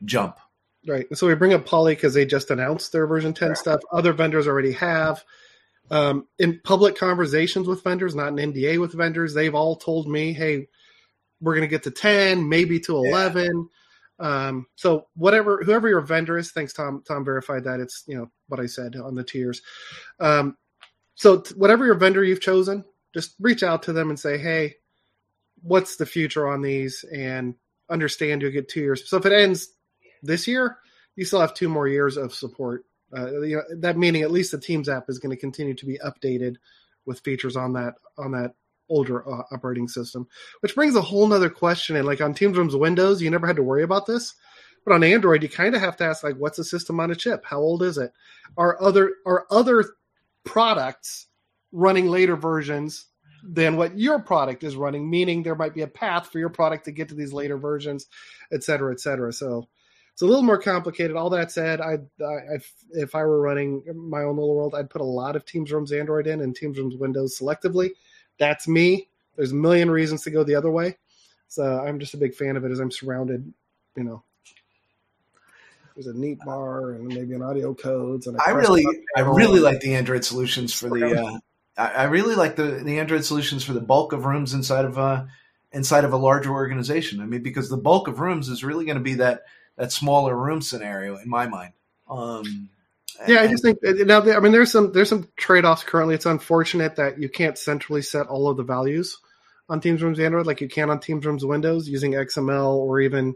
jump. 0.05 0.37
Right. 0.87 1.05
So 1.13 1.27
we 1.27 1.35
bring 1.35 1.53
up 1.53 1.65
Poly 1.65 1.93
because 1.93 2.15
they 2.15 2.25
just 2.25 2.49
announced 2.49 2.91
their 2.91 3.05
version 3.05 3.35
10 3.35 3.55
stuff. 3.55 3.81
Other 3.91 4.13
vendors 4.13 4.47
already 4.47 4.71
have 4.71 5.23
um, 5.91 6.27
in 6.39 6.61
public 6.63 6.95
conversations 6.95 7.67
with 7.67 7.83
vendors, 7.83 8.15
not 8.15 8.29
an 8.29 8.37
NDA 8.37 8.79
with 8.79 8.93
vendors, 8.93 9.33
they've 9.33 9.53
all 9.53 9.75
told 9.75 10.07
me, 10.07 10.31
"Hey, 10.31 10.69
we're 11.41 11.53
going 11.53 11.67
to 11.67 11.67
get 11.67 11.83
to 11.83 11.91
ten, 11.91 12.47
maybe 12.47 12.79
to 12.81 12.95
11. 12.95 13.69
Yeah. 14.19 14.47
Um, 14.47 14.67
so 14.75 15.07
whatever, 15.15 15.61
whoever 15.63 15.89
your 15.89 16.01
vendor 16.01 16.37
is, 16.37 16.51
thanks 16.51 16.71
Tom. 16.71 17.03
Tom 17.05 17.25
verified 17.25 17.65
that 17.65 17.81
it's 17.81 18.03
you 18.07 18.15
know 18.17 18.31
what 18.51 18.59
I 18.59 18.67
said 18.67 18.95
on 18.95 19.15
the 19.15 19.23
tiers. 19.23 19.61
Um, 20.19 20.57
so 21.15 21.41
t- 21.41 21.55
whatever 21.55 21.85
your 21.85 21.95
vendor 21.95 22.23
you've 22.23 22.41
chosen, 22.41 22.85
just 23.13 23.35
reach 23.39 23.63
out 23.63 23.83
to 23.83 23.93
them 23.93 24.09
and 24.09 24.19
say, 24.19 24.37
"Hey, 24.37 24.75
what's 25.61 25.95
the 25.95 26.05
future 26.05 26.47
on 26.47 26.61
these?" 26.61 27.03
And 27.13 27.55
understand 27.89 28.41
you'll 28.41 28.51
get 28.51 28.69
two 28.69 28.81
years. 28.81 29.09
So 29.09 29.17
if 29.17 29.25
it 29.25 29.33
ends 29.33 29.69
this 30.21 30.47
year, 30.47 30.77
you 31.15 31.25
still 31.25 31.41
have 31.41 31.53
two 31.53 31.69
more 31.69 31.87
years 31.87 32.17
of 32.17 32.33
support 32.33 32.85
uh, 33.15 33.41
you 33.41 33.57
know, 33.57 33.63
that 33.79 33.97
meaning 33.97 34.21
at 34.21 34.31
least 34.31 34.51
the 34.51 34.59
Teams 34.59 34.89
app 34.89 35.09
is 35.09 35.19
going 35.19 35.35
to 35.35 35.39
continue 35.39 35.73
to 35.73 35.85
be 35.85 35.99
updated 35.99 36.55
with 37.05 37.19
features 37.21 37.55
on 37.55 37.73
that 37.73 37.95
on 38.17 38.31
that 38.31 38.53
older 38.89 39.27
uh, 39.27 39.43
operating 39.51 39.87
system. 39.87 40.27
Which 40.61 40.75
brings 40.75 40.95
a 40.95 41.01
whole 41.01 41.27
nother 41.27 41.49
question 41.49 41.95
in. 41.95 42.05
Like 42.05 42.21
on 42.21 42.33
Teams 42.33 42.57
Rooms 42.57 42.75
Windows, 42.75 43.21
you 43.21 43.29
never 43.29 43.47
had 43.47 43.55
to 43.57 43.63
worry 43.63 43.83
about 43.83 44.05
this, 44.05 44.33
but 44.85 44.93
on 44.93 45.03
Android, 45.03 45.43
you 45.43 45.49
kind 45.49 45.75
of 45.75 45.81
have 45.81 45.97
to 45.97 46.03
ask 46.03 46.23
like, 46.23 46.37
what's 46.37 46.57
the 46.57 46.63
system 46.63 46.99
on 46.99 47.11
a 47.11 47.15
chip? 47.15 47.43
How 47.45 47.59
old 47.59 47.83
is 47.83 47.97
it? 47.97 48.11
Are 48.57 48.81
other 48.81 49.13
are 49.25 49.45
other 49.49 49.85
products 50.43 51.27
running 51.71 52.07
later 52.07 52.35
versions 52.35 53.05
than 53.43 53.77
what 53.77 53.97
your 53.97 54.19
product 54.19 54.63
is 54.63 54.75
running? 54.75 55.09
Meaning 55.09 55.43
there 55.43 55.55
might 55.55 55.73
be 55.73 55.81
a 55.81 55.87
path 55.87 56.27
for 56.31 56.39
your 56.39 56.49
product 56.49 56.85
to 56.85 56.91
get 56.91 57.09
to 57.09 57.15
these 57.15 57.33
later 57.33 57.57
versions, 57.57 58.07
et 58.51 58.63
cetera, 58.63 58.91
et 58.91 58.99
cetera. 58.99 59.31
So 59.31 59.67
it's 60.11 60.21
a 60.21 60.25
little 60.25 60.43
more 60.43 60.61
complicated. 60.61 61.15
All 61.15 61.29
that 61.29 61.51
said, 61.51 61.79
I, 61.79 61.99
I 62.23 62.57
if 62.91 63.15
I 63.15 63.23
were 63.23 63.39
running 63.39 63.83
my 63.95 64.23
own 64.23 64.35
little 64.35 64.55
world, 64.55 64.75
I'd 64.75 64.89
put 64.89 65.01
a 65.01 65.05
lot 65.05 65.35
of 65.35 65.45
Teams 65.45 65.71
Rooms 65.71 65.91
Android 65.91 66.27
in 66.27 66.41
and 66.41 66.55
Teams 66.55 66.77
Rooms 66.77 66.95
Windows 66.97 67.39
selectively. 67.39 67.91
That's 68.37 68.67
me. 68.67 69.07
There's 69.37 69.53
a 69.53 69.55
million 69.55 69.89
reasons 69.89 70.23
to 70.23 70.31
go 70.31 70.43
the 70.43 70.55
other 70.55 70.71
way. 70.71 70.97
So 71.47 71.63
I'm 71.63 71.99
just 71.99 72.13
a 72.13 72.17
big 72.17 72.35
fan 72.35 72.57
of 72.57 72.65
it 72.65 72.71
as 72.71 72.79
I'm 72.79 72.91
surrounded, 72.91 73.51
you 73.95 74.03
know. 74.03 74.23
There's 75.95 76.07
a 76.07 76.13
Neat 76.13 76.39
Bar 76.45 76.91
and 76.91 77.07
maybe 77.07 77.33
an 77.33 77.41
AudioCodes. 77.41 78.27
And 78.27 78.37
I 78.45 78.51
really, 78.51 78.85
I 79.15 79.21
really 79.21 79.59
like 79.59 79.81
the 79.81 79.95
Android 79.95 80.23
solutions 80.25 80.73
for 80.73 80.89
the. 80.89 81.21
Uh, 81.21 81.39
I 81.77 82.03
really 82.03 82.35
like 82.35 82.55
the 82.55 82.81
the 82.83 82.99
Android 82.99 83.25
solutions 83.25 83.63
for 83.63 83.73
the 83.73 83.81
bulk 83.81 84.13
of 84.13 84.25
rooms 84.25 84.53
inside 84.53 84.85
of 84.85 84.97
uh 84.99 85.25
inside 85.71 86.03
of 86.03 86.13
a 86.13 86.17
larger 86.17 86.51
organization. 86.51 87.21
I 87.21 87.25
mean, 87.25 87.43
because 87.43 87.69
the 87.69 87.77
bulk 87.77 88.07
of 88.07 88.19
rooms 88.19 88.49
is 88.49 88.63
really 88.63 88.85
going 88.85 88.97
to 88.97 89.03
be 89.03 89.15
that 89.15 89.43
that 89.77 89.91
smaller 89.91 90.35
room 90.35 90.61
scenario 90.61 91.17
in 91.17 91.29
my 91.29 91.47
mind. 91.47 91.73
Um, 92.09 92.69
Yeah, 93.27 93.41
I 93.41 93.47
just 93.47 93.63
think 93.63 93.79
now. 93.81 94.21
I 94.21 94.39
mean, 94.39 94.51
there's 94.51 94.71
some 94.71 94.91
there's 94.91 95.09
some 95.09 95.29
trade 95.37 95.65
offs 95.65 95.83
currently. 95.83 96.15
It's 96.15 96.25
unfortunate 96.25 96.97
that 96.97 97.19
you 97.19 97.29
can't 97.29 97.57
centrally 97.57 98.01
set 98.01 98.27
all 98.27 98.49
of 98.49 98.57
the 98.57 98.63
values 98.63 99.17
on 99.69 99.79
Teams 99.79 100.03
Rooms 100.03 100.19
Android 100.19 100.45
like 100.45 100.61
you 100.61 100.67
can 100.67 100.89
on 100.89 100.99
Teams 100.99 101.25
Rooms 101.25 101.45
Windows 101.45 101.87
using 101.87 102.11
XML 102.11 102.75
or 102.75 102.99
even 102.99 103.35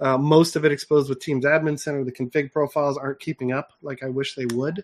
uh, 0.00 0.18
most 0.18 0.56
of 0.56 0.64
it 0.64 0.72
exposed 0.72 1.08
with 1.08 1.20
Teams 1.20 1.44
Admin 1.44 1.78
Center. 1.78 2.04
The 2.04 2.12
config 2.12 2.52
profiles 2.52 2.98
aren't 2.98 3.20
keeping 3.20 3.52
up 3.52 3.70
like 3.82 4.02
I 4.02 4.08
wish 4.08 4.34
they 4.34 4.46
would. 4.46 4.82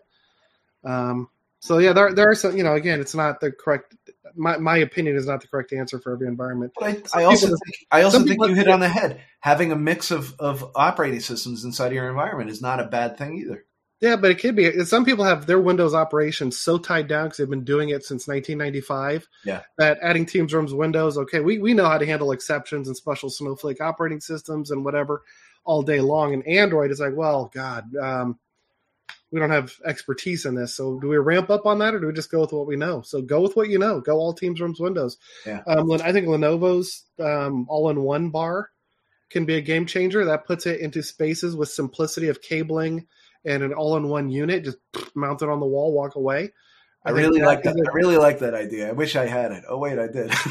Um, 0.85 1.29
so 1.61 1.79
yeah, 1.79 1.93
there 1.93 2.13
there 2.13 2.29
are 2.31 2.35
some. 2.35 2.57
You 2.57 2.65
know, 2.65 2.75
again, 2.75 3.01
it's 3.01 3.15
not 3.15 3.41
the 3.41 3.53
correct. 3.53 3.95
My 4.35 4.57
my 4.59 4.79
opinion 4.79 5.17
is 5.17 5.27
not 5.27 5.41
the 5.41 5.47
correct 5.47 5.73
answer 5.73 6.01
for 6.01 6.13
every 6.13 6.27
environment. 6.27 6.73
But 6.79 7.09
I, 7.15 7.21
I 7.21 7.25
also 7.25 7.47
people- 7.47 7.59
think 7.65 7.77
I 7.93 8.03
also 8.03 8.25
think 8.25 8.41
you 8.41 8.55
hit 8.55 8.69
on 8.69 8.81
the 8.81 8.89
head. 8.89 9.21
Having 9.41 9.73
a 9.73 9.77
mix 9.77 10.11
of, 10.11 10.35
of 10.41 10.71
operating 10.75 11.21
systems 11.21 11.65
inside 11.65 11.93
your 11.93 12.09
environment 12.09 12.51
is 12.51 12.63
not 12.63 12.81
a 12.81 12.85
bad 12.85 13.17
thing 13.19 13.39
either. 13.39 13.65
Yeah, 14.03 14.17
but 14.17 14.33
it 14.33 14.41
could 14.41 14.57
be. 14.57 14.85
Some 14.85 15.05
people 15.05 15.25
have 15.25 15.47
their 15.47 15.61
Windows 15.61 15.95
operations 15.95 16.59
so 16.59 16.77
tied 16.77 17.07
down 17.07 17.27
because 17.27 17.39
they've 17.39 17.49
been 17.49 17.63
doing 17.63 17.91
it 17.91 18.05
since 18.05 18.27
1995. 18.27 19.29
Yeah. 19.45 19.63
That 19.79 19.99
adding 20.03 20.27
Teams 20.27 20.53
Rooms 20.53 20.75
Windows, 20.75 21.17
okay, 21.17 21.39
we, 21.39 21.59
we 21.59 21.73
know 21.73 21.87
how 21.87 21.99
to 21.99 22.05
handle 22.05 22.33
exceptions 22.33 22.89
and 22.89 22.97
special 22.97 23.31
Snowflake 23.31 23.81
operating 23.81 24.21
systems 24.21 24.73
and 24.73 24.85
whatever 24.85 25.23
all 25.65 25.83
day 25.83 26.01
long. 26.01 26.35
And 26.35 26.45
Android 26.49 26.91
is 26.91 26.99
like, 26.99 27.15
well, 27.15 27.49
God, 27.55 27.95
um, 27.95 28.41
we 29.31 29.39
don't 29.39 29.51
have 29.51 29.73
expertise 29.87 30.47
in 30.47 30.57
this. 30.57 30.75
So 30.75 30.99
do 30.99 31.07
we 31.07 31.17
ramp 31.19 31.49
up 31.49 31.65
on 31.65 31.79
that 31.79 31.95
or 31.95 32.01
do 32.01 32.09
we 32.09 32.13
just 32.13 32.31
go 32.33 32.41
with 32.41 32.53
what 32.53 32.67
we 32.67 32.75
know? 32.75 33.03
So 33.03 33.23
go 33.23 33.41
with 33.41 33.55
what 33.55 33.69
you 33.69 33.79
know. 33.79 34.01
Go 34.01 34.17
all 34.17 34.35
Teams 34.35 34.61
Rooms 34.61 34.81
Windows. 34.81 35.17
Yeah. 35.47 35.63
Um, 35.69 35.93
I 35.93 36.11
think 36.13 36.27
Lenovo's 36.27 37.05
um, 37.21 37.67
all-in-one 37.69 38.31
bar 38.31 38.71
can 39.31 39.45
be 39.45 39.55
a 39.55 39.61
game 39.61 39.87
changer. 39.87 40.25
That 40.25 40.45
puts 40.45 40.67
it 40.67 40.81
into 40.81 41.05
spaces 41.05 41.55
with 41.55 41.69
simplicity 41.69 42.27
of 42.27 42.43
cabling 42.43 43.07
and 43.45 43.63
an 43.63 43.73
all-in-one 43.73 44.31
unit. 44.31 44.65
Just 44.65 44.79
mount 45.15 45.43
it 45.43 45.49
on 45.49 45.61
the 45.61 45.67
wall, 45.67 45.93
walk 45.93 46.17
away. 46.17 46.53
I, 47.05 47.13
think 47.13 47.19
really 47.19 47.43
like 47.43 47.63
that. 47.65 47.75
I 47.75 47.93
really 47.93 48.17
like 48.17 48.39
that 48.41 48.55
idea. 48.55 48.89
I 48.89 48.93
wish 48.93 49.17
I 49.17 49.27
had 49.27 49.51
it. 49.53 49.65
Oh 49.69 49.79
wait, 49.79 49.99
I 49.99 50.07
did. 50.07 50.33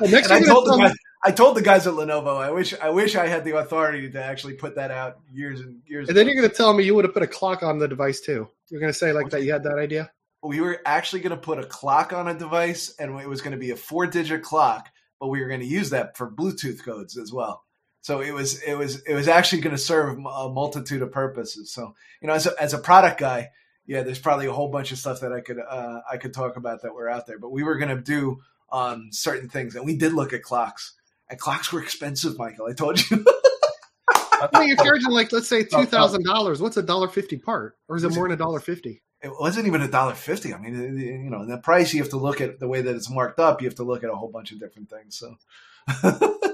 Well, 0.00 0.10
next 0.10 0.30
I 0.30 0.40
told 0.40 0.66
the 0.66 0.76
guys, 0.76 0.94
I 1.24 1.30
told 1.30 1.56
the 1.56 1.62
guys 1.62 1.86
at 1.86 1.94
Lenovo, 1.94 2.36
I 2.36 2.50
wish 2.50 2.74
I 2.78 2.90
wish 2.90 3.16
I 3.16 3.26
had 3.26 3.44
the 3.44 3.56
authority 3.56 4.10
to 4.10 4.22
actually 4.22 4.54
put 4.54 4.76
that 4.76 4.90
out 4.90 5.18
years 5.32 5.60
and 5.60 5.80
years. 5.86 6.08
and 6.08 6.16
then 6.16 6.26
ago. 6.26 6.32
you're 6.32 6.42
going 6.42 6.50
to 6.50 6.56
tell 6.56 6.72
me 6.72 6.84
you 6.84 6.94
would 6.94 7.04
have 7.04 7.14
put 7.14 7.22
a 7.22 7.28
clock 7.28 7.62
on 7.62 7.78
the 7.78 7.88
device 7.88 8.20
too. 8.20 8.48
You're 8.68 8.80
going 8.80 8.92
to 8.92 8.98
say 8.98 9.12
like 9.12 9.30
that 9.30 9.42
you 9.42 9.52
had 9.52 9.64
that 9.64 9.78
idea. 9.78 10.10
we 10.42 10.60
were 10.60 10.80
actually 10.84 11.22
going 11.22 11.30
to 11.30 11.40
put 11.40 11.58
a 11.58 11.64
clock 11.64 12.12
on 12.12 12.28
a 12.28 12.34
device, 12.34 12.94
and 12.98 13.18
it 13.20 13.28
was 13.28 13.40
going 13.40 13.52
to 13.52 13.58
be 13.58 13.70
a 13.70 13.76
four-digit 13.76 14.42
clock, 14.42 14.90
but 15.20 15.28
we 15.28 15.40
were 15.40 15.48
going 15.48 15.60
to 15.60 15.66
use 15.66 15.90
that 15.90 16.16
for 16.16 16.30
Bluetooth 16.30 16.84
codes 16.84 17.16
as 17.16 17.32
well. 17.32 17.63
So 18.04 18.20
it 18.20 18.32
was 18.32 18.60
it 18.60 18.74
was 18.74 19.00
it 19.04 19.14
was 19.14 19.28
actually 19.28 19.62
going 19.62 19.74
to 19.74 19.80
serve 19.80 20.18
a 20.18 20.50
multitude 20.50 21.00
of 21.00 21.10
purposes. 21.10 21.72
So 21.72 21.94
you 22.20 22.28
know, 22.28 22.34
as 22.34 22.46
a, 22.46 22.52
as 22.60 22.74
a 22.74 22.78
product 22.78 23.18
guy, 23.18 23.48
yeah, 23.86 24.02
there's 24.02 24.18
probably 24.18 24.44
a 24.44 24.52
whole 24.52 24.68
bunch 24.68 24.92
of 24.92 24.98
stuff 24.98 25.20
that 25.20 25.32
I 25.32 25.40
could 25.40 25.58
uh, 25.58 26.02
I 26.12 26.18
could 26.18 26.34
talk 26.34 26.58
about 26.58 26.82
that 26.82 26.94
were 26.94 27.08
out 27.08 27.26
there. 27.26 27.38
But 27.38 27.50
we 27.50 27.62
were 27.62 27.78
going 27.78 27.96
to 27.96 28.02
do 28.02 28.42
um, 28.70 29.08
certain 29.10 29.48
things, 29.48 29.74
and 29.74 29.86
we 29.86 29.96
did 29.96 30.12
look 30.12 30.34
at 30.34 30.42
clocks. 30.42 30.92
And 31.30 31.40
clocks 31.40 31.72
were 31.72 31.82
expensive, 31.82 32.36
Michael. 32.36 32.66
I 32.66 32.74
told 32.74 33.00
you. 33.10 33.24
I 34.10 34.50
mean, 34.52 34.68
you're 34.68 34.76
charging 34.76 35.10
like 35.10 35.32
let's 35.32 35.48
say 35.48 35.64
two 35.64 35.86
thousand 35.86 36.26
dollars. 36.26 36.60
What's 36.60 36.76
a 36.76 36.82
dollar 36.82 37.08
fifty 37.08 37.38
part, 37.38 37.78
or 37.88 37.96
is 37.96 38.04
it 38.04 38.14
more 38.14 38.28
than 38.28 38.34
a 38.34 38.36
dollar 38.36 38.60
fifty? 38.60 39.00
it 39.22 39.32
wasn't 39.40 39.66
even 39.66 39.80
a 39.80 39.88
dollar 39.88 40.12
fifty. 40.12 40.52
I 40.52 40.58
mean, 40.58 40.98
you 40.98 41.30
know, 41.30 41.46
the 41.46 41.56
price 41.56 41.94
you 41.94 42.02
have 42.02 42.10
to 42.10 42.18
look 42.18 42.42
at 42.42 42.60
the 42.60 42.68
way 42.68 42.82
that 42.82 42.94
it's 42.94 43.08
marked 43.08 43.40
up. 43.40 43.62
You 43.62 43.68
have 43.68 43.76
to 43.76 43.84
look 43.84 44.04
at 44.04 44.10
a 44.10 44.14
whole 44.14 44.30
bunch 44.30 44.52
of 44.52 44.60
different 44.60 44.90
things. 44.90 45.16
So. 45.16 45.38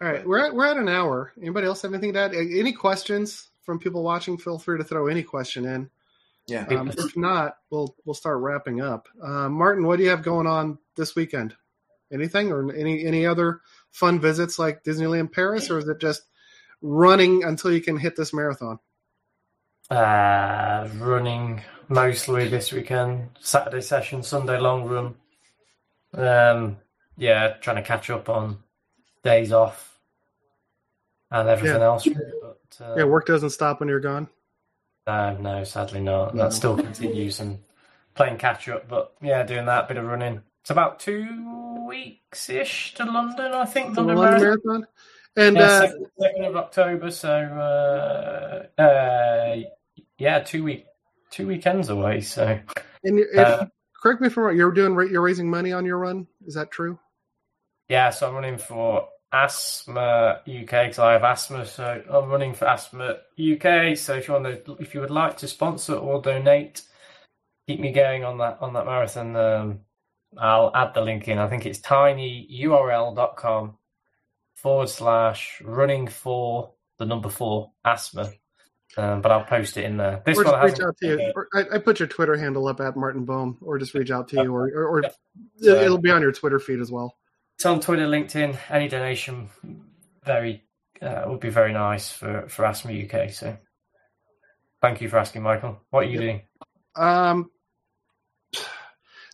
All 0.00 0.08
right, 0.08 0.24
we're 0.24 0.38
at, 0.38 0.54
we're 0.54 0.66
at 0.66 0.76
an 0.76 0.88
hour. 0.88 1.32
Anybody 1.40 1.66
else 1.66 1.82
have 1.82 1.92
anything 1.92 2.12
to 2.12 2.20
add? 2.20 2.34
Any 2.34 2.72
questions 2.72 3.48
from 3.62 3.80
people 3.80 4.04
watching? 4.04 4.38
Feel 4.38 4.58
free 4.58 4.78
to 4.78 4.84
throw 4.84 5.08
any 5.08 5.24
question 5.24 5.64
in. 5.64 5.90
Yeah. 6.46 6.66
Um, 6.66 6.88
if 6.88 7.16
not, 7.16 7.56
we'll 7.70 7.94
we'll 8.04 8.14
start 8.14 8.38
wrapping 8.38 8.80
up. 8.80 9.08
Uh, 9.22 9.48
Martin, 9.48 9.84
what 9.84 9.96
do 9.96 10.04
you 10.04 10.10
have 10.10 10.22
going 10.22 10.46
on 10.46 10.78
this 10.96 11.14
weekend? 11.14 11.54
Anything 12.12 12.50
or 12.50 12.72
any 12.72 13.04
any 13.04 13.26
other 13.26 13.60
fun 13.90 14.20
visits 14.20 14.58
like 14.58 14.84
Disneyland 14.84 15.32
Paris, 15.32 15.68
or 15.70 15.78
is 15.78 15.88
it 15.88 16.00
just 16.00 16.22
running 16.80 17.44
until 17.44 17.72
you 17.72 17.82
can 17.82 17.98
hit 17.98 18.16
this 18.16 18.32
marathon? 18.32 18.78
Uh, 19.90 20.88
running 20.96 21.60
mostly 21.88 22.48
this 22.48 22.72
weekend. 22.72 23.28
Saturday 23.40 23.82
session, 23.82 24.22
Sunday 24.22 24.58
long 24.58 24.84
run. 24.84 25.14
Um, 26.14 26.76
yeah, 27.16 27.54
trying 27.60 27.76
to 27.76 27.82
catch 27.82 28.08
up 28.08 28.28
on 28.28 28.58
days 29.22 29.52
off 29.52 29.87
and 31.30 31.48
everything 31.48 31.80
Yeah. 31.80 31.86
else. 31.86 32.06
But, 32.06 32.80
uh, 32.80 32.94
Yeah, 32.96 33.04
work 33.04 33.26
doesn't 33.26 33.50
stop 33.50 33.80
when 33.80 33.88
you're 33.88 34.00
gone. 34.00 34.28
No, 35.06 35.36
no, 35.38 35.64
sadly 35.64 36.00
not. 36.00 36.34
No. 36.34 36.44
That 36.44 36.52
still 36.52 36.76
continues 36.76 37.40
and 37.40 37.58
playing 38.14 38.38
catch 38.38 38.68
up. 38.68 38.88
But 38.88 39.14
yeah, 39.22 39.42
doing 39.42 39.66
that 39.66 39.88
bit 39.88 39.96
of 39.96 40.04
running. 40.04 40.42
It's 40.60 40.70
about 40.70 41.00
two 41.00 41.86
weeks 41.86 42.50
ish 42.50 42.94
to 42.94 43.04
London, 43.04 43.52
I 43.52 43.64
think. 43.64 43.94
The 43.94 44.02
London 44.02 44.16
London 44.18 44.40
Marathon. 44.40 44.60
Marathon, 44.66 44.86
and 45.36 45.56
Yeah, 45.56 45.62
uh, 45.62 45.80
second, 45.80 46.06
second 46.18 46.44
of 46.44 46.56
October. 46.56 47.10
So 47.10 48.66
uh, 48.78 48.80
uh, 48.82 49.56
yeah, 50.18 50.40
two 50.40 50.62
week, 50.64 50.84
two 51.30 51.46
weekends 51.46 51.88
away. 51.88 52.20
So 52.20 52.58
and 53.04 53.18
if, 53.18 53.38
uh, 53.38 53.66
correct 54.02 54.20
me 54.20 54.26
if 54.26 54.36
I'm 54.36 54.42
wrong. 54.44 54.56
You're 54.56 54.72
doing 54.72 54.92
you're 55.10 55.22
raising 55.22 55.48
money 55.48 55.72
on 55.72 55.86
your 55.86 55.98
run. 55.98 56.26
Is 56.46 56.54
that 56.54 56.70
true? 56.70 56.98
yeah, 57.88 58.10
so 58.10 58.28
I'm 58.28 58.34
running 58.34 58.58
for 58.58 59.08
Asthma 59.32 60.40
UK 60.48 60.70
because 60.70 60.98
I 60.98 61.12
have 61.12 61.22
asthma. 61.24 61.66
So 61.66 62.02
I'm 62.10 62.28
running 62.30 62.54
for 62.54 62.66
Asthma 62.66 63.18
UK. 63.38 63.96
So 63.96 64.14
if 64.14 64.26
you 64.28 64.34
want 64.34 64.64
to, 64.64 64.76
if 64.80 64.94
you 64.94 65.00
would 65.00 65.10
like 65.10 65.36
to 65.38 65.48
sponsor 65.48 65.94
or 65.94 66.20
donate, 66.22 66.82
keep 67.66 67.80
me 67.80 67.92
going 67.92 68.24
on 68.24 68.38
that 68.38 68.58
on 68.60 68.72
that 68.74 68.86
marathon. 68.86 69.36
Um, 69.36 69.80
I'll 70.36 70.70
add 70.74 70.94
the 70.94 71.00
link 71.02 71.28
in. 71.28 71.38
I 71.38 71.48
think 71.48 71.66
it's 71.66 71.78
tinyurl.com 71.80 73.76
forward 74.56 74.88
slash 74.88 75.60
running 75.64 76.06
for 76.08 76.72
the 76.98 77.04
number 77.06 77.28
four 77.28 77.72
asthma. 77.84 78.30
Um, 78.96 79.20
but 79.20 79.30
I'll 79.30 79.44
post 79.44 79.76
it 79.76 79.84
in 79.84 79.98
there. 79.98 80.22
This 80.24 80.38
or 80.38 80.44
one 80.44 80.54
just 80.54 80.78
reach 80.80 80.86
out 80.88 80.96
to 80.96 81.06
you. 81.06 81.32
I, 81.54 81.76
I 81.76 81.78
put 81.78 81.98
your 82.00 82.08
Twitter 82.08 82.36
handle 82.36 82.66
up 82.66 82.80
at 82.80 82.96
Martin 82.96 83.24
Boam, 83.26 83.58
or 83.60 83.78
just 83.78 83.92
reach 83.94 84.10
out 84.10 84.28
to 84.28 84.42
you, 84.42 84.52
or 84.54 84.68
or, 84.74 84.86
or 84.88 84.98
it- 85.00 85.14
it'll 85.82 85.98
be 85.98 86.10
on 86.10 86.22
your 86.22 86.32
Twitter 86.32 86.58
feed 86.58 86.80
as 86.80 86.90
well. 86.90 87.14
It's 87.58 87.66
on 87.66 87.80
Twitter, 87.80 88.06
LinkedIn. 88.06 88.56
Any 88.70 88.86
donation, 88.86 89.48
very 90.24 90.62
uh, 91.02 91.24
would 91.26 91.40
be 91.40 91.50
very 91.50 91.72
nice 91.72 92.08
for 92.08 92.48
for 92.48 92.64
Asthma 92.64 92.92
UK. 92.92 93.30
So, 93.32 93.56
thank 94.80 95.00
you 95.00 95.08
for 95.08 95.18
asking, 95.18 95.42
Michael. 95.42 95.80
What 95.90 96.04
are 96.04 96.08
you 96.08 96.20
doing? 96.20 96.42
Um, 96.94 97.50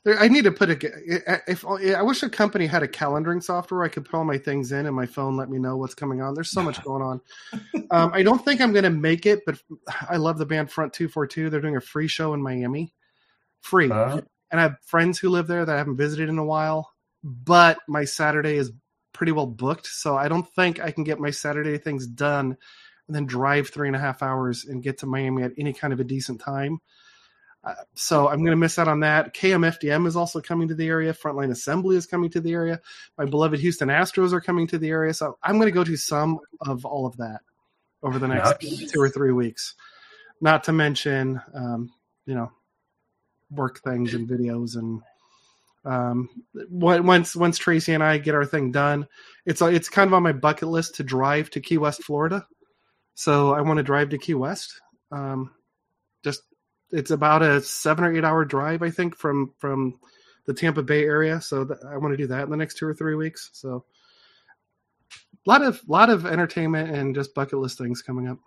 there, 0.07 0.19
I 0.19 0.29
need 0.29 0.45
to 0.45 0.53
put 0.53 0.71
a. 0.71 1.43
If 1.47 1.67
I 1.67 2.01
wish 2.01 2.23
a 2.23 2.31
company 2.31 2.65
had 2.65 2.83
a 2.83 2.89
calendaring 2.89 3.43
software, 3.43 3.85
I 3.85 3.89
could 3.89 4.07
put 4.07 4.17
all 4.17 4.25
my 4.25 4.39
things 4.39 4.73
in, 4.73 4.87
and 4.87 4.97
my 4.97 5.05
phone 5.05 5.37
let 5.37 5.51
me 5.51 5.59
know 5.59 5.77
what's 5.77 5.95
coming 5.95 6.23
on. 6.23 6.33
There's 6.33 6.51
so 6.51 6.63
much 6.63 6.83
going 6.83 7.03
on. 7.03 7.21
Um, 7.91 8.11
I 8.15 8.23
don't 8.23 8.43
think 8.43 8.63
I'm 8.63 8.73
going 8.73 8.85
to 8.85 8.91
make 8.91 9.27
it, 9.27 9.43
but 9.45 9.59
I 10.09 10.17
love 10.17 10.39
the 10.39 10.47
band 10.47 10.73
Front 10.73 10.95
Two 10.95 11.09
Four 11.09 11.27
Two. 11.27 11.51
They're 11.51 11.61
doing 11.61 11.77
a 11.77 11.81
free 11.83 12.09
show 12.09 12.33
in 12.33 12.41
Miami, 12.41 12.95
free, 13.61 13.91
Uh, 13.91 14.23
and 14.51 14.61
I 14.61 14.63
have 14.63 14.77
friends 14.87 15.19
who 15.19 15.29
live 15.29 15.47
there 15.47 15.67
that 15.67 15.75
I 15.75 15.77
haven't 15.77 15.99
visited 15.99 16.31
in 16.31 16.39
a 16.39 16.45
while. 16.45 16.94
But 17.25 17.79
my 17.89 18.05
Saturday 18.05 18.57
is 18.57 18.71
pretty 19.15 19.33
well 19.33 19.47
booked, 19.47 19.87
so 19.87 20.17
I 20.17 20.29
don't 20.29 20.47
think 20.55 20.79
I 20.79 20.91
can 20.91 21.05
get 21.05 21.19
my 21.19 21.31
Saturday 21.31 21.79
things 21.79 22.07
done 22.07 22.57
and 23.07 23.17
then 23.17 23.27
drive 23.27 23.69
three 23.69 23.89
and 23.89 23.97
a 23.97 24.01
half 24.01 24.23
hours 24.23 24.67
and 24.67 24.83
get 24.83 24.99
to 24.99 25.07
Miami 25.07 25.43
at 25.43 25.53
any 25.57 25.73
kind 25.73 25.93
of 25.93 26.01
a 26.01 26.05
decent 26.05 26.41
time. 26.41 26.81
Uh, 27.63 27.75
so 27.95 28.29
I'm 28.29 28.41
going 28.41 28.51
to 28.51 28.57
miss 28.57 28.79
out 28.79 28.89
on 28.89 29.01
that. 29.01 29.33
KMFDM 29.33 30.07
is 30.07 30.17
also 30.17 30.41
coming 30.41 30.69
to 30.69 30.75
the 30.75 30.87
area. 30.87 31.15
Frontline 31.15 31.51
Assembly 31.51 31.97
is 31.97 32.07
coming 32.07 32.29
to 32.31 32.41
the 32.41 32.53
area. 32.53 32.81
My 33.17 33.25
beloved 33.25 33.59
Houston 33.59 33.89
Astros 33.89 34.33
are 34.35 34.41
coming 34.41 34.67
to 34.67 34.79
the 34.79 34.91
area. 34.91 35.15
So 35.15 35.39
I'm 35.43 35.57
going 35.57 35.69
to 35.69 35.73
go 35.73 35.85
to 35.85 35.97
some 35.97 36.41
of 36.61 36.85
all 36.85 37.07
of 37.07 37.17
that 37.17 37.41
over 38.03 38.19
the 38.19 38.29
next 38.29 38.63
Nice. 38.63 38.93
two 38.93 39.01
or 39.01 39.09
three 39.09 39.33
weeks. 39.33 39.75
Not 40.43 40.65
to 40.65 40.73
mention, 40.73 41.41
um, 41.55 41.91
you 42.27 42.35
know, 42.35 42.53
work 43.51 43.81
things 43.81 44.13
and 44.13 44.29
videos 44.29 44.77
and 44.77 45.01
um, 45.85 46.29
when- 46.71 47.07
once 47.07 47.37
once 47.37 47.59
Tracy 47.59 47.93
and 47.93 48.03
I 48.03 48.19
get 48.19 48.35
our 48.35 48.45
thing 48.47 48.73
done, 48.73 49.07
it's 49.47 49.61
it's 49.63 49.89
kind 49.89 50.09
of 50.09 50.15
on 50.15 50.23
my 50.23 50.33
bucket 50.33 50.69
list 50.69 50.95
to 50.97 51.03
drive 51.05 51.51
to 51.51 51.61
Key 51.61 51.79
West, 51.79 52.03
Florida. 52.05 52.47
So 53.15 53.55
I 53.55 53.61
want 53.61 53.77
to 53.79 53.83
drive 53.83 54.09
to 54.11 54.19
Key 54.19 54.35
West. 54.35 54.81
Um, 55.13 55.53
just 56.25 56.43
it's 56.91 57.11
about 57.11 57.43
a 57.43 57.61
seven 57.61 58.05
or 58.05 58.15
eight 58.17 58.25
hour 58.25 58.45
drive, 58.45 58.83
I 58.83 58.91
think, 58.91 59.17
from 59.17 59.53
from 59.59 59.99
the 60.47 60.55
Tampa 60.55 60.83
Bay 60.83 61.05
area. 61.05 61.41
So 61.41 61.65
th- 61.65 61.81
I 61.89 61.97
want 61.97 62.13
to 62.13 62.17
do 62.19 62.27
that 62.29 62.45
in 62.45 62.51
the 62.51 62.57
next 62.57 62.77
two 62.79 62.87
or 62.87 62.95
three 62.95 63.15
weeks. 63.15 63.51
So 63.53 63.85
a 65.47 65.51
lot 65.51 65.63
of 65.63 65.81
lot 65.89 66.11
of 66.11 66.27
entertainment 66.27 66.91
and 66.91 67.15
just 67.15 67.35
bucket 67.35 67.59
list 67.59 67.79
things 67.79 68.03
coming 68.03 68.29
up. 68.29 68.39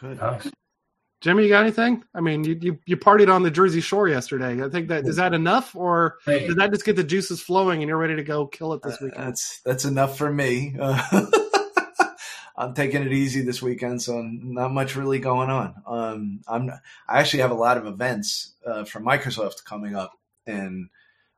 Good. 0.00 0.18
nice. 0.18 0.50
Jimmy, 1.26 1.42
you 1.42 1.48
got 1.48 1.62
anything? 1.62 2.04
I 2.14 2.20
mean, 2.20 2.44
you, 2.44 2.56
you 2.60 2.78
you 2.86 2.96
partied 2.96 3.34
on 3.34 3.42
the 3.42 3.50
Jersey 3.50 3.80
Shore 3.80 4.06
yesterday. 4.06 4.62
I 4.64 4.68
think 4.68 4.86
that 4.90 5.08
is 5.08 5.16
that 5.16 5.34
enough, 5.34 5.74
or 5.74 6.18
Hey, 6.24 6.46
did 6.46 6.56
that 6.58 6.70
just 6.70 6.84
get 6.84 6.94
the 6.94 7.02
juices 7.02 7.40
flowing 7.42 7.82
and 7.82 7.88
you're 7.88 7.98
ready 7.98 8.14
to 8.14 8.22
go 8.22 8.46
kill 8.46 8.72
it 8.74 8.82
this 8.82 8.94
Uh, 8.94 9.06
weekend? 9.06 9.26
that's 9.26 9.60
that's 9.62 9.84
enough 9.84 10.16
for 10.16 10.32
me. 10.32 10.76
Uh, 10.78 11.26
I'm 12.56 12.74
taking 12.74 13.02
it 13.02 13.12
easy 13.12 13.42
this 13.42 13.60
weekend, 13.60 14.02
so 14.02 14.22
not 14.22 14.70
much 14.70 14.94
really 14.94 15.18
going 15.18 15.50
on. 15.50 15.74
Um, 15.84 16.42
I'm 16.46 16.70
I 17.08 17.18
actually 17.18 17.40
have 17.40 17.50
a 17.50 17.54
lot 17.54 17.76
of 17.76 17.86
events 17.86 18.54
uh, 18.64 18.84
from 18.84 19.04
Microsoft 19.04 19.64
coming 19.64 19.96
up 19.96 20.12
in 20.46 20.90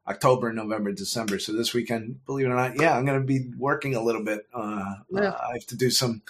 October, 0.07 0.53
November, 0.53 0.93
December. 0.93 1.39
So 1.39 1.55
this 1.55 1.73
weekend, 1.73 2.27
believe 2.27 2.45
it 2.45 2.51
or 2.51 2.57
not, 2.57 2.79
yeah, 2.79 2.95
I'm 2.95 3.07
going 3.07 3.21
to 3.21 3.27
be 3.27 3.51
working 3.57 3.95
a 3.95 4.03
little 4.03 4.23
bit. 4.23 4.47
Uh, 4.53 4.97
Yeah. 5.11 5.29
uh, 5.31 5.39
I 5.49 5.53
have 5.55 5.67
to 5.69 5.77
do 5.77 5.89
some, 5.89 6.21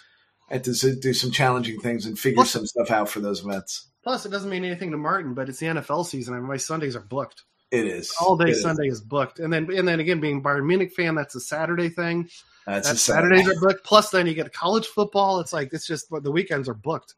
Have 0.51 0.63
to 0.63 0.97
do 0.97 1.13
some 1.13 1.31
challenging 1.31 1.79
things 1.81 2.07
and 2.07 2.19
figure 2.19 2.37
Plus- 2.37 2.51
some 2.51 2.67
stuff 2.67 2.91
out 2.91 3.09
for 3.09 3.21
those 3.21 3.45
events. 3.45 3.89
Plus, 4.03 4.25
it 4.25 4.31
doesn't 4.31 4.49
mean 4.49 4.65
anything 4.65 4.91
to 4.93 4.97
Martin, 4.97 5.35
but 5.35 5.49
it's 5.49 5.59
the 5.59 5.67
NFL 5.67 6.07
season. 6.07 6.35
I 6.35 6.39
mean, 6.39 6.49
my 6.49 6.57
Sundays 6.57 6.97
are 6.97 7.01
booked. 7.01 7.45
It 7.71 7.85
is 7.85 8.15
All 8.19 8.37
day 8.37 8.47
It 8.47 8.53
is. 8.53 8.63
Sunday 8.63 8.89
is 8.89 9.03
booked, 9.03 9.41
and 9.41 9.53
then 9.53 9.71
and 9.71 9.87
then 9.87 10.01
again, 10.01 10.21
being 10.21 10.43
Bayern 10.43 10.67
Munich 10.67 10.93
fan, 10.95 11.15
that's 11.15 11.35
a 11.35 11.41
Saturday 11.41 11.91
thing. 11.91 12.31
That's 12.67 12.89
That's 12.89 13.01
a 13.01 13.13
Saturday. 13.13 13.43
Saturdays 13.43 13.57
are 13.59 13.69
booked. 13.69 13.85
Plus, 13.85 14.11
then 14.11 14.27
you 14.27 14.33
get 14.33 14.53
college 14.55 14.87
football. 14.87 15.41
It's 15.41 15.53
like 15.53 15.73
it's 15.73 15.87
just 15.87 16.07
the 16.11 16.33
weekends 16.33 16.69
are 16.69 16.75
booked. 16.75 17.15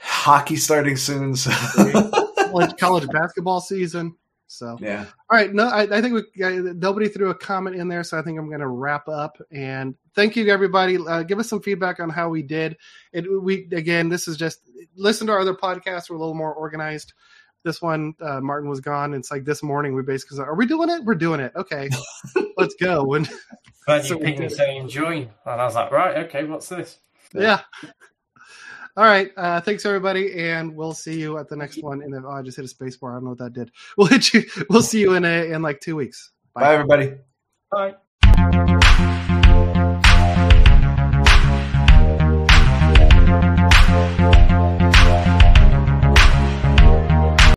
Hockey 0.00 0.56
starting 0.56 0.96
soon. 0.96 1.36
So. 1.36 1.50
College, 2.36 2.76
college 2.76 3.08
basketball 3.12 3.60
season. 3.60 4.16
So 4.50 4.76
yeah. 4.80 5.06
All 5.30 5.38
right, 5.38 5.54
no, 5.54 5.68
I, 5.68 5.82
I 5.82 6.02
think 6.02 6.12
we, 6.12 6.44
uh, 6.44 6.72
nobody 6.74 7.08
threw 7.08 7.30
a 7.30 7.34
comment 7.34 7.76
in 7.76 7.86
there, 7.86 8.02
so 8.02 8.18
I 8.18 8.22
think 8.22 8.36
I'm 8.36 8.48
going 8.48 8.60
to 8.60 8.66
wrap 8.66 9.08
up. 9.08 9.40
And 9.52 9.94
thank 10.16 10.34
you 10.34 10.48
everybody. 10.48 10.98
Uh, 10.98 11.22
give 11.22 11.38
us 11.38 11.48
some 11.48 11.62
feedback 11.62 12.00
on 12.00 12.10
how 12.10 12.28
we 12.28 12.42
did. 12.42 12.76
It 13.12 13.26
we 13.42 13.68
again, 13.72 14.08
this 14.08 14.26
is 14.26 14.36
just 14.36 14.62
listen 14.96 15.28
to 15.28 15.32
our 15.32 15.38
other 15.38 15.54
podcasts. 15.54 16.10
We're 16.10 16.16
a 16.16 16.18
little 16.18 16.34
more 16.34 16.52
organized. 16.52 17.12
This 17.62 17.80
one, 17.80 18.14
uh, 18.20 18.40
Martin 18.40 18.68
was 18.68 18.80
gone. 18.80 19.14
It's 19.14 19.30
like 19.30 19.44
this 19.44 19.62
morning 19.62 19.94
we 19.94 20.02
basically 20.02 20.38
said, 20.38 20.48
"Are 20.48 20.56
we 20.56 20.66
doing 20.66 20.90
it? 20.90 21.04
We're 21.04 21.14
doing 21.14 21.38
it. 21.38 21.52
Okay, 21.54 21.88
let's 22.56 22.74
go." 22.74 23.14
And 23.14 23.30
Glad 23.86 24.04
So 24.04 24.14
you 24.14 24.18
we 24.18 24.24
picked 24.24 24.40
me 24.40 24.46
did 24.46 24.52
it. 24.52 24.56
saying 24.56 24.88
join, 24.88 25.30
and 25.46 25.60
I 25.60 25.64
was 25.64 25.76
like, 25.76 25.92
right, 25.92 26.16
okay, 26.26 26.42
what's 26.42 26.68
this? 26.68 26.98
yeah. 27.34 27.60
All 29.00 29.06
right. 29.06 29.30
Uh, 29.34 29.62
thanks 29.62 29.86
everybody, 29.86 30.38
and 30.38 30.76
we'll 30.76 30.92
see 30.92 31.18
you 31.18 31.38
at 31.38 31.48
the 31.48 31.56
next 31.56 31.82
one. 31.82 32.02
And 32.02 32.14
oh, 32.14 32.28
I 32.28 32.42
just 32.42 32.56
hit 32.56 32.66
a 32.66 32.68
space 32.68 32.98
bar. 32.98 33.12
I 33.12 33.14
don't 33.14 33.24
know 33.24 33.30
what 33.30 33.38
that 33.38 33.54
did. 33.54 33.70
We'll 33.96 34.08
hit 34.08 34.34
you. 34.34 34.44
We'll 34.68 34.82
see 34.82 35.00
you 35.00 35.14
in 35.14 35.24
a 35.24 35.52
in 35.52 35.62
like 35.62 35.80
two 35.80 35.96
weeks. 35.96 36.32
Bye 36.54 36.74
everybody. 36.74 37.14
Bye. 37.70 37.94